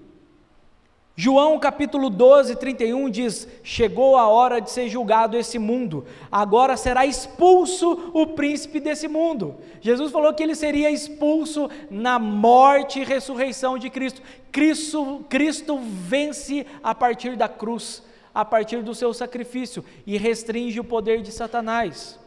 João 1.18 1.58
capítulo 1.58 2.10
12, 2.10 2.56
31 2.56 3.08
diz: 3.08 3.48
Chegou 3.62 4.18
a 4.18 4.28
hora 4.28 4.60
de 4.60 4.70
ser 4.70 4.86
julgado 4.90 5.34
esse 5.34 5.58
mundo, 5.58 6.04
agora 6.30 6.76
será 6.76 7.06
expulso 7.06 8.10
o 8.12 8.26
príncipe 8.26 8.78
desse 8.78 9.08
mundo. 9.08 9.56
Jesus 9.80 10.12
falou 10.12 10.34
que 10.34 10.42
ele 10.42 10.54
seria 10.54 10.90
expulso 10.90 11.70
na 11.90 12.18
morte 12.18 13.00
e 13.00 13.04
ressurreição 13.04 13.78
de 13.78 13.88
Cristo. 13.88 14.20
Cristo, 14.52 15.24
Cristo 15.26 15.78
vence 15.80 16.66
a 16.82 16.94
partir 16.94 17.34
da 17.34 17.48
cruz, 17.48 18.02
a 18.34 18.44
partir 18.44 18.82
do 18.82 18.94
seu 18.94 19.14
sacrifício 19.14 19.82
e 20.06 20.18
restringe 20.18 20.78
o 20.78 20.84
poder 20.84 21.22
de 21.22 21.32
Satanás. 21.32 22.20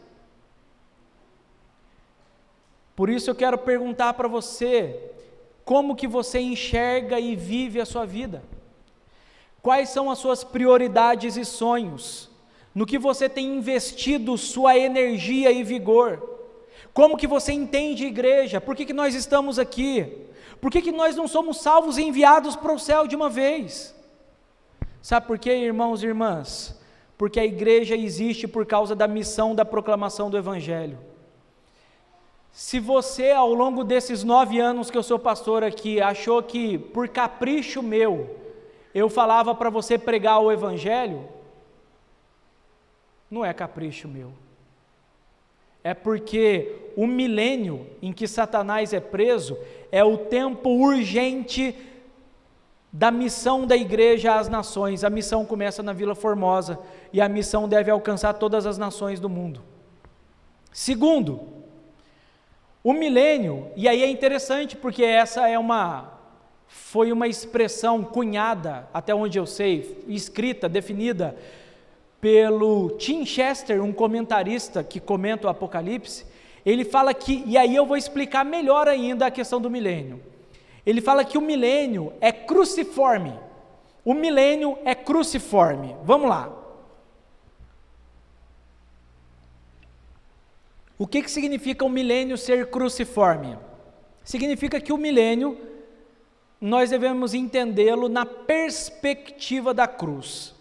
Por 2.96 3.08
isso 3.08 3.30
eu 3.30 3.36
quero 3.36 3.56
perguntar 3.56 4.14
para 4.14 4.26
você, 4.26 5.12
como 5.64 5.94
que 5.94 6.08
você 6.08 6.40
enxerga 6.40 7.20
e 7.20 7.36
vive 7.36 7.80
a 7.80 7.86
sua 7.86 8.04
vida? 8.04 8.42
Quais 9.62 9.90
são 9.90 10.10
as 10.10 10.18
suas 10.18 10.42
prioridades 10.42 11.36
e 11.36 11.44
sonhos? 11.44 12.30
No 12.74 12.86
que 12.86 12.98
você 12.98 13.28
tem 13.28 13.56
investido 13.56 14.38
sua 14.38 14.76
energia 14.76 15.50
e 15.50 15.62
vigor? 15.62 16.38
Como 16.92 17.16
que 17.16 17.26
você 17.26 17.52
entende 17.52 18.06
igreja? 18.06 18.60
Por 18.60 18.74
que, 18.74 18.86
que 18.86 18.92
nós 18.92 19.14
estamos 19.14 19.58
aqui? 19.58 20.26
Por 20.60 20.70
que, 20.70 20.82
que 20.82 20.92
nós 20.92 21.16
não 21.16 21.28
somos 21.28 21.58
salvos 21.58 21.98
e 21.98 22.02
enviados 22.02 22.56
para 22.56 22.72
o 22.72 22.78
céu 22.78 23.06
de 23.06 23.16
uma 23.16 23.28
vez? 23.28 23.94
Sabe 25.02 25.26
por 25.26 25.38
quê, 25.38 25.50
irmãos 25.50 26.02
e 26.02 26.06
irmãs? 26.06 26.78
Porque 27.16 27.40
a 27.40 27.44
igreja 27.44 27.96
existe 27.96 28.48
por 28.48 28.66
causa 28.66 28.94
da 28.94 29.06
missão 29.06 29.54
da 29.54 29.64
proclamação 29.64 30.30
do 30.30 30.36
Evangelho. 30.36 30.98
Se 32.52 32.78
você, 32.80 33.30
ao 33.30 33.54
longo 33.54 33.84
desses 33.84 34.24
nove 34.24 34.58
anos 34.58 34.90
que 34.90 34.98
eu 34.98 35.02
sou 35.02 35.18
pastor 35.18 35.62
aqui, 35.62 36.00
achou 36.00 36.42
que 36.42 36.76
por 36.76 37.08
capricho 37.08 37.82
meu, 37.82 38.39
eu 38.94 39.08
falava 39.08 39.54
para 39.54 39.70
você 39.70 39.96
pregar 39.96 40.40
o 40.40 40.50
Evangelho, 40.50 41.28
não 43.30 43.44
é 43.44 43.52
capricho 43.52 44.08
meu. 44.08 44.32
É 45.82 45.94
porque 45.94 46.90
o 46.96 47.06
milênio 47.06 47.86
em 48.02 48.12
que 48.12 48.26
Satanás 48.26 48.92
é 48.92 49.00
preso 49.00 49.56
é 49.90 50.04
o 50.04 50.18
tempo 50.18 50.68
urgente 50.68 51.74
da 52.92 53.10
missão 53.10 53.66
da 53.66 53.76
igreja 53.76 54.34
às 54.34 54.48
nações. 54.48 55.04
A 55.04 55.10
missão 55.10 55.46
começa 55.46 55.82
na 55.82 55.92
Vila 55.92 56.14
Formosa 56.14 56.78
e 57.12 57.20
a 57.20 57.28
missão 57.28 57.68
deve 57.68 57.90
alcançar 57.90 58.34
todas 58.34 58.66
as 58.66 58.76
nações 58.76 59.20
do 59.20 59.28
mundo. 59.28 59.62
Segundo, 60.72 61.40
o 62.82 62.92
milênio, 62.92 63.70
e 63.76 63.88
aí 63.88 64.02
é 64.02 64.08
interessante 64.08 64.76
porque 64.76 65.04
essa 65.04 65.48
é 65.48 65.58
uma 65.58 66.19
foi 66.72 67.10
uma 67.10 67.26
expressão 67.26 68.02
cunhada, 68.04 68.88
até 68.94 69.12
onde 69.12 69.36
eu 69.36 69.44
sei, 69.44 70.04
escrita, 70.06 70.68
definida 70.68 71.36
pelo 72.20 72.90
Tim 72.90 73.26
Chester, 73.26 73.82
um 73.82 73.92
comentarista 73.92 74.84
que 74.84 75.00
comenta 75.00 75.48
o 75.48 75.50
Apocalipse. 75.50 76.24
Ele 76.64 76.84
fala 76.84 77.12
que, 77.12 77.42
e 77.44 77.58
aí 77.58 77.74
eu 77.74 77.84
vou 77.84 77.96
explicar 77.96 78.44
melhor 78.44 78.86
ainda 78.86 79.26
a 79.26 79.30
questão 79.30 79.60
do 79.60 79.68
milênio. 79.68 80.22
Ele 80.86 81.00
fala 81.00 81.24
que 81.24 81.36
o 81.36 81.40
milênio 81.40 82.12
é 82.20 82.30
cruciforme. 82.30 83.34
O 84.04 84.14
milênio 84.14 84.78
é 84.84 84.94
cruciforme. 84.94 85.96
Vamos 86.04 86.28
lá. 86.28 86.56
O 90.96 91.06
que, 91.06 91.20
que 91.20 91.30
significa 91.30 91.84
o 91.84 91.88
milênio 91.88 92.38
ser 92.38 92.70
cruciforme? 92.70 93.58
Significa 94.22 94.80
que 94.80 94.92
o 94.92 94.98
milênio 94.98 95.70
nós 96.60 96.90
devemos 96.90 97.32
entendê-lo 97.32 98.08
na 98.08 98.26
perspectiva 98.26 99.72
da 99.72 99.88
cruz. 99.88 100.54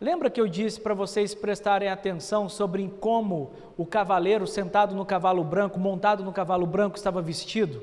Lembra 0.00 0.28
que 0.28 0.40
eu 0.40 0.46
disse 0.46 0.80
para 0.80 0.94
vocês 0.94 1.34
prestarem 1.34 1.88
atenção 1.88 2.48
sobre 2.48 2.86
como 3.00 3.52
o 3.76 3.84
cavaleiro 3.84 4.46
sentado 4.46 4.94
no 4.94 5.06
cavalo 5.06 5.42
branco, 5.42 5.80
montado 5.80 6.22
no 6.22 6.32
cavalo 6.32 6.66
branco, 6.66 6.96
estava 6.96 7.22
vestido? 7.22 7.82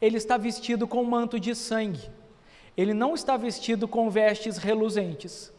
Ele 0.00 0.18
está 0.18 0.36
vestido 0.36 0.86
com 0.86 1.00
um 1.02 1.06
manto 1.06 1.40
de 1.40 1.54
sangue. 1.54 2.10
Ele 2.76 2.92
não 2.92 3.14
está 3.14 3.38
vestido 3.38 3.88
com 3.88 4.10
vestes 4.10 4.58
reluzentes. 4.58 5.50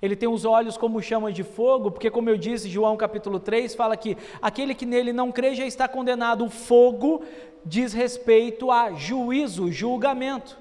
Ele 0.00 0.14
tem 0.14 0.28
os 0.28 0.44
olhos 0.44 0.76
como 0.76 1.02
chama 1.02 1.32
de 1.32 1.42
fogo, 1.42 1.90
porque, 1.90 2.10
como 2.10 2.30
eu 2.30 2.36
disse, 2.36 2.68
João 2.68 2.96
capítulo 2.96 3.40
3 3.40 3.74
fala 3.74 3.96
que 3.96 4.16
aquele 4.40 4.74
que 4.74 4.86
nele 4.86 5.12
não 5.12 5.32
crê 5.32 5.54
já 5.54 5.66
está 5.66 5.88
condenado. 5.88 6.44
O 6.44 6.50
fogo 6.50 7.22
diz 7.64 7.92
respeito 7.92 8.70
a 8.70 8.92
juízo, 8.92 9.72
julgamento. 9.72 10.56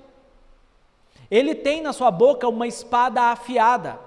Ele 1.30 1.54
tem 1.54 1.82
na 1.82 1.94
sua 1.94 2.10
boca 2.10 2.48
uma 2.48 2.68
espada 2.68 3.22
afiada, 3.24 4.00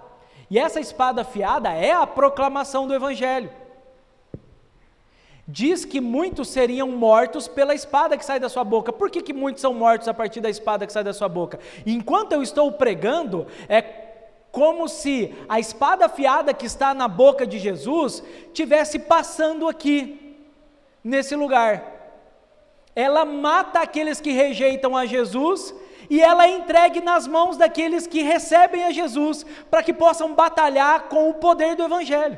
e 0.51 0.59
essa 0.59 0.81
espada 0.81 1.21
afiada 1.21 1.71
é 1.71 1.93
a 1.93 2.07
proclamação 2.07 2.89
do 2.89 2.95
Evangelho. 2.95 3.51
Diz 5.47 5.85
que 5.85 6.01
muitos 6.01 6.49
seriam 6.49 6.89
mortos 6.89 7.47
pela 7.49 7.75
espada 7.75 8.17
que 8.17 8.25
sai 8.25 8.39
da 8.39 8.49
sua 8.49 8.63
boca. 8.63 8.93
Por 8.93 9.11
que, 9.11 9.21
que 9.21 9.33
muitos 9.33 9.61
são 9.61 9.75
mortos 9.75 10.07
a 10.07 10.15
partir 10.15 10.41
da 10.41 10.49
espada 10.49 10.87
que 10.87 10.93
sai 10.93 11.03
da 11.03 11.13
sua 11.13 11.29
boca? 11.29 11.59
Enquanto 11.85 12.33
eu 12.33 12.43
estou 12.43 12.71
pregando, 12.71 13.47
é 13.69 14.10
como 14.51 14.89
se 14.89 15.35
a 15.49 15.61
espada 15.61 16.07
afiada 16.07 16.53
que 16.53 16.67
está 16.67 16.93
na 16.93 17.07
boca 17.07 17.47
de 17.47 17.59
Jesus 17.59 18.23
tivesse 18.53 18.99
passando 18.99 19.69
aqui, 19.69 20.37
nesse 21.03 21.35
lugar. 21.35 21.85
Ela 22.95 23.25
mata 23.25 23.81
aqueles 23.81 24.21
que 24.21 24.33
rejeitam 24.33 24.97
a 24.97 25.07
Jesus 25.07 25.75
e 26.09 26.21
ela 26.21 26.45
é 26.45 26.51
entregue 26.51 27.01
nas 27.01 27.27
mãos 27.27 27.57
daqueles 27.57 28.07
que 28.07 28.23
recebem 28.23 28.85
a 28.85 28.91
Jesus, 28.91 29.47
para 29.71 29.83
que 29.83 29.93
possam 29.93 30.35
batalhar 30.35 31.09
com 31.09 31.31
o 31.31 31.35
poder 31.35 31.77
do 31.77 31.85
Evangelho. 31.85 32.37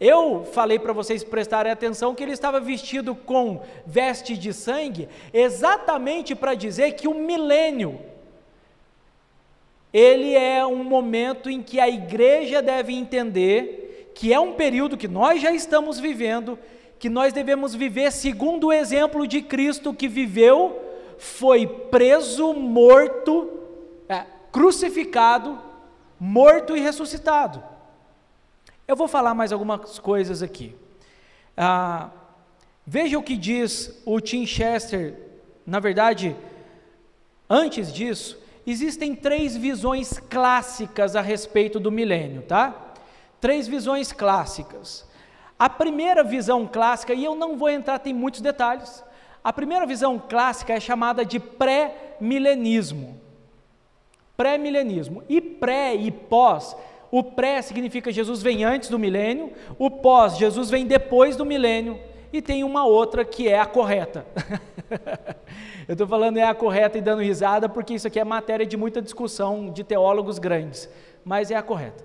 Eu 0.00 0.44
falei 0.52 0.78
para 0.78 0.92
vocês 0.92 1.22
prestarem 1.22 1.70
atenção 1.70 2.14
que 2.14 2.22
ele 2.22 2.32
estava 2.32 2.58
vestido 2.58 3.14
com 3.14 3.62
veste 3.86 4.36
de 4.36 4.52
sangue, 4.52 5.08
exatamente 5.32 6.34
para 6.34 6.54
dizer 6.54 6.92
que 6.92 7.06
o 7.06 7.14
milênio, 7.14 8.00
ele 9.92 10.34
é 10.34 10.64
um 10.66 10.82
momento 10.82 11.50
em 11.50 11.62
que 11.62 11.78
a 11.78 11.88
igreja 11.88 12.62
deve 12.62 12.94
entender 12.94 14.10
que 14.14 14.32
é 14.32 14.40
um 14.40 14.54
período 14.54 14.96
que 14.96 15.08
nós 15.08 15.40
já 15.40 15.52
estamos 15.52 15.98
vivendo, 15.98 16.58
que 16.98 17.08
nós 17.08 17.32
devemos 17.32 17.74
viver 17.74 18.10
segundo 18.12 18.68
o 18.68 18.72
exemplo 18.72 19.26
de 19.26 19.42
Cristo 19.42 19.92
que 19.92 20.08
viveu, 20.08 20.80
foi 21.18 21.66
preso, 21.66 22.52
morto, 22.54 23.50
é, 24.08 24.24
crucificado, 24.50 25.58
morto 26.18 26.76
e 26.76 26.80
ressuscitado. 26.80 27.62
Eu 28.86 28.96
vou 28.96 29.08
falar 29.08 29.34
mais 29.34 29.52
algumas 29.52 29.98
coisas 29.98 30.42
aqui. 30.42 30.74
Ah, 31.56 32.10
veja 32.86 33.18
o 33.18 33.22
que 33.22 33.36
diz 33.36 34.02
o 34.04 34.20
Tim 34.20 34.46
Chester. 34.46 35.14
Na 35.66 35.80
verdade, 35.80 36.36
antes 37.48 37.92
disso, 37.92 38.41
existem 38.66 39.14
três 39.14 39.56
visões 39.56 40.18
clássicas 40.18 41.16
a 41.16 41.20
respeito 41.20 41.80
do 41.80 41.90
milênio, 41.90 42.42
tá? 42.42 42.94
Três 43.40 43.66
visões 43.66 44.12
clássicas. 44.12 45.06
A 45.58 45.68
primeira 45.68 46.22
visão 46.22 46.66
clássica, 46.66 47.14
e 47.14 47.24
eu 47.24 47.34
não 47.34 47.56
vou 47.56 47.68
entrar, 47.68 47.98
tem 47.98 48.12
muitos 48.12 48.40
detalhes, 48.40 49.02
a 49.44 49.52
primeira 49.52 49.86
visão 49.86 50.18
clássica 50.18 50.72
é 50.72 50.80
chamada 50.80 51.24
de 51.24 51.40
pré-milenismo. 51.40 53.20
Pré-milenismo. 54.36 55.22
E 55.28 55.40
pré 55.40 55.94
e 55.94 56.10
pós, 56.10 56.76
o 57.10 57.22
pré 57.22 57.60
significa 57.60 58.12
Jesus 58.12 58.42
vem 58.42 58.64
antes 58.64 58.88
do 58.88 58.98
milênio, 58.98 59.52
o 59.78 59.90
pós, 59.90 60.38
Jesus 60.38 60.70
vem 60.70 60.86
depois 60.86 61.36
do 61.36 61.44
milênio, 61.44 62.00
e 62.32 62.40
tem 62.40 62.64
uma 62.64 62.84
outra 62.84 63.24
que 63.24 63.48
é 63.48 63.58
a 63.58 63.66
correta. 63.66 64.26
Eu 65.86 65.92
estou 65.92 66.06
falando 66.06 66.38
é 66.38 66.42
a 66.42 66.54
correta 66.54 66.96
e 66.96 67.00
dando 67.00 67.22
risada 67.22 67.68
porque 67.68 67.94
isso 67.94 68.06
aqui 68.06 68.18
é 68.18 68.24
matéria 68.24 68.64
de 68.64 68.76
muita 68.76 69.02
discussão 69.02 69.70
de 69.70 69.84
teólogos 69.84 70.38
grandes, 70.38 70.88
mas 71.24 71.50
é 71.50 71.56
a 71.56 71.62
correta. 71.62 72.04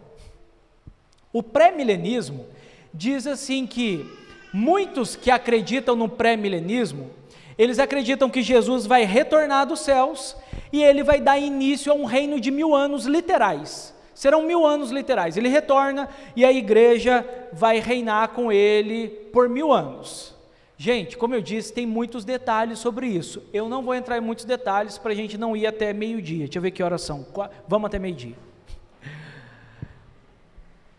O 1.31 1.43
pré-milenismo 1.43 2.45
diz 2.93 3.27
assim 3.27 3.67
que 3.67 4.05
muitos 4.51 5.15
que 5.15 5.29
acreditam 5.29 5.95
no 5.95 6.09
pré-milenismo 6.09 7.11
eles 7.57 7.79
acreditam 7.79 8.29
que 8.29 8.43
Jesus 8.43 8.85
vai 8.85 9.03
retornar 9.03 9.65
dos 9.65 9.79
céus 9.79 10.35
e 10.71 10.83
ele 10.83 11.03
vai 11.03 11.19
dar 11.19 11.39
início 11.39 11.91
a 11.91 11.95
um 11.95 12.05
reino 12.05 12.39
de 12.39 12.51
mil 12.51 12.75
anos 12.75 13.05
literais. 13.05 13.93
Serão 14.17 14.41
mil 14.41 14.65
anos 14.65 14.89
literais. 14.89 15.37
Ele 15.37 15.47
retorna 15.47 16.09
e 16.35 16.43
a 16.43 16.51
igreja 16.51 17.23
vai 17.53 17.79
reinar 17.79 18.29
com 18.29 18.51
ele 18.51 19.09
por 19.31 19.47
mil 19.47 19.71
anos. 19.71 20.33
Gente, 20.75 21.15
como 21.15 21.35
eu 21.35 21.41
disse, 21.41 21.71
tem 21.71 21.85
muitos 21.85 22.25
detalhes 22.25 22.79
sobre 22.79 23.05
isso. 23.05 23.43
Eu 23.53 23.69
não 23.69 23.83
vou 23.83 23.93
entrar 23.93 24.17
em 24.17 24.21
muitos 24.21 24.43
detalhes 24.43 24.97
para 24.97 25.11
a 25.11 25.15
gente 25.15 25.37
não 25.37 25.55
ir 25.55 25.67
até 25.67 25.93
meio-dia. 25.93 26.45
Deixa 26.45 26.57
eu 26.57 26.63
ver 26.63 26.71
que 26.71 26.81
horas 26.81 27.03
são. 27.03 27.27
Vamos 27.67 27.85
até 27.85 27.99
meio-dia. 27.99 28.33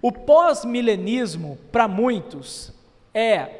O 0.00 0.12
pós-milenismo, 0.12 1.58
para 1.72 1.88
muitos, 1.88 2.72
é 3.12 3.50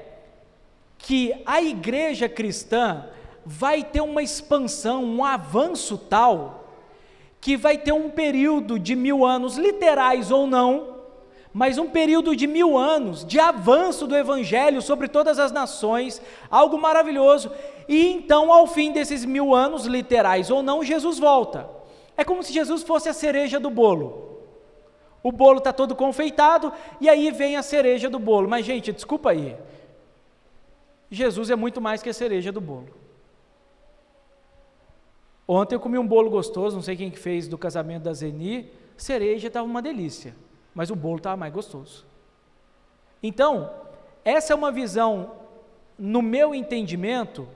que 0.99 1.35
a 1.45 1.61
igreja 1.61 2.29
cristã 2.29 3.07
vai 3.45 3.83
ter 3.83 4.03
uma 4.03 4.23
expansão, 4.23 5.03
um 5.03 5.25
avanço 5.25 5.99
tal, 5.99 6.58
que 7.49 7.57
vai 7.57 7.79
ter 7.79 7.93
um 7.93 8.11
período 8.11 8.79
de 8.79 8.95
mil 8.95 9.25
anos, 9.25 9.57
literais 9.57 10.31
ou 10.31 10.47
não, 10.47 10.97
mas 11.51 11.79
um 11.79 11.89
período 11.89 12.37
de 12.37 12.47
mil 12.47 12.77
anos 12.77 13.25
de 13.25 13.41
avanço 13.41 14.07
do 14.07 14.15
Evangelho 14.15 14.83
sobre 14.83 15.09
todas 15.09 15.39
as 15.39 15.51
nações, 15.51 16.21
algo 16.51 16.77
maravilhoso. 16.77 17.51
E 17.89 18.07
então, 18.13 18.53
ao 18.53 18.67
fim 18.67 18.93
desses 18.93 19.25
mil 19.25 19.55
anos, 19.55 19.87
literais 19.87 20.51
ou 20.51 20.63
não, 20.63 20.85
Jesus 20.85 21.19
volta. 21.19 21.67
É 22.19 22.23
como 22.23 22.43
se 22.43 22.53
Jesus 22.53 22.83
fosse 22.83 23.09
a 23.09 23.15
cereja 23.15 23.59
do 23.59 23.71
bolo. 23.71 24.43
O 25.23 25.33
bolo 25.33 25.57
está 25.57 25.73
todo 25.73 25.97
confeitado 25.97 26.71
e 27.01 27.09
aí 27.09 27.31
vem 27.31 27.57
a 27.57 27.63
cereja 27.63 28.11
do 28.11 28.19
bolo. 28.19 28.47
Mas, 28.47 28.67
gente, 28.67 28.93
desculpa 28.93 29.31
aí. 29.31 29.57
Jesus 31.11 31.49
é 31.49 31.57
muito 31.57 31.81
mais 31.81 32.03
que 32.03 32.11
a 32.11 32.15
cereja 32.15 32.53
do 32.53 32.61
bolo. 32.61 32.98
Ontem 35.51 35.75
eu 35.75 35.81
comi 35.81 35.99
um 35.99 36.07
bolo 36.07 36.29
gostoso, 36.29 36.77
não 36.77 36.83
sei 36.83 36.95
quem 36.95 37.11
que 37.11 37.19
fez 37.19 37.49
do 37.49 37.57
casamento 37.57 38.03
da 38.03 38.13
Zeni, 38.13 38.71
cereja 38.99 39.47
estava 39.47 39.67
uma 39.67 39.81
delícia, 39.81 40.37
mas 40.75 40.91
o 40.91 40.95
bolo 40.95 41.17
estava 41.17 41.39
mais 41.39 41.51
gostoso. 41.51 42.05
Então, 43.23 43.71
essa 44.23 44.53
é 44.53 44.57
uma 44.57 44.71
visão, 44.71 45.33
no 45.99 46.21
meu 46.21 46.55
entendimento, 46.55 47.49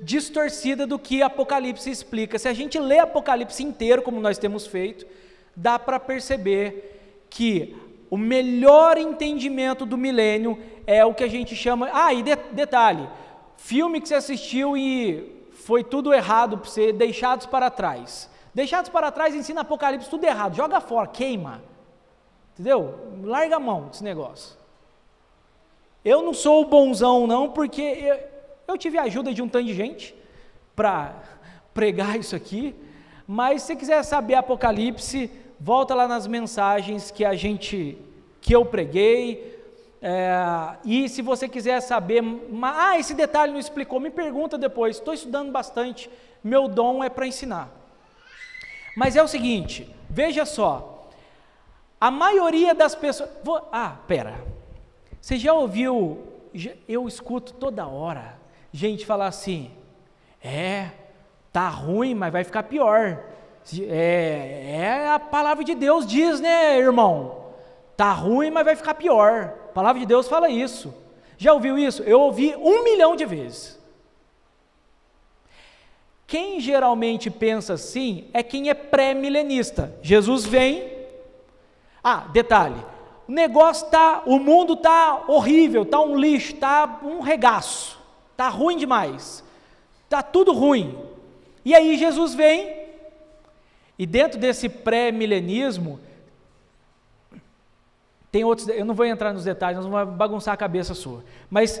distorcida 0.00 0.86
do 0.86 0.96
que 0.96 1.22
Apocalipse 1.22 1.90
explica. 1.90 2.38
Se 2.38 2.46
a 2.46 2.52
gente 2.52 2.78
lê 2.78 3.00
Apocalipse 3.00 3.64
inteiro, 3.64 4.00
como 4.00 4.20
nós 4.20 4.38
temos 4.38 4.64
feito, 4.64 5.04
dá 5.56 5.76
para 5.76 5.98
perceber 5.98 7.24
que 7.28 7.76
o 8.08 8.16
melhor 8.16 8.96
entendimento 8.96 9.84
do 9.84 9.98
milênio 9.98 10.56
é 10.86 11.04
o 11.04 11.14
que 11.14 11.24
a 11.24 11.28
gente 11.28 11.56
chama. 11.56 11.90
Ah, 11.92 12.14
e 12.14 12.22
de, 12.22 12.36
detalhe: 12.52 13.08
filme 13.56 14.00
que 14.00 14.08
você 14.08 14.14
assistiu 14.14 14.76
e 14.76 15.41
foi 15.54 15.84
tudo 15.84 16.12
errado 16.12 16.58
para 16.58 16.68
você, 16.68 16.92
deixados 16.92 17.46
para 17.46 17.70
trás. 17.70 18.28
Deixados 18.54 18.90
para 18.90 19.10
trás 19.10 19.34
ensina 19.34 19.62
Apocalipse 19.62 20.10
tudo 20.10 20.24
errado, 20.24 20.54
joga 20.54 20.80
fora, 20.80 21.06
queima. 21.06 21.62
Entendeu? 22.52 22.94
Larga 23.22 23.56
a 23.56 23.60
mão 23.60 23.88
desse 23.88 24.04
negócio. 24.04 24.56
Eu 26.04 26.22
não 26.22 26.34
sou 26.34 26.62
o 26.62 26.66
bonzão, 26.66 27.26
não, 27.26 27.50
porque 27.50 27.80
eu, 27.80 28.18
eu 28.68 28.78
tive 28.78 28.98
a 28.98 29.02
ajuda 29.02 29.32
de 29.32 29.40
um 29.40 29.48
tanto 29.48 29.66
de 29.66 29.74
gente 29.74 30.14
para 30.74 31.14
pregar 31.72 32.18
isso 32.18 32.36
aqui. 32.36 32.74
Mas 33.26 33.62
se 33.62 33.68
você 33.68 33.76
quiser 33.76 34.02
saber 34.02 34.34
Apocalipse, 34.34 35.30
volta 35.58 35.94
lá 35.94 36.08
nas 36.08 36.26
mensagens 36.26 37.10
que 37.10 37.24
a 37.24 37.34
gente, 37.34 37.96
que 38.40 38.54
eu 38.54 38.64
preguei. 38.64 39.61
É, 40.02 40.76
e 40.84 41.08
se 41.08 41.22
você 41.22 41.48
quiser 41.48 41.80
saber, 41.80 42.22
ah, 42.62 42.98
esse 42.98 43.14
detalhe 43.14 43.52
não 43.52 43.60
explicou, 43.60 44.00
me 44.00 44.10
pergunta 44.10 44.58
depois. 44.58 44.96
Estou 44.96 45.14
estudando 45.14 45.52
bastante. 45.52 46.10
Meu 46.42 46.66
dom 46.66 47.04
é 47.04 47.08
para 47.08 47.26
ensinar. 47.26 47.70
Mas 48.96 49.16
é 49.16 49.22
o 49.22 49.28
seguinte, 49.28 49.88
veja 50.10 50.44
só, 50.44 51.08
a 52.00 52.10
maioria 52.10 52.74
das 52.74 52.94
pessoas. 52.94 53.30
Vou, 53.44 53.68
ah, 53.72 53.96
pera. 54.06 54.34
Você 55.20 55.38
já 55.38 55.52
ouviu? 55.52 56.26
Eu 56.86 57.08
escuto 57.08 57.54
toda 57.54 57.86
hora 57.86 58.42
gente 58.72 59.04
falar 59.04 59.26
assim: 59.26 59.70
é, 60.42 60.88
tá 61.52 61.68
ruim, 61.68 62.14
mas 62.14 62.32
vai 62.32 62.42
ficar 62.42 62.62
pior. 62.64 63.22
É, 63.88 64.78
é 64.80 65.10
a 65.10 65.18
palavra 65.20 65.62
de 65.62 65.74
Deus 65.74 66.06
diz, 66.06 66.40
né, 66.40 66.78
irmão? 66.78 67.52
Tá 67.96 68.12
ruim, 68.12 68.50
mas 68.50 68.64
vai 68.64 68.74
ficar 68.74 68.94
pior. 68.94 69.54
A 69.72 69.74
palavra 69.74 70.00
de 70.00 70.04
Deus 70.04 70.28
fala 70.28 70.50
isso. 70.50 70.92
Já 71.38 71.54
ouviu 71.54 71.78
isso? 71.78 72.02
Eu 72.02 72.20
ouvi 72.20 72.54
um 72.56 72.84
milhão 72.84 73.16
de 73.16 73.24
vezes. 73.24 73.80
Quem 76.26 76.60
geralmente 76.60 77.30
pensa 77.30 77.72
assim 77.72 78.28
é 78.34 78.42
quem 78.42 78.68
é 78.68 78.74
pré-milenista. 78.74 79.96
Jesus 80.02 80.44
vem. 80.44 80.92
Ah, 82.04 82.26
detalhe: 82.34 82.76
o 83.26 83.32
negócio 83.32 83.88
tá, 83.88 84.22
o 84.26 84.38
mundo 84.38 84.76
tá 84.76 85.24
horrível, 85.26 85.86
tá 85.86 86.02
um 86.02 86.18
lixo, 86.18 86.54
tá 86.56 87.00
um 87.02 87.20
regaço, 87.20 87.98
tá 88.36 88.50
ruim 88.50 88.76
demais, 88.76 89.42
tá 90.10 90.22
tudo 90.22 90.52
ruim. 90.52 90.98
E 91.64 91.74
aí 91.74 91.96
Jesus 91.96 92.34
vem 92.34 92.76
e 93.98 94.04
dentro 94.04 94.38
desse 94.38 94.68
pré-milenismo, 94.68 95.98
tem 98.32 98.44
outros, 98.44 98.66
eu 98.68 98.84
não 98.84 98.94
vou 98.94 99.04
entrar 99.04 99.34
nos 99.34 99.44
detalhes, 99.44 99.76
nós 99.76 99.86
vamos 99.86 100.16
bagunçar 100.16 100.54
a 100.54 100.56
cabeça 100.56 100.94
sua. 100.94 101.22
Mas 101.50 101.80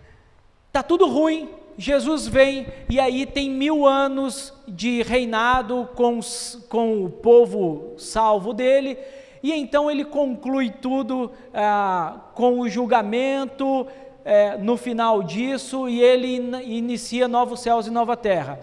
tá 0.70 0.82
tudo 0.82 1.08
ruim, 1.08 1.48
Jesus 1.78 2.28
vem 2.28 2.66
e 2.86 3.00
aí 3.00 3.24
tem 3.24 3.48
mil 3.48 3.86
anos 3.86 4.52
de 4.68 5.02
reinado 5.02 5.88
com, 5.94 6.20
com 6.68 7.04
o 7.06 7.08
povo 7.08 7.94
salvo 7.96 8.52
dele, 8.52 8.98
e 9.42 9.54
então 9.54 9.90
ele 9.90 10.04
conclui 10.04 10.70
tudo 10.70 11.32
ah, 11.54 12.20
com 12.34 12.60
o 12.60 12.68
julgamento, 12.68 13.86
é, 14.24 14.56
no 14.56 14.76
final 14.76 15.22
disso 15.22 15.88
e 15.88 16.00
ele 16.00 16.36
inicia 16.64 17.26
novos 17.26 17.60
céus 17.60 17.86
e 17.86 17.90
nova 17.90 18.16
terra. 18.16 18.60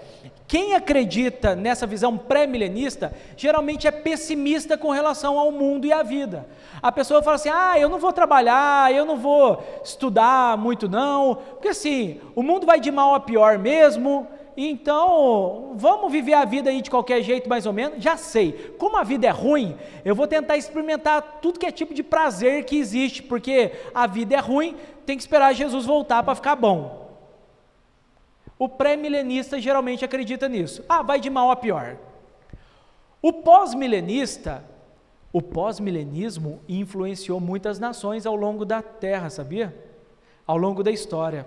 Quem 0.48 0.76
acredita 0.76 1.56
nessa 1.56 1.86
visão 1.86 2.18
pré-milenista, 2.18 3.14
geralmente 3.36 3.86
é 3.86 3.92
pessimista 3.92 4.78
com 4.78 4.92
relação 4.92 5.38
ao 5.38 5.52
mundo 5.52 5.86
e 5.86 5.92
à 5.92 6.02
vida. 6.02 6.48
A 6.82 6.90
pessoa 6.90 7.22
fala 7.22 7.36
assim: 7.36 7.50
ah, 7.50 7.78
eu 7.78 7.90
não 7.90 8.00
vou 8.00 8.14
trabalhar, 8.14 8.94
eu 8.94 9.06
não 9.06 9.18
vou 9.18 9.62
estudar 9.84 10.58
muito, 10.58 10.88
não, 10.88 11.36
porque 11.36 11.70
assim, 11.70 12.22
o 12.34 12.42
mundo 12.42 12.66
vai 12.66 12.80
de 12.80 12.90
mal 12.92 13.14
a 13.14 13.20
pior 13.20 13.60
mesmo, 13.60 14.26
então, 14.60 15.74
vamos 15.76 16.12
viver 16.12 16.34
a 16.34 16.44
vida 16.44 16.72
aí 16.72 16.82
de 16.82 16.90
qualquer 16.90 17.22
jeito, 17.22 17.48
mais 17.48 17.68
ou 17.68 17.74
menos? 17.74 18.02
Já 18.02 18.18
sei. 18.18 18.74
Como 18.80 18.98
a 18.98 19.04
vida 19.04 19.28
é 19.28 19.30
ruim, 19.30 19.78
eu 20.04 20.16
vou 20.16 20.26
tentar 20.26 20.58
experimentar 20.58 21.40
tudo 21.44 21.60
que 21.60 21.66
é 21.68 21.72
tipo 21.72 21.94
de 21.94 22.02
prazer 22.02 22.64
que 22.66 22.76
existe, 22.76 23.22
porque 23.22 23.72
a 23.94 24.08
vida 24.08 24.34
é 24.34 24.40
ruim, 24.40 24.76
tem 25.06 25.16
que 25.16 25.22
esperar 25.22 25.54
Jesus 25.54 25.86
voltar 25.86 26.24
para 26.24 26.34
ficar 26.34 26.56
bom. 26.56 27.07
O 28.60 28.68
pré-milenista 28.68 29.60
geralmente 29.60 30.04
acredita 30.04 30.50
nisso. 30.50 30.84
Ah, 30.90 31.04
vai 31.04 31.20
de 31.20 31.30
mal 31.30 31.52
a 31.52 31.56
pior. 31.56 31.98
O 33.22 33.32
pós-milenista, 33.32 34.64
o 35.32 35.42
pós-milenismo 35.42 36.60
influenciou 36.68 37.40
muitas 37.40 37.80
nações 37.80 38.26
ao 38.26 38.36
longo 38.36 38.66
da 38.66 38.82
Terra, 38.82 39.30
sabia? 39.30 39.76
Ao 40.46 40.58
longo 40.58 40.84
da 40.84 40.92
história. 40.92 41.46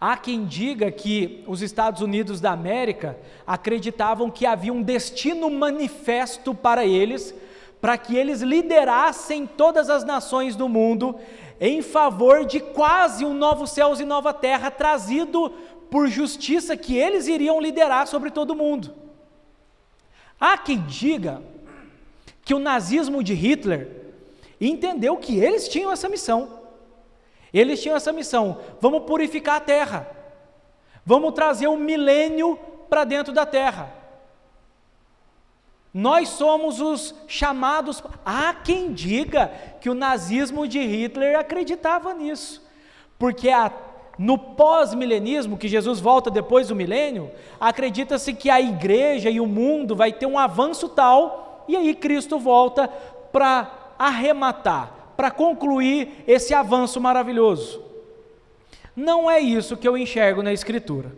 Há 0.00 0.16
quem 0.16 0.44
diga 0.44 0.90
que 0.90 1.44
os 1.46 1.62
Estados 1.62 2.02
Unidos 2.02 2.40
da 2.40 2.50
América 2.50 3.16
acreditavam 3.46 4.30
que 4.30 4.44
havia 4.44 4.72
um 4.72 4.82
destino 4.82 5.48
manifesto 5.48 6.54
para 6.54 6.84
eles, 6.84 7.34
para 7.80 7.96
que 7.96 8.16
eles 8.16 8.40
liderassem 8.40 9.46
todas 9.46 9.88
as 9.88 10.04
nações 10.04 10.56
do 10.56 10.68
mundo 10.68 11.16
em 11.60 11.80
favor 11.82 12.44
de 12.44 12.60
quase 12.60 13.24
um 13.24 13.32
novo 13.32 13.66
céus 13.66 14.00
e 14.00 14.04
nova 14.04 14.32
terra 14.32 14.70
trazido 14.70 15.52
por 15.94 16.08
justiça 16.08 16.76
que 16.76 16.96
eles 16.96 17.28
iriam 17.28 17.60
liderar 17.60 18.08
sobre 18.08 18.28
todo 18.28 18.56
mundo. 18.56 18.92
Há 20.40 20.58
quem 20.58 20.80
diga 20.80 21.40
que 22.44 22.52
o 22.52 22.58
nazismo 22.58 23.22
de 23.22 23.32
Hitler 23.32 24.12
entendeu 24.60 25.16
que 25.16 25.38
eles 25.38 25.68
tinham 25.68 25.92
essa 25.92 26.08
missão. 26.08 26.62
Eles 27.52 27.80
tinham 27.80 27.96
essa 27.96 28.12
missão: 28.12 28.60
vamos 28.80 29.04
purificar 29.04 29.54
a 29.54 29.60
terra, 29.60 30.10
vamos 31.06 31.32
trazer 31.32 31.68
o 31.68 31.74
um 31.74 31.76
milênio 31.76 32.58
para 32.90 33.04
dentro 33.04 33.32
da 33.32 33.46
terra. 33.46 33.94
Nós 35.94 36.28
somos 36.28 36.80
os 36.80 37.14
chamados. 37.28 38.02
Há 38.26 38.52
quem 38.52 38.92
diga 38.92 39.46
que 39.80 39.88
o 39.88 39.94
nazismo 39.94 40.66
de 40.66 40.80
Hitler 40.80 41.38
acreditava 41.38 42.12
nisso, 42.12 42.68
porque 43.16 43.48
a 43.48 43.72
no 44.18 44.38
pós-milenismo, 44.38 45.58
que 45.58 45.68
Jesus 45.68 46.00
volta 46.00 46.30
depois 46.30 46.68
do 46.68 46.76
milênio, 46.76 47.30
acredita-se 47.58 48.32
que 48.32 48.48
a 48.50 48.60
igreja 48.60 49.30
e 49.30 49.40
o 49.40 49.46
mundo 49.46 49.96
vai 49.96 50.12
ter 50.12 50.26
um 50.26 50.38
avanço 50.38 50.88
tal, 50.88 51.64
e 51.68 51.76
aí 51.76 51.94
Cristo 51.94 52.38
volta 52.38 52.88
para 53.32 53.94
arrematar, 53.98 55.12
para 55.16 55.30
concluir 55.30 56.24
esse 56.26 56.54
avanço 56.54 57.00
maravilhoso. 57.00 57.82
Não 58.94 59.30
é 59.30 59.40
isso 59.40 59.76
que 59.76 59.88
eu 59.88 59.96
enxergo 59.96 60.42
na 60.42 60.52
Escritura. 60.52 61.12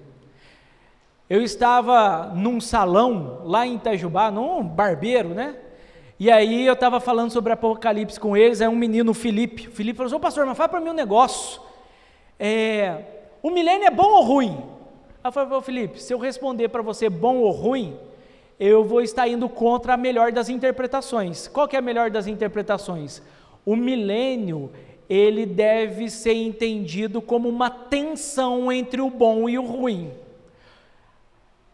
Eu 1.29 1.43
estava 1.43 2.33
num 2.35 2.61
salão 2.61 3.43
lá 3.45 3.67
em 3.67 3.75
Itajubá, 3.75 4.31
num 4.31 4.63
barbeiro, 4.63 5.31
né? 5.31 5.57
E 6.19 6.31
aí 6.31 6.65
eu 6.65 6.73
estava 6.73 6.99
falando 7.01 7.31
sobre 7.31 7.53
Apocalipse 7.53 8.19
com 8.19 8.35
eles, 8.35 8.63
aí 8.63 8.69
um 8.69 8.77
menino, 8.77 9.13
Felipe, 9.13 9.67
Felipe 9.67 9.99
falou 9.99 10.07
assim, 10.07 10.17
ô 10.17 10.21
pastor, 10.21 10.47
mas 10.47 10.57
fala 10.57 10.69
para 10.71 10.81
mim 10.81 10.89
um 10.89 10.95
negócio 10.95 11.61
é, 12.39 13.03
o 13.43 13.51
milênio 13.51 13.87
é 13.87 13.91
bom 13.91 14.11
ou 14.11 14.23
ruim? 14.23 14.63
Eu 15.25 15.33
falei, 15.33 15.61
Felipe, 15.63 16.03
se 16.03 16.13
eu 16.13 16.19
responder 16.19 16.69
para 16.69 16.83
você 16.83 17.09
bom 17.09 17.39
ou 17.39 17.51
ruim, 17.51 17.97
eu 18.59 18.85
vou 18.85 19.03
estar 19.03 19.27
indo 19.29 19.49
contra 19.49 19.95
a 19.95 19.97
melhor 19.97 20.33
das 20.33 20.49
interpretações. 20.49 21.49
Qual 21.49 21.67
que 21.67 21.77
é 21.77 21.79
a 21.79 21.83
melhor 21.83 22.11
das 22.11 22.27
interpretações? 22.27 23.21
O 23.65 23.75
milênio, 23.75 24.71
ele 25.09 25.45
deve 25.45 26.09
ser 26.09 26.35
entendido 26.35 27.21
como 27.21 27.49
uma 27.49 27.69
tensão 27.69 28.71
entre 28.71 29.01
o 29.01 29.11
bom 29.11 29.49
e 29.49 29.59
o 29.59 29.65
ruim. 29.65 30.13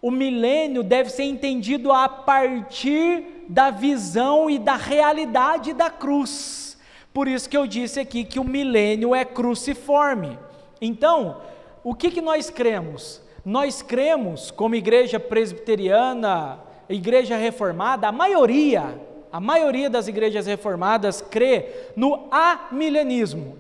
O 0.01 0.11
milênio 0.11 0.83
deve 0.83 1.11
ser 1.11 1.25
entendido 1.25 1.93
a 1.93 2.09
partir 2.09 3.45
da 3.49 3.71
visão 3.71 4.51
e 4.51 4.59
da 4.59 4.75
realidade 4.75 5.73
da 5.73 5.91
cruz. 5.91 6.77
Por 7.13 7.29
isso 7.29 7.49
que 7.49 7.57
eu 7.57 7.67
disse 7.67 8.01
aqui 8.01 8.25
que 8.25 8.41
o 8.41 8.45
milênio 8.45 9.15
é 9.15 9.25
cruciforme. 9.25 10.39
Então, 10.85 11.41
o 11.85 11.95
que, 11.95 12.11
que 12.11 12.21
nós 12.21 12.51
cremos? 12.51 13.23
Nós 13.45 13.83
cremos, 13.83 14.51
como 14.51 14.75
igreja 14.75 15.21
presbiteriana, 15.21 16.59
igreja 16.89 17.37
reformada, 17.37 18.09
a 18.09 18.13
maioria, 18.13 19.01
a 19.31 19.41
maioria 19.41 19.89
das 19.89 20.09
igrejas 20.09 20.47
reformadas 20.47 21.23
crê 21.23 21.93
no 21.95 22.27
amilenismo. 22.33 23.57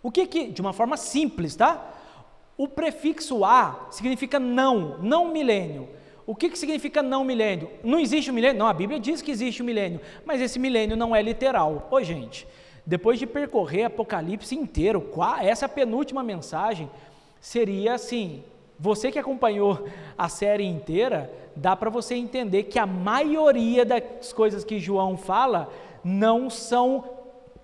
O 0.00 0.10
que 0.10 0.24
que, 0.24 0.46
de 0.46 0.60
uma 0.60 0.72
forma 0.72 0.96
simples, 0.96 1.56
tá? 1.56 1.84
O 2.56 2.68
prefixo 2.68 3.44
a 3.44 3.88
significa 3.90 4.38
não, 4.38 4.98
não 4.98 5.32
milênio. 5.32 5.88
O 6.24 6.36
que, 6.36 6.48
que 6.48 6.58
significa 6.58 7.02
não 7.02 7.24
milênio? 7.24 7.68
Não 7.82 7.98
existe 7.98 8.30
o 8.30 8.32
um 8.32 8.36
milênio? 8.36 8.60
Não, 8.60 8.68
a 8.68 8.72
Bíblia 8.72 9.00
diz 9.00 9.20
que 9.20 9.32
existe 9.32 9.62
o 9.62 9.64
um 9.64 9.66
milênio, 9.66 10.00
mas 10.24 10.40
esse 10.40 10.60
milênio 10.60 10.96
não 10.96 11.14
é 11.14 11.20
literal. 11.20 11.88
Ô 11.90 12.00
gente, 12.00 12.46
depois 12.90 13.20
de 13.20 13.24
percorrer 13.24 13.84
Apocalipse 13.84 14.52
inteiro, 14.56 15.08
essa 15.40 15.68
penúltima 15.68 16.24
mensagem 16.24 16.90
seria 17.40 17.94
assim: 17.94 18.42
você 18.76 19.12
que 19.12 19.18
acompanhou 19.18 19.86
a 20.18 20.28
série 20.28 20.64
inteira, 20.64 21.32
dá 21.54 21.76
para 21.76 21.88
você 21.88 22.16
entender 22.16 22.64
que 22.64 22.80
a 22.80 22.86
maioria 22.86 23.84
das 23.84 24.32
coisas 24.32 24.64
que 24.64 24.80
João 24.80 25.16
fala 25.16 25.72
não 26.02 26.50
são 26.50 27.04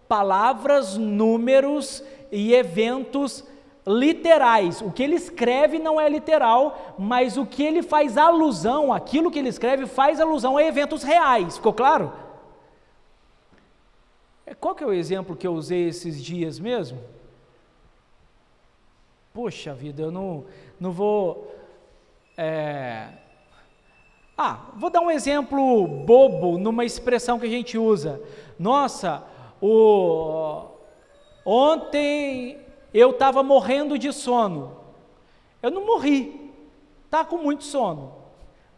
palavras, 0.06 0.96
números 0.96 2.04
e 2.30 2.54
eventos 2.54 3.42
literais. 3.84 4.80
O 4.80 4.92
que 4.92 5.02
ele 5.02 5.16
escreve 5.16 5.80
não 5.80 6.00
é 6.00 6.08
literal, 6.08 6.94
mas 6.96 7.36
o 7.36 7.44
que 7.44 7.64
ele 7.64 7.82
faz 7.82 8.16
alusão, 8.16 8.92
aquilo 8.92 9.32
que 9.32 9.40
ele 9.40 9.48
escreve 9.48 9.86
faz 9.86 10.20
alusão 10.20 10.56
a 10.56 10.62
eventos 10.62 11.02
reais. 11.02 11.56
Ficou 11.56 11.72
claro? 11.72 12.12
É, 14.46 14.54
qual 14.54 14.76
que 14.76 14.84
é 14.84 14.86
o 14.86 14.92
exemplo 14.92 15.34
que 15.34 15.46
eu 15.46 15.52
usei 15.52 15.88
esses 15.88 16.22
dias 16.22 16.60
mesmo? 16.60 17.00
Poxa 19.34 19.74
vida, 19.74 20.02
eu 20.02 20.10
não, 20.12 20.44
não 20.78 20.92
vou. 20.92 21.52
É... 22.38 23.08
Ah, 24.38 24.66
vou 24.76 24.88
dar 24.88 25.00
um 25.00 25.10
exemplo 25.10 25.86
bobo 25.86 26.58
numa 26.58 26.84
expressão 26.84 27.38
que 27.38 27.46
a 27.46 27.50
gente 27.50 27.76
usa. 27.76 28.22
Nossa, 28.58 29.24
o... 29.60 30.66
ontem 31.44 32.60
eu 32.94 33.10
estava 33.10 33.42
morrendo 33.42 33.98
de 33.98 34.12
sono. 34.12 34.76
Eu 35.62 35.70
não 35.70 35.84
morri, 35.84 36.52
está 37.04 37.24
com 37.24 37.38
muito 37.38 37.64
sono. 37.64 38.14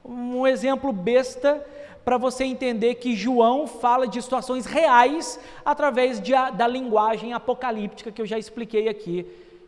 Um 0.04 0.46
exemplo 0.46 0.92
besta 0.92 1.64
para 2.04 2.16
você 2.16 2.44
entender 2.44 2.96
que 2.96 3.14
João 3.14 3.66
fala 3.66 4.06
de 4.06 4.20
situações 4.20 4.66
reais 4.66 5.38
através 5.64 6.20
de, 6.20 6.32
da 6.32 6.66
linguagem 6.66 7.32
apocalíptica 7.32 8.10
que 8.10 8.22
eu 8.22 8.26
já 8.26 8.38
expliquei 8.38 8.88
aqui, 8.88 9.26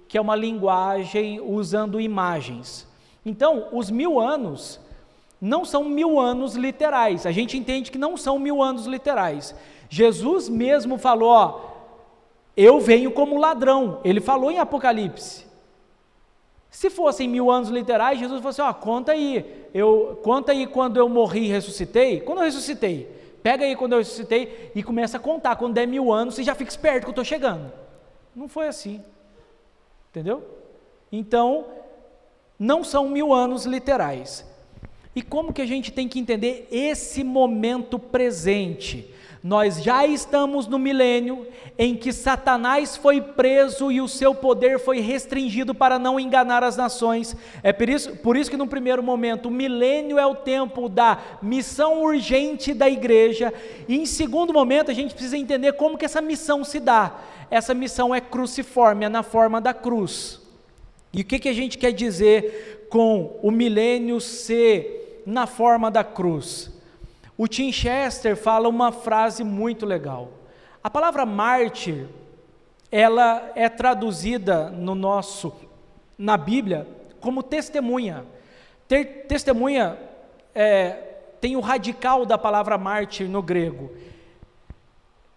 que 0.09 0.17
é 0.17 0.21
uma 0.21 0.37
linguagem 0.37 1.41
usando 1.41 2.01
imagens. 2.01 2.89
Então, 3.25 3.69
os 3.73 3.91
mil 3.91 4.19
anos 4.19 4.81
não 5.41 5.65
são 5.65 5.85
mil 5.85 6.19
anos 6.19 6.55
literais. 6.55 7.27
A 7.27 7.33
gente 7.33 7.57
entende 7.57 7.91
que 7.91 7.99
não 7.99 8.17
são 8.17 8.39
mil 8.39 8.63
anos 8.63 8.87
literais. 8.87 9.55
Jesus 9.89 10.49
mesmo 10.49 10.99
falou: 10.99 11.31
ó, 11.31 11.61
eu 12.57 12.81
venho 12.81 13.11
como 13.11 13.39
ladrão. 13.39 14.01
Ele 14.05 14.21
falou 14.21 14.51
em 14.51 14.59
Apocalipse. 14.59 15.50
Se 16.71 16.89
fossem 16.89 17.29
mil 17.29 17.51
anos 17.51 17.69
literais, 17.69 18.19
Jesus 18.19 18.39
falou 18.39 18.51
assim: 18.51 18.63
ó, 18.63 18.73
conta 18.73 19.13
aí, 19.13 19.67
eu, 19.75 20.21
conta 20.23 20.53
aí 20.53 20.67
quando 20.67 20.97
eu 20.99 21.09
morri 21.09 21.47
e 21.47 21.49
ressuscitei. 21.49 22.21
Quando 22.21 22.39
eu 22.39 22.45
ressuscitei? 22.45 23.11
Pega 23.43 23.65
aí 23.65 23.75
quando 23.75 23.93
eu 23.93 23.99
ressuscitei 23.99 24.71
e 24.75 24.83
começa 24.83 25.17
a 25.17 25.21
contar. 25.21 25.57
Quando 25.57 25.75
der 25.75 25.87
mil 25.87 26.13
anos, 26.13 26.35
você 26.35 26.45
já 26.45 26.55
fica 26.55 26.71
esperto 26.71 27.03
que 27.03 27.09
eu 27.09 27.11
estou 27.11 27.25
chegando. 27.25 27.73
Não 28.35 28.49
foi 28.49 28.69
assim. 28.69 29.03
Entendeu? 30.11 30.45
Então, 31.11 31.67
não 32.59 32.85
são 32.85 33.09
mil 33.09 33.33
anos 33.33 33.65
literais. 33.65 34.45
E 35.15 35.23
como 35.23 35.53
que 35.53 35.63
a 35.63 35.67
gente 35.67 35.91
tem 35.91 36.07
que 36.07 36.21
entender 36.21 36.69
esse 36.71 37.25
momento 37.25 37.99
presente? 37.99 39.13
Nós 39.43 39.83
já 39.83 40.07
estamos 40.07 40.67
no 40.67 40.79
milênio 40.79 41.47
em 41.79 41.97
que 41.97 42.13
Satanás 42.13 42.95
foi 42.95 43.23
preso 43.23 43.91
e 43.91 43.99
o 43.99 44.07
seu 44.07 44.35
poder 44.35 44.79
foi 44.79 45.01
restringido 45.01 45.75
para 45.75 45.99
não 45.99 46.21
enganar 46.21 46.63
as 46.63 46.77
nações. 46.77 47.35
É 47.63 47.73
por 47.73 47.89
isso, 47.89 48.17
por 48.17 48.37
isso 48.37 48.51
que, 48.51 48.57
no 48.57 48.67
primeiro 48.67 49.03
momento, 49.03 49.47
o 49.47 49.51
milênio 49.51 50.19
é 50.19 50.27
o 50.27 50.35
tempo 50.35 50.91
da 50.91 51.19
missão 51.41 52.03
urgente 52.03 52.75
da 52.75 52.89
igreja, 52.89 53.53
e 53.89 53.97
em 53.97 54.05
segundo 54.05 54.53
momento, 54.53 54.91
a 54.91 54.95
gente 54.95 55.15
precisa 55.15 55.39
entender 55.39 55.73
como 55.73 55.97
que 55.97 56.05
essa 56.05 56.21
missão 56.21 56.63
se 56.63 56.79
dá. 56.79 57.19
Essa 57.51 57.73
missão 57.73 58.15
é 58.15 58.21
cruciforme, 58.21 59.07
é 59.07 59.09
na 59.09 59.23
forma 59.23 59.59
da 59.59 59.73
cruz. 59.73 60.39
E 61.15 61.23
o 61.23 61.25
que, 61.25 61.39
que 61.39 61.49
a 61.49 61.55
gente 61.55 61.79
quer 61.79 61.93
dizer 61.93 62.87
com 62.91 63.39
o 63.43 63.51
milênio 63.51 64.21
ser 64.21 65.23
na 65.27 65.47
forma 65.47 65.91
da 65.91 66.05
cruz? 66.05 66.80
O 67.43 67.49
Tim 67.49 67.73
Chester 67.73 68.37
fala 68.37 68.69
uma 68.69 68.93
frase 68.93 69.43
muito 69.43 69.87
legal. 69.87 70.29
A 70.85 70.91
palavra 70.91 71.25
mártir, 71.25 72.07
ela 72.93 73.51
é 73.55 73.67
traduzida 73.67 74.69
no 74.69 74.95
nosso, 74.95 75.51
na 76.19 76.37
Bíblia, 76.37 76.87
como 77.19 77.43
testemunha. 77.43 78.27
Ter, 78.87 79.25
testemunha 79.27 79.99
é, 80.55 80.91
tem 81.41 81.57
o 81.57 81.61
radical 81.61 82.27
da 82.27 82.37
palavra 82.37 82.77
mártir 82.77 83.27
no 83.27 83.41
grego. 83.41 83.91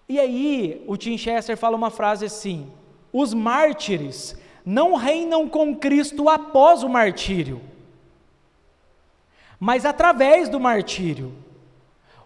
E 0.10 0.20
aí, 0.20 0.84
o 0.86 0.98
Tim 0.98 1.18
Chester 1.18 1.56
fala 1.56 1.78
uma 1.78 1.90
frase 1.90 2.26
assim: 2.26 2.70
os 3.14 3.34
mártires 3.34 4.38
não 4.66 4.96
reinam 4.96 5.48
com 5.48 5.74
Cristo 5.74 6.28
após 6.28 6.84
o 6.84 6.90
martírio, 6.90 7.62
mas 9.58 9.86
através 9.86 10.50
do 10.50 10.60
martírio. 10.60 11.42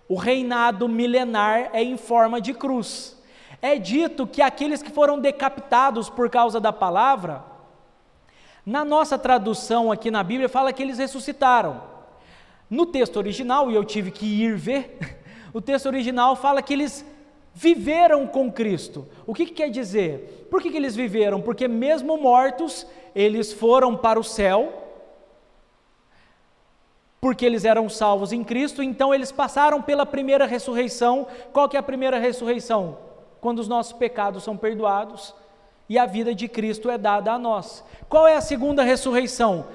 O 0.09 0.15
reinado 0.15 0.87
milenar 0.87 1.69
é 1.73 1.83
em 1.83 1.97
forma 1.97 2.39
de 2.39 2.53
cruz. 2.53 3.17
É 3.61 3.77
dito 3.77 4.25
que 4.25 4.41
aqueles 4.41 4.81
que 4.81 4.91
foram 4.91 5.19
decapitados 5.19 6.09
por 6.09 6.29
causa 6.29 6.59
da 6.59 6.71
palavra, 6.71 7.43
na 8.65 8.85
nossa 8.85 9.17
tradução 9.17 9.91
aqui 9.91 10.11
na 10.11 10.23
Bíblia, 10.23 10.47
fala 10.47 10.71
que 10.71 10.81
eles 10.81 10.97
ressuscitaram. 10.97 11.81
No 12.69 12.85
texto 12.85 13.17
original, 13.17 13.71
e 13.71 13.75
eu 13.75 13.83
tive 13.83 14.11
que 14.11 14.25
ir 14.25 14.55
ver, 14.55 14.97
o 15.53 15.61
texto 15.61 15.87
original 15.87 16.35
fala 16.35 16.61
que 16.61 16.73
eles 16.73 17.05
viveram 17.53 18.27
com 18.27 18.51
Cristo. 18.51 19.07
O 19.25 19.33
que, 19.33 19.45
que 19.45 19.53
quer 19.53 19.69
dizer? 19.69 20.47
Por 20.51 20.61
que, 20.61 20.69
que 20.69 20.77
eles 20.77 20.95
viveram? 20.95 21.41
Porque, 21.41 21.67
mesmo 21.67 22.17
mortos, 22.17 22.85
eles 23.15 23.51
foram 23.51 23.97
para 23.97 24.19
o 24.19 24.23
céu 24.23 24.76
porque 27.27 27.45
eles 27.45 27.65
eram 27.65 27.89
salvos 27.89 28.31
em 28.31 28.41
Cristo, 28.41 28.81
então 28.81 29.13
eles 29.13 29.33
passaram 29.33 29.81
pela 29.81 30.05
primeira 30.05 30.45
ressurreição. 30.45 31.27
Qual 31.51 31.67
que 31.67 31.75
é 31.75 31.79
a 31.81 31.83
primeira 31.83 32.17
ressurreição? 32.17 32.99
Quando 33.41 33.59
os 33.59 33.67
nossos 33.67 33.91
pecados 33.91 34.45
são 34.45 34.55
perdoados 34.55 35.35
e 35.89 35.99
a 35.99 36.05
vida 36.05 36.33
de 36.33 36.47
Cristo 36.47 36.89
é 36.89 36.97
dada 36.97 37.33
a 37.33 37.37
nós. 37.37 37.83
Qual 38.07 38.25
é 38.25 38.37
a 38.37 38.39
segunda 38.39 38.81
ressurreição? 38.81 39.65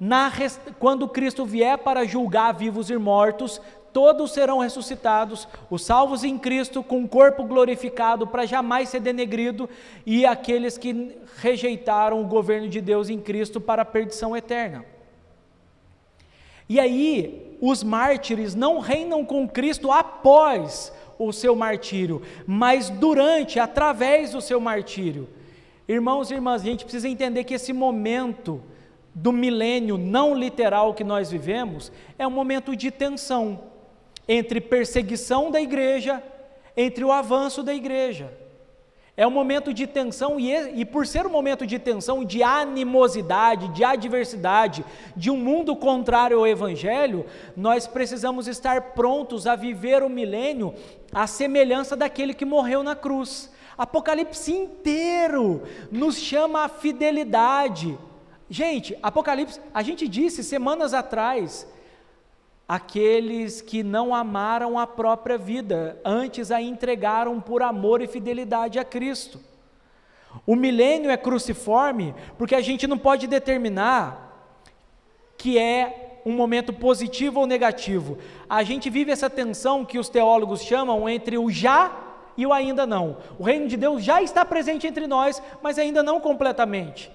Na, 0.00 0.32
quando 0.78 1.06
Cristo 1.06 1.44
vier 1.44 1.76
para 1.76 2.06
julgar 2.06 2.54
vivos 2.54 2.88
e 2.88 2.96
mortos, 2.96 3.60
todos 3.92 4.32
serão 4.32 4.60
ressuscitados, 4.60 5.46
os 5.68 5.84
salvos 5.84 6.24
em 6.24 6.38
Cristo 6.38 6.82
com 6.82 7.06
corpo 7.06 7.44
glorificado 7.44 8.26
para 8.26 8.46
jamais 8.46 8.88
ser 8.88 9.00
denegrido, 9.00 9.68
e 10.06 10.24
aqueles 10.24 10.78
que 10.78 11.14
rejeitaram 11.36 12.22
o 12.22 12.26
governo 12.26 12.70
de 12.70 12.80
Deus 12.80 13.10
em 13.10 13.20
Cristo 13.20 13.60
para 13.60 13.82
a 13.82 13.84
perdição 13.84 14.34
eterna. 14.34 14.91
E 16.72 16.80
aí, 16.80 17.58
os 17.60 17.82
mártires 17.82 18.54
não 18.54 18.78
reinam 18.78 19.26
com 19.26 19.46
Cristo 19.46 19.92
após 19.92 20.90
o 21.18 21.30
seu 21.30 21.54
martírio, 21.54 22.22
mas 22.46 22.88
durante, 22.88 23.60
através 23.60 24.32
do 24.32 24.40
seu 24.40 24.58
martírio. 24.58 25.28
Irmãos 25.86 26.30
e 26.30 26.34
irmãs, 26.34 26.62
a 26.62 26.64
gente 26.64 26.84
precisa 26.84 27.06
entender 27.06 27.44
que 27.44 27.52
esse 27.52 27.74
momento 27.74 28.62
do 29.14 29.30
milênio 29.30 29.98
não 29.98 30.34
literal 30.34 30.94
que 30.94 31.04
nós 31.04 31.30
vivemos 31.30 31.92
é 32.18 32.26
um 32.26 32.30
momento 32.30 32.74
de 32.74 32.90
tensão 32.90 33.64
entre 34.26 34.58
perseguição 34.58 35.50
da 35.50 35.60
igreja, 35.60 36.22
entre 36.74 37.04
o 37.04 37.12
avanço 37.12 37.62
da 37.62 37.74
igreja. 37.74 38.32
É 39.14 39.26
um 39.26 39.30
momento 39.30 39.74
de 39.74 39.86
tensão, 39.86 40.40
e, 40.40 40.80
e, 40.80 40.86
por 40.86 41.06
ser 41.06 41.26
um 41.26 41.30
momento 41.30 41.66
de 41.66 41.78
tensão, 41.78 42.24
de 42.24 42.42
animosidade, 42.42 43.68
de 43.68 43.84
adversidade, 43.84 44.82
de 45.14 45.30
um 45.30 45.36
mundo 45.36 45.76
contrário 45.76 46.38
ao 46.38 46.46
Evangelho, 46.46 47.26
nós 47.54 47.86
precisamos 47.86 48.48
estar 48.48 48.92
prontos 48.92 49.46
a 49.46 49.54
viver 49.54 50.02
o 50.02 50.08
milênio 50.08 50.74
à 51.12 51.26
semelhança 51.26 51.94
daquele 51.94 52.32
que 52.32 52.46
morreu 52.46 52.82
na 52.82 52.96
cruz. 52.96 53.52
Apocalipse 53.76 54.50
inteiro 54.50 55.62
nos 55.90 56.16
chama 56.16 56.64
a 56.64 56.68
fidelidade. 56.68 57.98
Gente, 58.48 58.96
Apocalipse, 59.02 59.60
a 59.74 59.82
gente 59.82 60.08
disse 60.08 60.42
semanas 60.42 60.94
atrás, 60.94 61.66
aqueles 62.68 63.60
que 63.60 63.82
não 63.82 64.14
amaram 64.14 64.78
a 64.78 64.86
própria 64.86 65.36
vida, 65.36 66.00
antes 66.04 66.50
a 66.50 66.60
entregaram 66.60 67.40
por 67.40 67.62
amor 67.62 68.00
e 68.00 68.06
fidelidade 68.06 68.78
a 68.78 68.84
Cristo. 68.84 69.40
O 70.46 70.56
milênio 70.56 71.10
é 71.10 71.16
cruciforme 71.16 72.14
porque 72.38 72.54
a 72.54 72.60
gente 72.60 72.86
não 72.86 72.96
pode 72.96 73.26
determinar 73.26 74.30
que 75.36 75.58
é 75.58 76.20
um 76.24 76.32
momento 76.32 76.72
positivo 76.72 77.40
ou 77.40 77.46
negativo. 77.46 78.16
A 78.48 78.62
gente 78.62 78.88
vive 78.88 79.10
essa 79.10 79.28
tensão 79.28 79.84
que 79.84 79.98
os 79.98 80.08
teólogos 80.08 80.62
chamam 80.62 81.08
entre 81.08 81.36
o 81.36 81.50
já 81.50 81.92
e 82.36 82.46
o 82.46 82.52
ainda 82.52 82.86
não. 82.86 83.18
O 83.38 83.42
reino 83.42 83.68
de 83.68 83.76
Deus 83.76 84.02
já 84.02 84.22
está 84.22 84.44
presente 84.44 84.86
entre 84.86 85.06
nós, 85.06 85.42
mas 85.60 85.78
ainda 85.78 86.02
não 86.02 86.20
completamente. 86.20 87.10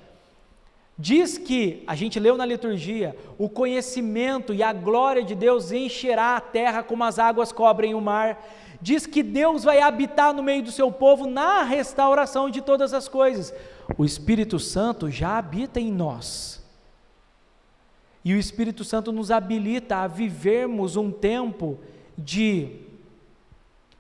Diz 1.00 1.38
que, 1.38 1.84
a 1.86 1.94
gente 1.94 2.20
leu 2.20 2.36
na 2.36 2.46
liturgia, 2.46 3.16
o 3.38 3.48
conhecimento 3.48 4.52
e 4.52 4.64
a 4.64 4.74
glória 4.74 5.24
de 5.24 5.36
Deus 5.36 5.72
encherá 5.72 6.36
a 6.36 6.42
terra 6.42 6.82
como 6.82 7.04
as 7.04 7.20
águas 7.20 7.52
cobrem 7.52 7.94
o 7.94 8.02
mar. 8.02 8.44
Diz 8.82 9.06
que 9.06 9.22
Deus 9.22 9.64
vai 9.64 9.80
habitar 9.80 10.34
no 10.34 10.42
meio 10.42 10.64
do 10.64 10.72
seu 10.72 10.92
povo 10.92 11.28
na 11.28 11.62
restauração 11.62 12.50
de 12.50 12.62
todas 12.62 12.94
as 12.94 13.08
coisas. 13.08 13.54
O 13.96 14.04
Espírito 14.04 14.60
Santo 14.60 15.12
já 15.12 15.38
habita 15.38 15.80
em 15.80 15.92
nós. 15.92 16.66
E 18.26 18.34
o 18.34 18.40
Espírito 18.40 18.84
Santo 18.84 19.12
nos 19.12 19.30
habilita 19.30 19.98
a 19.98 20.08
vivermos 20.08 20.96
um 20.96 21.12
tempo 21.12 21.80
de 22.18 22.72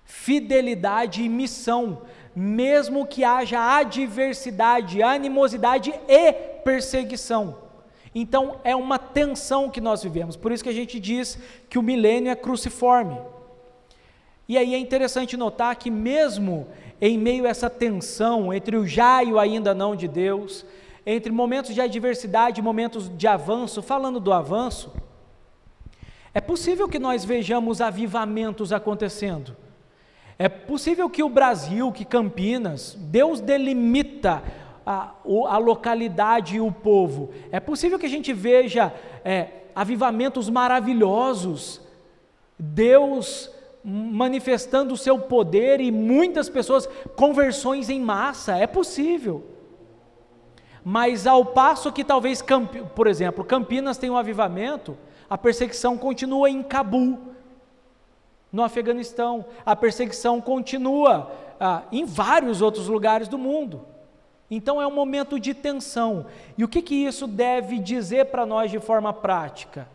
fidelidade 0.03 1.21
e 1.21 1.29
missão, 1.29 2.01
mesmo 2.35 3.05
que 3.05 3.23
haja 3.23 3.77
adversidade, 3.77 5.03
animosidade 5.03 5.93
e 6.07 6.56
perseguição. 6.67 7.55
Então 8.13 8.59
é 8.61 8.75
uma 8.75 8.99
tensão 8.99 9.69
que 9.69 9.79
nós 9.79 10.03
vivemos. 10.03 10.35
Por 10.35 10.51
isso 10.51 10.61
que 10.61 10.69
a 10.69 10.73
gente 10.73 10.99
diz 10.99 11.39
que 11.69 11.79
o 11.79 11.81
milênio 11.81 12.29
é 12.29 12.35
cruciforme. 12.35 13.17
E 14.49 14.57
aí 14.57 14.75
é 14.75 14.77
interessante 14.77 15.37
notar 15.37 15.73
que 15.77 15.89
mesmo 15.89 16.67
em 16.99 17.17
meio 17.17 17.45
a 17.45 17.49
essa 17.49 17.69
tensão 17.69 18.53
entre 18.53 18.75
o 18.75 18.85
já 18.85 19.23
e 19.23 19.31
o 19.31 19.39
ainda 19.39 19.73
não 19.73 19.95
de 19.95 20.09
Deus, 20.09 20.65
entre 21.05 21.31
momentos 21.31 21.73
de 21.73 21.79
adversidade 21.79 22.59
e 22.59 22.63
momentos 22.63 23.09
de 23.15 23.27
avanço, 23.27 23.81
falando 23.81 24.19
do 24.19 24.33
avanço, 24.33 24.91
é 26.33 26.41
possível 26.41 26.89
que 26.89 26.99
nós 26.99 27.23
vejamos 27.23 27.79
avivamentos 27.79 28.73
acontecendo. 28.73 29.55
É 30.37 30.49
possível 30.49 31.09
que 31.09 31.23
o 31.23 31.29
Brasil, 31.29 31.93
que 31.93 32.03
Campinas, 32.03 32.93
Deus 32.99 33.39
delimita 33.39 34.43
a, 34.87 35.11
a 35.49 35.57
localidade 35.57 36.55
e 36.55 36.61
o 36.61 36.71
povo. 36.71 37.31
É 37.51 37.59
possível 37.59 37.99
que 37.99 38.05
a 38.05 38.09
gente 38.09 38.31
veja 38.31 38.93
é, 39.25 39.49
avivamentos 39.75 40.49
maravilhosos, 40.49 41.81
Deus 42.57 43.51
manifestando 43.83 44.93
o 44.93 44.97
seu 44.97 45.19
poder 45.19 45.81
e 45.81 45.91
muitas 45.91 46.49
pessoas, 46.49 46.87
conversões 47.17 47.89
em 47.89 47.99
massa, 47.99 48.57
é 48.57 48.65
possível. 48.65 49.43
Mas 50.83 51.27
ao 51.27 51.43
passo 51.43 51.91
que 51.91 52.03
talvez, 52.03 52.41
por 52.95 53.07
exemplo, 53.07 53.43
Campinas 53.43 53.97
tem 53.97 54.09
um 54.09 54.17
avivamento, 54.17 54.97
a 55.29 55.37
perseguição 55.37 55.97
continua 55.97 56.49
em 56.49 56.63
Cabul, 56.63 57.19
no 58.53 58.63
Afeganistão, 58.63 59.45
a 59.65 59.75
perseguição 59.75 60.39
continua 60.39 61.29
ah, 61.59 61.83
em 61.91 62.05
vários 62.05 62.61
outros 62.61 62.87
lugares 62.87 63.27
do 63.27 63.37
mundo. 63.37 63.85
Então 64.49 64.81
é 64.81 64.87
um 64.87 64.93
momento 64.93 65.39
de 65.39 65.53
tensão. 65.53 66.25
E 66.57 66.63
o 66.63 66.67
que, 66.67 66.81
que 66.81 66.95
isso 66.95 67.27
deve 67.27 67.79
dizer 67.79 68.25
para 68.27 68.45
nós 68.45 68.71
de 68.71 68.79
forma 68.79 69.13
prática? 69.13 69.87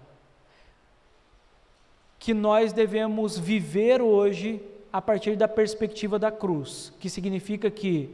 Que 2.18 2.34
nós 2.34 2.72
devemos 2.72 3.38
viver 3.38 4.02
hoje 4.02 4.62
a 4.92 5.00
partir 5.00 5.36
da 5.36 5.48
perspectiva 5.48 6.18
da 6.18 6.30
cruz, 6.30 6.92
que 7.00 7.08
significa 7.08 7.70
que 7.70 8.10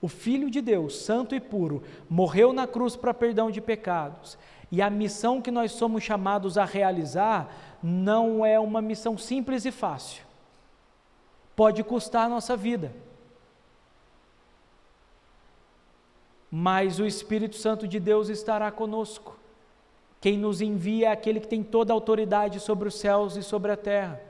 o 0.00 0.08
Filho 0.08 0.50
de 0.50 0.60
Deus, 0.60 0.96
santo 0.96 1.34
e 1.34 1.40
puro, 1.40 1.82
morreu 2.08 2.52
na 2.52 2.66
cruz 2.66 2.96
para 2.96 3.14
perdão 3.14 3.50
de 3.50 3.60
pecados 3.60 4.36
e 4.70 4.82
a 4.82 4.90
missão 4.90 5.40
que 5.40 5.50
nós 5.50 5.72
somos 5.72 6.02
chamados 6.02 6.58
a 6.58 6.64
realizar 6.64 7.50
não 7.82 8.44
é 8.44 8.60
uma 8.60 8.82
missão 8.82 9.16
simples 9.16 9.64
e 9.64 9.70
fácil. 9.70 10.24
Pode 11.56 11.82
custar 11.82 12.26
a 12.26 12.28
nossa 12.28 12.56
vida. 12.56 12.92
Mas 16.50 16.98
o 16.98 17.06
Espírito 17.06 17.56
Santo 17.56 17.86
de 17.86 18.00
Deus 18.00 18.28
estará 18.28 18.70
conosco. 18.70 19.36
Quem 20.20 20.36
nos 20.36 20.60
envia 20.60 21.08
é 21.08 21.12
aquele 21.12 21.40
que 21.40 21.48
tem 21.48 21.62
toda 21.62 21.92
a 21.92 21.94
autoridade 21.94 22.58
sobre 22.60 22.88
os 22.88 22.94
céus 22.94 23.36
e 23.36 23.42
sobre 23.42 23.70
a 23.70 23.76
terra. 23.76 24.20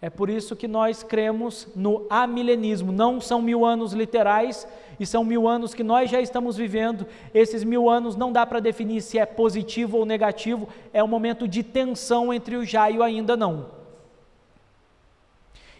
É 0.00 0.10
por 0.10 0.28
isso 0.28 0.56
que 0.56 0.66
nós 0.66 1.02
cremos 1.04 1.68
no 1.76 2.06
amilenismo. 2.10 2.90
Não 2.90 3.20
são 3.20 3.40
mil 3.40 3.64
anos 3.64 3.92
literais, 3.92 4.66
e 4.98 5.06
são 5.06 5.24
mil 5.24 5.48
anos 5.48 5.74
que 5.74 5.82
nós 5.82 6.10
já 6.10 6.20
estamos 6.20 6.56
vivendo. 6.56 7.06
Esses 7.34 7.64
mil 7.64 7.88
anos 7.88 8.16
não 8.16 8.32
dá 8.32 8.46
para 8.46 8.60
definir 8.60 9.00
se 9.00 9.18
é 9.18 9.26
positivo 9.26 9.98
ou 9.98 10.06
negativo, 10.06 10.68
é 10.92 11.02
um 11.02 11.08
momento 11.08 11.48
de 11.48 11.62
tensão 11.62 12.32
entre 12.32 12.56
o 12.56 12.64
já 12.64 12.90
e 12.90 12.98
o 12.98 13.02
ainda 13.02 13.36
não. 13.36 13.66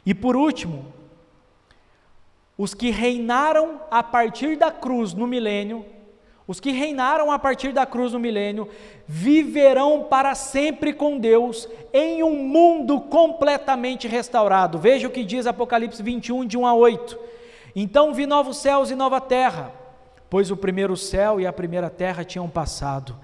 E 0.05 0.15
por 0.15 0.37
último, 0.37 0.85
os 2.63 2.75
que 2.75 2.91
reinaram 2.91 3.81
a 3.91 4.05
partir 4.05 4.57
da 4.57 4.71
cruz 4.71 5.13
no 5.15 5.27
milênio 5.27 5.85
os 6.47 6.61
que 6.61 6.71
reinaram 6.71 7.33
a 7.33 7.39
partir 7.39 7.73
da 7.73 7.85
cruz 7.85 8.13
no 8.13 8.21
milênio 8.21 8.69
viverão 9.07 10.07
para 10.09 10.35
sempre 10.37 10.93
com 10.93 11.19
Deus 11.19 11.69
em 11.93 12.23
um 12.23 12.45
mundo 12.45 13.01
completamente 13.01 14.07
restaurado. 14.07 14.79
Veja 14.79 15.09
o 15.09 15.11
que 15.11 15.25
diz 15.25 15.47
Apocalipse 15.47 16.03
21, 16.03 16.45
de 16.45 16.59
1 16.59 16.67
a 16.67 16.75
8. 16.75 17.19
Então 17.75 18.13
vi 18.13 18.27
novos 18.27 18.59
céus 18.59 18.91
e 18.91 18.95
nova 18.95 19.21
terra, 19.21 19.73
pois 20.29 20.51
o 20.51 20.57
primeiro 20.57 20.97
céu 20.97 21.41
e 21.41 21.47
a 21.47 21.53
primeira 21.53 21.89
terra 21.89 22.25
tinham 22.25 22.49
passado, 22.49 23.17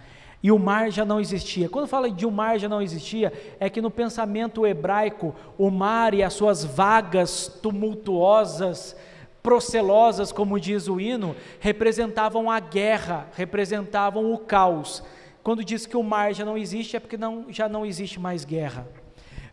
e 0.42 0.50
o 0.50 0.58
mar 0.58 0.90
já 0.90 1.04
não 1.04 1.20
existia. 1.20 1.68
Quando 1.68 1.88
fala 1.88 2.10
de 2.10 2.24
o 2.24 2.30
mar 2.30 2.58
já 2.58 2.68
não 2.68 2.80
existia, 2.80 3.32
é 3.60 3.68
que 3.68 3.82
no 3.82 3.90
pensamento 3.90 4.66
hebraico, 4.66 5.34
o 5.58 5.70
mar 5.70 6.14
e 6.14 6.22
as 6.22 6.32
suas 6.32 6.64
vagas 6.64 7.48
tumultuosas, 7.60 8.96
procelosas, 9.42 10.32
como 10.32 10.58
diz 10.58 10.88
o 10.88 11.00
hino, 11.00 11.34
representavam 11.60 12.50
a 12.50 12.60
guerra, 12.60 13.28
representavam 13.34 14.32
o 14.32 14.38
caos. 14.38 15.02
Quando 15.42 15.64
diz 15.64 15.86
que 15.86 15.96
o 15.96 16.02
mar 16.02 16.34
já 16.34 16.44
não 16.44 16.58
existe, 16.58 16.96
é 16.96 17.00
porque 17.00 17.16
não, 17.16 17.46
já 17.48 17.68
não 17.68 17.86
existe 17.86 18.20
mais 18.20 18.44
guerra. 18.44 18.86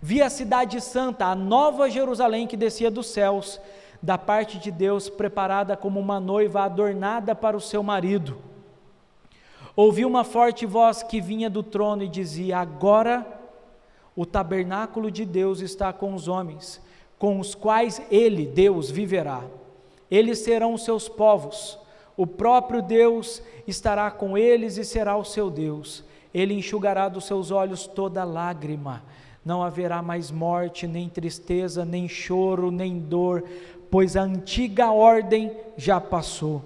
Vi 0.01 0.21
a 0.21 0.29
cidade 0.29 0.81
santa, 0.81 1.25
a 1.25 1.35
nova 1.35 1.89
Jerusalém 1.89 2.47
que 2.47 2.57
descia 2.57 2.91
dos 2.91 3.07
céus, 3.07 3.59
da 4.01 4.17
parte 4.17 4.59
de 4.59 4.69
Deus, 4.69 5.09
preparada 5.09 5.77
como 5.77 5.99
uma 5.99 6.19
noiva 6.19 6.63
adornada 6.63 7.33
para 7.33 7.57
o 7.57 7.61
seu 7.61 7.81
marido. 7.81 8.37
Ouvi 9.75 10.05
uma 10.05 10.23
forte 10.23 10.65
voz 10.65 11.01
que 11.01 11.21
vinha 11.21 11.49
do 11.49 11.63
trono 11.63 12.03
e 12.03 12.09
dizia: 12.09 12.59
Agora 12.59 13.25
o 14.15 14.25
tabernáculo 14.25 15.09
de 15.09 15.25
Deus 15.25 15.59
está 15.59 15.91
com 15.91 16.13
os 16.13 16.27
homens, 16.27 16.81
com 17.17 17.39
os 17.39 17.55
quais 17.55 18.01
ele, 18.11 18.45
Deus, 18.45 18.91
viverá 18.91 19.43
eles 20.15 20.39
serão 20.39 20.77
seus 20.77 21.09
povos, 21.09 21.77
o 22.17 22.25
próprio 22.25 22.81
Deus 22.81 23.41
estará 23.67 24.09
com 24.09 24.37
eles 24.37 24.77
e 24.77 24.85
será 24.85 25.17
o 25.17 25.25
seu 25.25 25.49
Deus. 25.49 26.03
Ele 26.33 26.53
enxugará 26.53 27.09
dos 27.09 27.25
seus 27.25 27.51
olhos 27.51 27.87
toda 27.87 28.23
lágrima. 28.23 29.03
Não 29.43 29.61
haverá 29.61 30.01
mais 30.01 30.31
morte, 30.31 30.87
nem 30.87 31.09
tristeza, 31.09 31.83
nem 31.83 32.07
choro, 32.07 32.71
nem 32.71 32.97
dor, 32.99 33.43
pois 33.91 34.15
a 34.15 34.21
antiga 34.21 34.91
ordem 34.91 35.51
já 35.77 35.99
passou. 35.99 36.61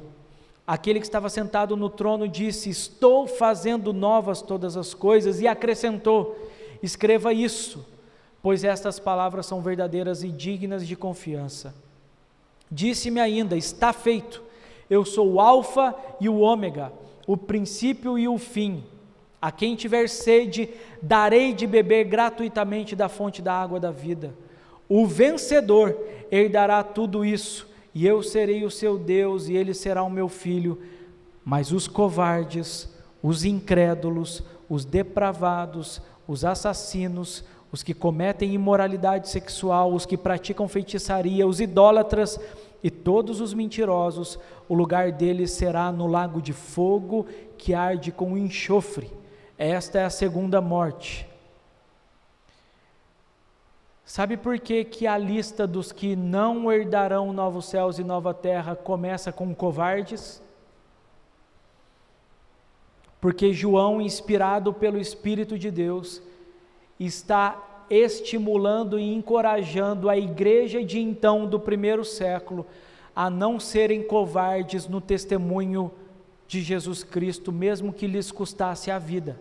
Aquele 0.66 1.00
que 1.00 1.06
estava 1.06 1.30
sentado 1.30 1.76
no 1.76 1.90
trono 1.90 2.28
disse: 2.28 2.70
Estou 2.70 3.28
fazendo 3.28 3.92
novas 3.92 4.42
todas 4.42 4.78
as 4.78 4.94
coisas, 4.94 5.42
e 5.42 5.48
acrescentou: 5.48 6.38
Escreva 6.82 7.34
isso, 7.34 7.86
pois 8.42 8.64
estas 8.64 9.00
palavras 9.00 9.48
são 9.48 9.62
verdadeiras 9.62 10.24
e 10.24 10.30
dignas 10.30 10.88
de 10.88 10.96
confiança. 10.96 11.74
Disse-me 12.72 13.20
ainda: 13.20 13.58
Está 13.58 13.92
feito. 13.94 14.44
Eu 14.90 15.06
sou 15.06 15.34
o 15.34 15.40
Alfa 15.40 15.96
e 16.20 16.28
o 16.28 16.40
Ômega, 16.40 16.92
o 17.28 17.38
princípio 17.38 18.18
e 18.18 18.28
o 18.28 18.38
fim. 18.38 18.84
A 19.42 19.52
quem 19.52 19.76
tiver 19.76 20.10
sede, 20.10 20.70
darei 21.02 21.54
de 21.54 21.66
beber 21.66 22.06
gratuitamente 22.06 22.96
da 22.96 23.08
fonte 23.08 23.42
da 23.42 23.54
água 23.54 23.80
da 23.80 23.92
vida. 23.92 24.34
O 24.90 25.06
vencedor 25.06 25.96
herdará 26.32 26.84
tudo 26.84 27.24
isso, 27.24 27.70
e 27.94 28.06
eu 28.06 28.24
serei 28.24 28.66
o 28.66 28.72
seu 28.72 28.98
Deus, 28.98 29.48
e 29.48 29.56
ele 29.56 29.74
será 29.74 30.04
o 30.04 30.10
meu 30.10 30.28
filho. 30.28 30.82
Mas 31.46 31.72
os 31.72 31.88
covardes, 31.88 32.90
os 33.22 33.46
incrédulos, 33.46 34.44
os 34.68 34.84
depravados, 34.84 36.02
os 36.28 36.44
assassinos, 36.44 37.44
os 37.72 37.84
que 37.84 37.94
cometem 37.94 38.54
imoralidade 38.54 39.30
sexual, 39.30 39.94
os 39.94 40.06
que 40.06 40.18
praticam 40.18 40.68
feitiçaria, 40.68 41.48
os 41.48 41.60
idólatras 41.60 42.40
e 42.84 42.90
todos 42.90 43.42
os 43.42 43.54
mentirosos, 43.54 44.40
o 44.68 44.74
lugar 44.74 45.12
deles 45.12 45.52
será 45.52 45.92
no 45.92 46.08
lago 46.08 46.42
de 46.42 46.54
fogo 46.54 47.26
que 47.58 47.74
arde 47.74 48.12
com 48.12 48.38
enxofre. 48.38 49.12
Esta 49.58 50.00
é 50.00 50.06
a 50.06 50.10
segunda 50.10 50.62
morte. 50.62 51.28
Sabe 54.06 54.38
por 54.38 54.58
que, 54.60 54.84
que 54.84 55.06
a 55.06 55.18
lista 55.18 55.68
dos 55.68 55.92
que 55.92 56.16
não 56.16 56.72
herdarão 56.72 57.32
novos 57.32 57.66
céus 57.66 58.00
e 58.00 58.04
nova 58.04 58.34
terra 58.34 58.76
começa 58.76 59.32
com 59.32 59.54
covardes? 59.54 60.42
Porque 63.22 63.54
João, 63.54 64.02
inspirado 64.02 64.74
pelo 64.74 64.98
Espírito 64.98 65.60
de 65.60 65.70
Deus, 65.70 66.24
está 67.00 67.86
estimulando 67.90 69.00
e 69.00 69.14
encorajando 69.14 70.10
a 70.10 70.18
igreja 70.18 70.84
de 70.84 71.00
então 71.00 71.46
do 71.46 71.60
primeiro 71.60 72.04
século 72.06 72.66
a 73.16 73.30
não 73.30 73.60
serem 73.60 74.04
covardes 74.04 74.88
no 74.88 75.02
testemunho 75.02 75.92
de 76.48 76.62
Jesus 76.62 77.04
Cristo, 77.04 77.52
mesmo 77.52 77.92
que 77.92 78.08
lhes 78.08 78.32
custasse 78.32 78.90
a 78.90 78.98
vida. 78.98 79.40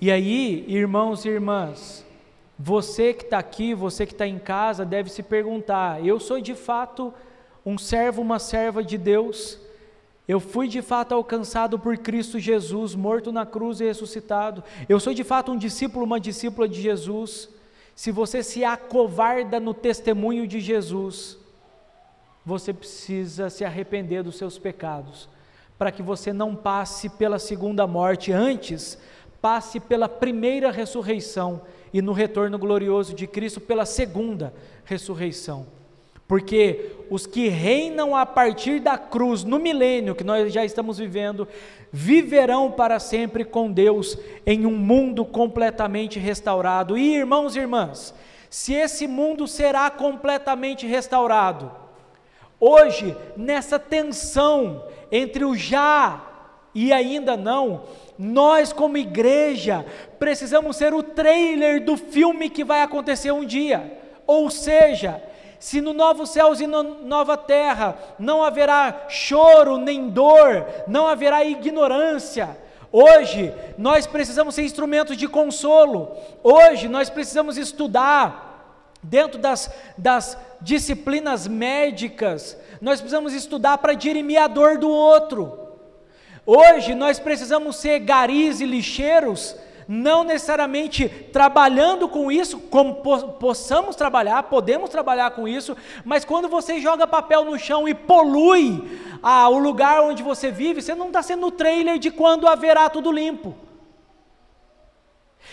E 0.00 0.10
aí, 0.10 0.64
irmãos 0.68 1.24
e 1.24 1.28
irmãs, 1.28 2.06
você 2.58 3.14
que 3.14 3.24
está 3.24 3.38
aqui, 3.38 3.74
você 3.74 4.04
que 4.04 4.12
está 4.12 4.26
em 4.26 4.38
casa, 4.38 4.84
deve 4.84 5.10
se 5.10 5.22
perguntar: 5.22 6.04
eu 6.04 6.18
sou 6.18 6.40
de 6.40 6.54
fato 6.54 7.12
um 7.64 7.78
servo, 7.78 8.22
uma 8.22 8.38
serva 8.38 8.82
de 8.82 8.98
Deus? 8.98 9.58
Eu 10.28 10.38
fui 10.38 10.68
de 10.68 10.82
fato 10.82 11.14
alcançado 11.14 11.78
por 11.78 11.96
Cristo 11.96 12.38
Jesus, 12.38 12.94
morto 12.94 13.32
na 13.32 13.46
cruz 13.46 13.80
e 13.80 13.84
ressuscitado. 13.84 14.62
Eu 14.86 15.00
sou 15.00 15.14
de 15.14 15.24
fato 15.24 15.50
um 15.50 15.56
discípulo, 15.56 16.04
uma 16.04 16.20
discípula 16.20 16.68
de 16.68 16.82
Jesus. 16.82 17.48
Se 17.96 18.12
você 18.12 18.42
se 18.42 18.62
acovarda 18.62 19.58
no 19.58 19.72
testemunho 19.72 20.46
de 20.46 20.60
Jesus, 20.60 21.38
você 22.44 22.74
precisa 22.74 23.48
se 23.48 23.64
arrepender 23.64 24.22
dos 24.22 24.36
seus 24.36 24.58
pecados, 24.58 25.30
para 25.78 25.90
que 25.90 26.02
você 26.02 26.30
não 26.30 26.54
passe 26.54 27.08
pela 27.08 27.38
segunda 27.38 27.86
morte, 27.86 28.30
antes 28.30 28.98
passe 29.40 29.80
pela 29.80 30.08
primeira 30.08 30.70
ressurreição 30.70 31.62
e 31.92 32.02
no 32.02 32.12
retorno 32.12 32.58
glorioso 32.58 33.14
de 33.14 33.26
Cristo 33.26 33.60
pela 33.60 33.86
segunda 33.86 34.52
ressurreição. 34.84 35.77
Porque 36.28 36.90
os 37.08 37.26
que 37.26 37.48
reinam 37.48 38.14
a 38.14 38.26
partir 38.26 38.80
da 38.80 38.98
cruz 38.98 39.44
no 39.44 39.58
milênio 39.58 40.14
que 40.14 40.22
nós 40.22 40.52
já 40.52 40.62
estamos 40.62 40.98
vivendo, 40.98 41.48
viverão 41.90 42.70
para 42.70 42.98
sempre 43.00 43.46
com 43.46 43.72
Deus 43.72 44.18
em 44.46 44.66
um 44.66 44.76
mundo 44.76 45.24
completamente 45.24 46.18
restaurado. 46.18 46.98
E 46.98 47.16
irmãos 47.16 47.56
e 47.56 47.60
irmãs, 47.60 48.14
se 48.50 48.74
esse 48.74 49.06
mundo 49.06 49.48
será 49.48 49.90
completamente 49.90 50.86
restaurado, 50.86 51.72
hoje, 52.60 53.16
nessa 53.34 53.78
tensão 53.78 54.84
entre 55.10 55.46
o 55.46 55.56
já 55.56 56.22
e 56.74 56.92
ainda 56.92 57.38
não, 57.38 57.84
nós, 58.18 58.70
como 58.70 58.98
igreja, 58.98 59.86
precisamos 60.18 60.76
ser 60.76 60.92
o 60.92 61.02
trailer 61.02 61.82
do 61.82 61.96
filme 61.96 62.50
que 62.50 62.64
vai 62.64 62.82
acontecer 62.82 63.32
um 63.32 63.46
dia. 63.46 63.98
Ou 64.26 64.50
seja, 64.50 65.22
se 65.58 65.80
no 65.80 65.92
novo 65.92 66.26
céus 66.26 66.60
e 66.60 66.66
na 66.66 66.82
nova 66.82 67.36
terra 67.36 67.96
não 68.18 68.42
haverá 68.42 69.06
choro 69.08 69.76
nem 69.76 70.08
dor, 70.08 70.64
não 70.86 71.06
haverá 71.06 71.44
ignorância, 71.44 72.56
hoje 72.92 73.52
nós 73.76 74.06
precisamos 74.06 74.54
ser 74.54 74.62
instrumentos 74.62 75.16
de 75.16 75.26
consolo, 75.26 76.16
hoje 76.42 76.88
nós 76.88 77.10
precisamos 77.10 77.56
estudar 77.56 78.48
dentro 79.02 79.38
das, 79.38 79.70
das 79.96 80.36
disciplinas 80.60 81.46
médicas, 81.46 82.56
nós 82.80 83.00
precisamos 83.00 83.32
estudar 83.32 83.78
para 83.78 83.94
dirimir 83.94 84.40
a 84.40 84.46
dor 84.46 84.78
do 84.78 84.88
outro. 84.88 85.66
Hoje 86.46 86.94
nós 86.94 87.18
precisamos 87.18 87.76
ser 87.76 87.98
garis 87.98 88.60
e 88.60 88.64
lixeiros, 88.64 89.54
não 89.88 90.22
necessariamente 90.22 91.08
trabalhando 91.08 92.06
com 92.10 92.30
isso, 92.30 92.60
como 92.60 92.96
po 92.96 93.28
possamos 93.32 93.96
trabalhar, 93.96 94.42
podemos 94.42 94.90
trabalhar 94.90 95.30
com 95.30 95.48
isso, 95.48 95.74
mas 96.04 96.26
quando 96.26 96.46
você 96.46 96.78
joga 96.78 97.06
papel 97.06 97.42
no 97.46 97.58
chão 97.58 97.88
e 97.88 97.94
polui 97.94 99.00
ah, 99.22 99.48
o 99.48 99.58
lugar 99.58 100.02
onde 100.02 100.22
você 100.22 100.50
vive, 100.50 100.82
você 100.82 100.94
não 100.94 101.06
está 101.06 101.22
sendo 101.22 101.46
o 101.46 101.50
trailer 101.50 101.98
de 101.98 102.10
quando 102.10 102.46
haverá 102.46 102.90
tudo 102.90 103.10
limpo. 103.10 103.54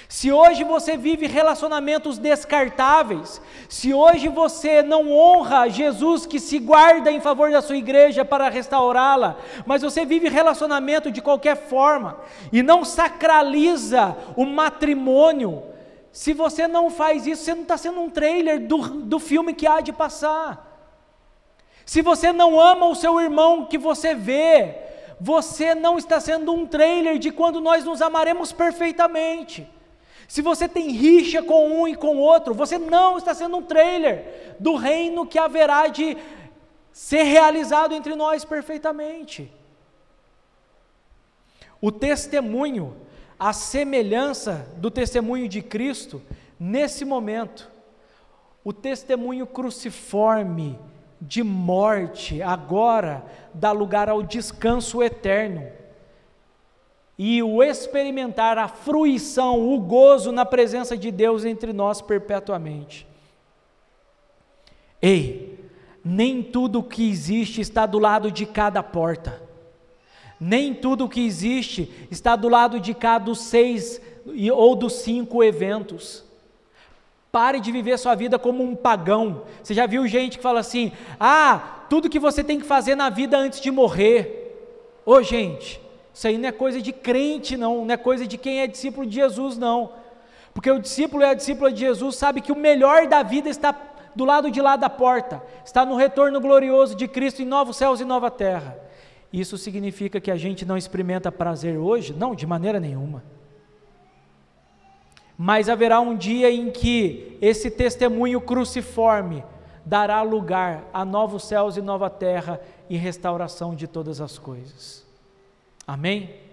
Se 0.07 0.31
hoje 0.31 0.63
você 0.63 0.95
vive 0.95 1.25
relacionamentos 1.25 2.17
descartáveis, 2.17 3.41
se 3.67 3.93
hoje 3.93 4.27
você 4.27 4.83
não 4.83 5.11
honra 5.11 5.67
Jesus 5.67 6.25
que 6.25 6.39
se 6.39 6.59
guarda 6.59 7.11
em 7.11 7.19
favor 7.19 7.51
da 7.51 7.61
sua 7.61 7.77
igreja 7.77 8.23
para 8.23 8.49
restaurá-la, 8.49 9.37
mas 9.65 9.81
você 9.81 10.05
vive 10.05 10.29
relacionamento 10.29 11.09
de 11.09 11.21
qualquer 11.21 11.55
forma 11.55 12.19
e 12.51 12.61
não 12.61 12.85
sacraliza 12.85 14.15
o 14.35 14.45
matrimônio, 14.45 15.63
se 16.11 16.33
você 16.33 16.67
não 16.67 16.89
faz 16.89 17.25
isso, 17.25 17.43
você 17.43 17.55
não 17.55 17.63
está 17.63 17.77
sendo 17.77 17.99
um 17.99 18.09
trailer 18.09 18.67
do, 18.67 18.77
do 18.77 19.19
filme 19.19 19.53
que 19.53 19.67
há 19.67 19.81
de 19.81 19.91
passar. 19.91 20.71
Se 21.85 22.01
você 22.01 22.31
não 22.31 22.59
ama 22.59 22.87
o 22.87 22.95
seu 22.95 23.19
irmão 23.19 23.65
que 23.65 23.77
você 23.77 24.15
vê, 24.15 24.75
você 25.19 25.75
não 25.75 25.97
está 25.97 26.19
sendo 26.19 26.53
um 26.53 26.65
trailer 26.65 27.17
de 27.17 27.31
quando 27.31 27.59
nós 27.59 27.83
nos 27.83 28.01
amaremos 28.01 28.51
perfeitamente. 28.51 29.67
Se 30.27 30.41
você 30.41 30.67
tem 30.67 30.89
rixa 30.91 31.41
com 31.43 31.81
um 31.81 31.87
e 31.87 31.95
com 31.95 32.17
outro, 32.17 32.53
você 32.53 32.77
não 32.77 33.17
está 33.17 33.33
sendo 33.33 33.57
um 33.57 33.61
trailer 33.61 34.55
do 34.59 34.75
reino 34.75 35.25
que 35.25 35.37
haverá 35.37 35.87
de 35.87 36.17
ser 36.91 37.23
realizado 37.23 37.93
entre 37.93 38.15
nós 38.15 38.43
perfeitamente. 38.43 39.51
O 41.79 41.91
testemunho, 41.91 42.95
a 43.37 43.53
semelhança 43.53 44.67
do 44.77 44.89
testemunho 44.89 45.47
de 45.47 45.61
Cristo, 45.61 46.21
nesse 46.59 47.05
momento, 47.05 47.71
o 48.63 48.73
testemunho 48.73 49.45
cruciforme 49.45 50.79
de 51.21 51.43
morte, 51.43 52.41
agora 52.41 53.23
dá 53.53 53.71
lugar 53.71 54.09
ao 54.09 54.23
descanso 54.23 55.03
eterno 55.03 55.84
e 57.17 57.41
o 57.41 57.63
experimentar 57.63 58.57
a 58.57 58.67
fruição, 58.67 59.73
o 59.73 59.79
gozo 59.79 60.31
na 60.31 60.45
presença 60.45 60.97
de 60.97 61.11
Deus 61.11 61.45
entre 61.45 61.71
nós 61.71 62.01
perpetuamente. 62.01 63.07
Ei, 65.01 65.59
nem 66.03 66.43
tudo 66.43 66.83
que 66.83 67.09
existe 67.09 67.61
está 67.61 67.85
do 67.85 67.99
lado 67.99 68.29
de 68.31 68.45
cada 68.45 68.83
porta, 68.83 69.41
nem 70.39 70.73
tudo 70.73 71.07
que 71.07 71.25
existe 71.25 72.07
está 72.11 72.35
do 72.35 72.49
lado 72.49 72.79
de 72.79 72.93
cada 72.93 73.25
dos 73.25 73.39
seis 73.39 74.01
ou 74.53 74.75
dos 74.75 74.93
cinco 74.93 75.43
eventos. 75.43 76.23
Pare 77.31 77.59
de 77.59 77.71
viver 77.71 77.97
sua 77.99 78.15
vida 78.15 78.39
como 78.39 78.63
um 78.63 78.75
pagão. 78.75 79.43
Você 79.61 79.73
já 79.73 79.85
viu 79.85 80.07
gente 80.07 80.37
que 80.37 80.43
fala 80.43 80.59
assim: 80.59 80.91
ah, 81.19 81.85
tudo 81.89 82.09
que 82.09 82.19
você 82.19 82.43
tem 82.43 82.59
que 82.59 82.65
fazer 82.65 82.95
na 82.95 83.09
vida 83.09 83.37
antes 83.37 83.59
de 83.59 83.71
morrer. 83.71 84.41
Ô 85.05 85.21
gente, 85.21 85.81
isso 86.15 86.27
aí 86.27 86.37
não 86.37 86.47
é 86.47 86.51
coisa 86.53 86.81
de 86.81 86.93
crente, 86.93 87.57
não, 87.57 87.83
não 87.83 87.93
é 87.93 87.97
coisa 87.97 88.25
de 88.25 88.37
quem 88.37 88.61
é 88.61 88.67
discípulo 88.67 89.05
de 89.05 89.15
Jesus, 89.15 89.57
não. 89.57 89.91
Porque 90.53 90.71
o 90.71 90.79
discípulo 90.79 91.21
e 91.21 91.25
a 91.25 91.33
discípula 91.33 91.73
de 91.73 91.81
Jesus 91.81 92.15
sabe 92.15 92.39
que 92.39 92.53
o 92.53 92.55
melhor 92.55 93.05
da 93.05 93.21
vida 93.21 93.49
está 93.49 93.75
do 94.15 94.23
lado 94.23 94.49
de 94.49 94.61
lá 94.61 94.77
da 94.77 94.89
porta, 94.89 95.43
está 95.65 95.85
no 95.85 95.97
retorno 95.97 96.39
glorioso 96.39 96.95
de 96.95 97.05
Cristo 97.05 97.41
em 97.41 97.45
novos 97.45 97.75
céus 97.75 97.99
e 97.99 98.05
nova 98.05 98.31
terra. 98.31 98.77
Isso 99.31 99.57
significa 99.57 100.21
que 100.21 100.31
a 100.31 100.37
gente 100.37 100.65
não 100.65 100.77
experimenta 100.77 101.29
prazer 101.29 101.77
hoje? 101.77 102.13
Não, 102.13 102.33
de 102.33 102.47
maneira 102.47 102.79
nenhuma. 102.79 103.21
Mas 105.37 105.67
haverá 105.67 105.99
um 105.99 106.15
dia 106.15 106.49
em 106.49 106.71
que 106.71 107.37
esse 107.41 107.69
testemunho 107.69 108.39
cruciforme 108.39 109.43
dará 109.85 110.21
lugar 110.21 110.85
a 110.93 111.03
novos 111.03 111.43
céus 111.43 111.75
e 111.75 111.81
nova 111.81 112.09
terra 112.09 112.61
e 112.89 112.95
restauração 112.95 113.75
de 113.75 113.85
todas 113.85 114.21
as 114.21 114.39
coisas. 114.39 115.04
Amém? 115.87 116.44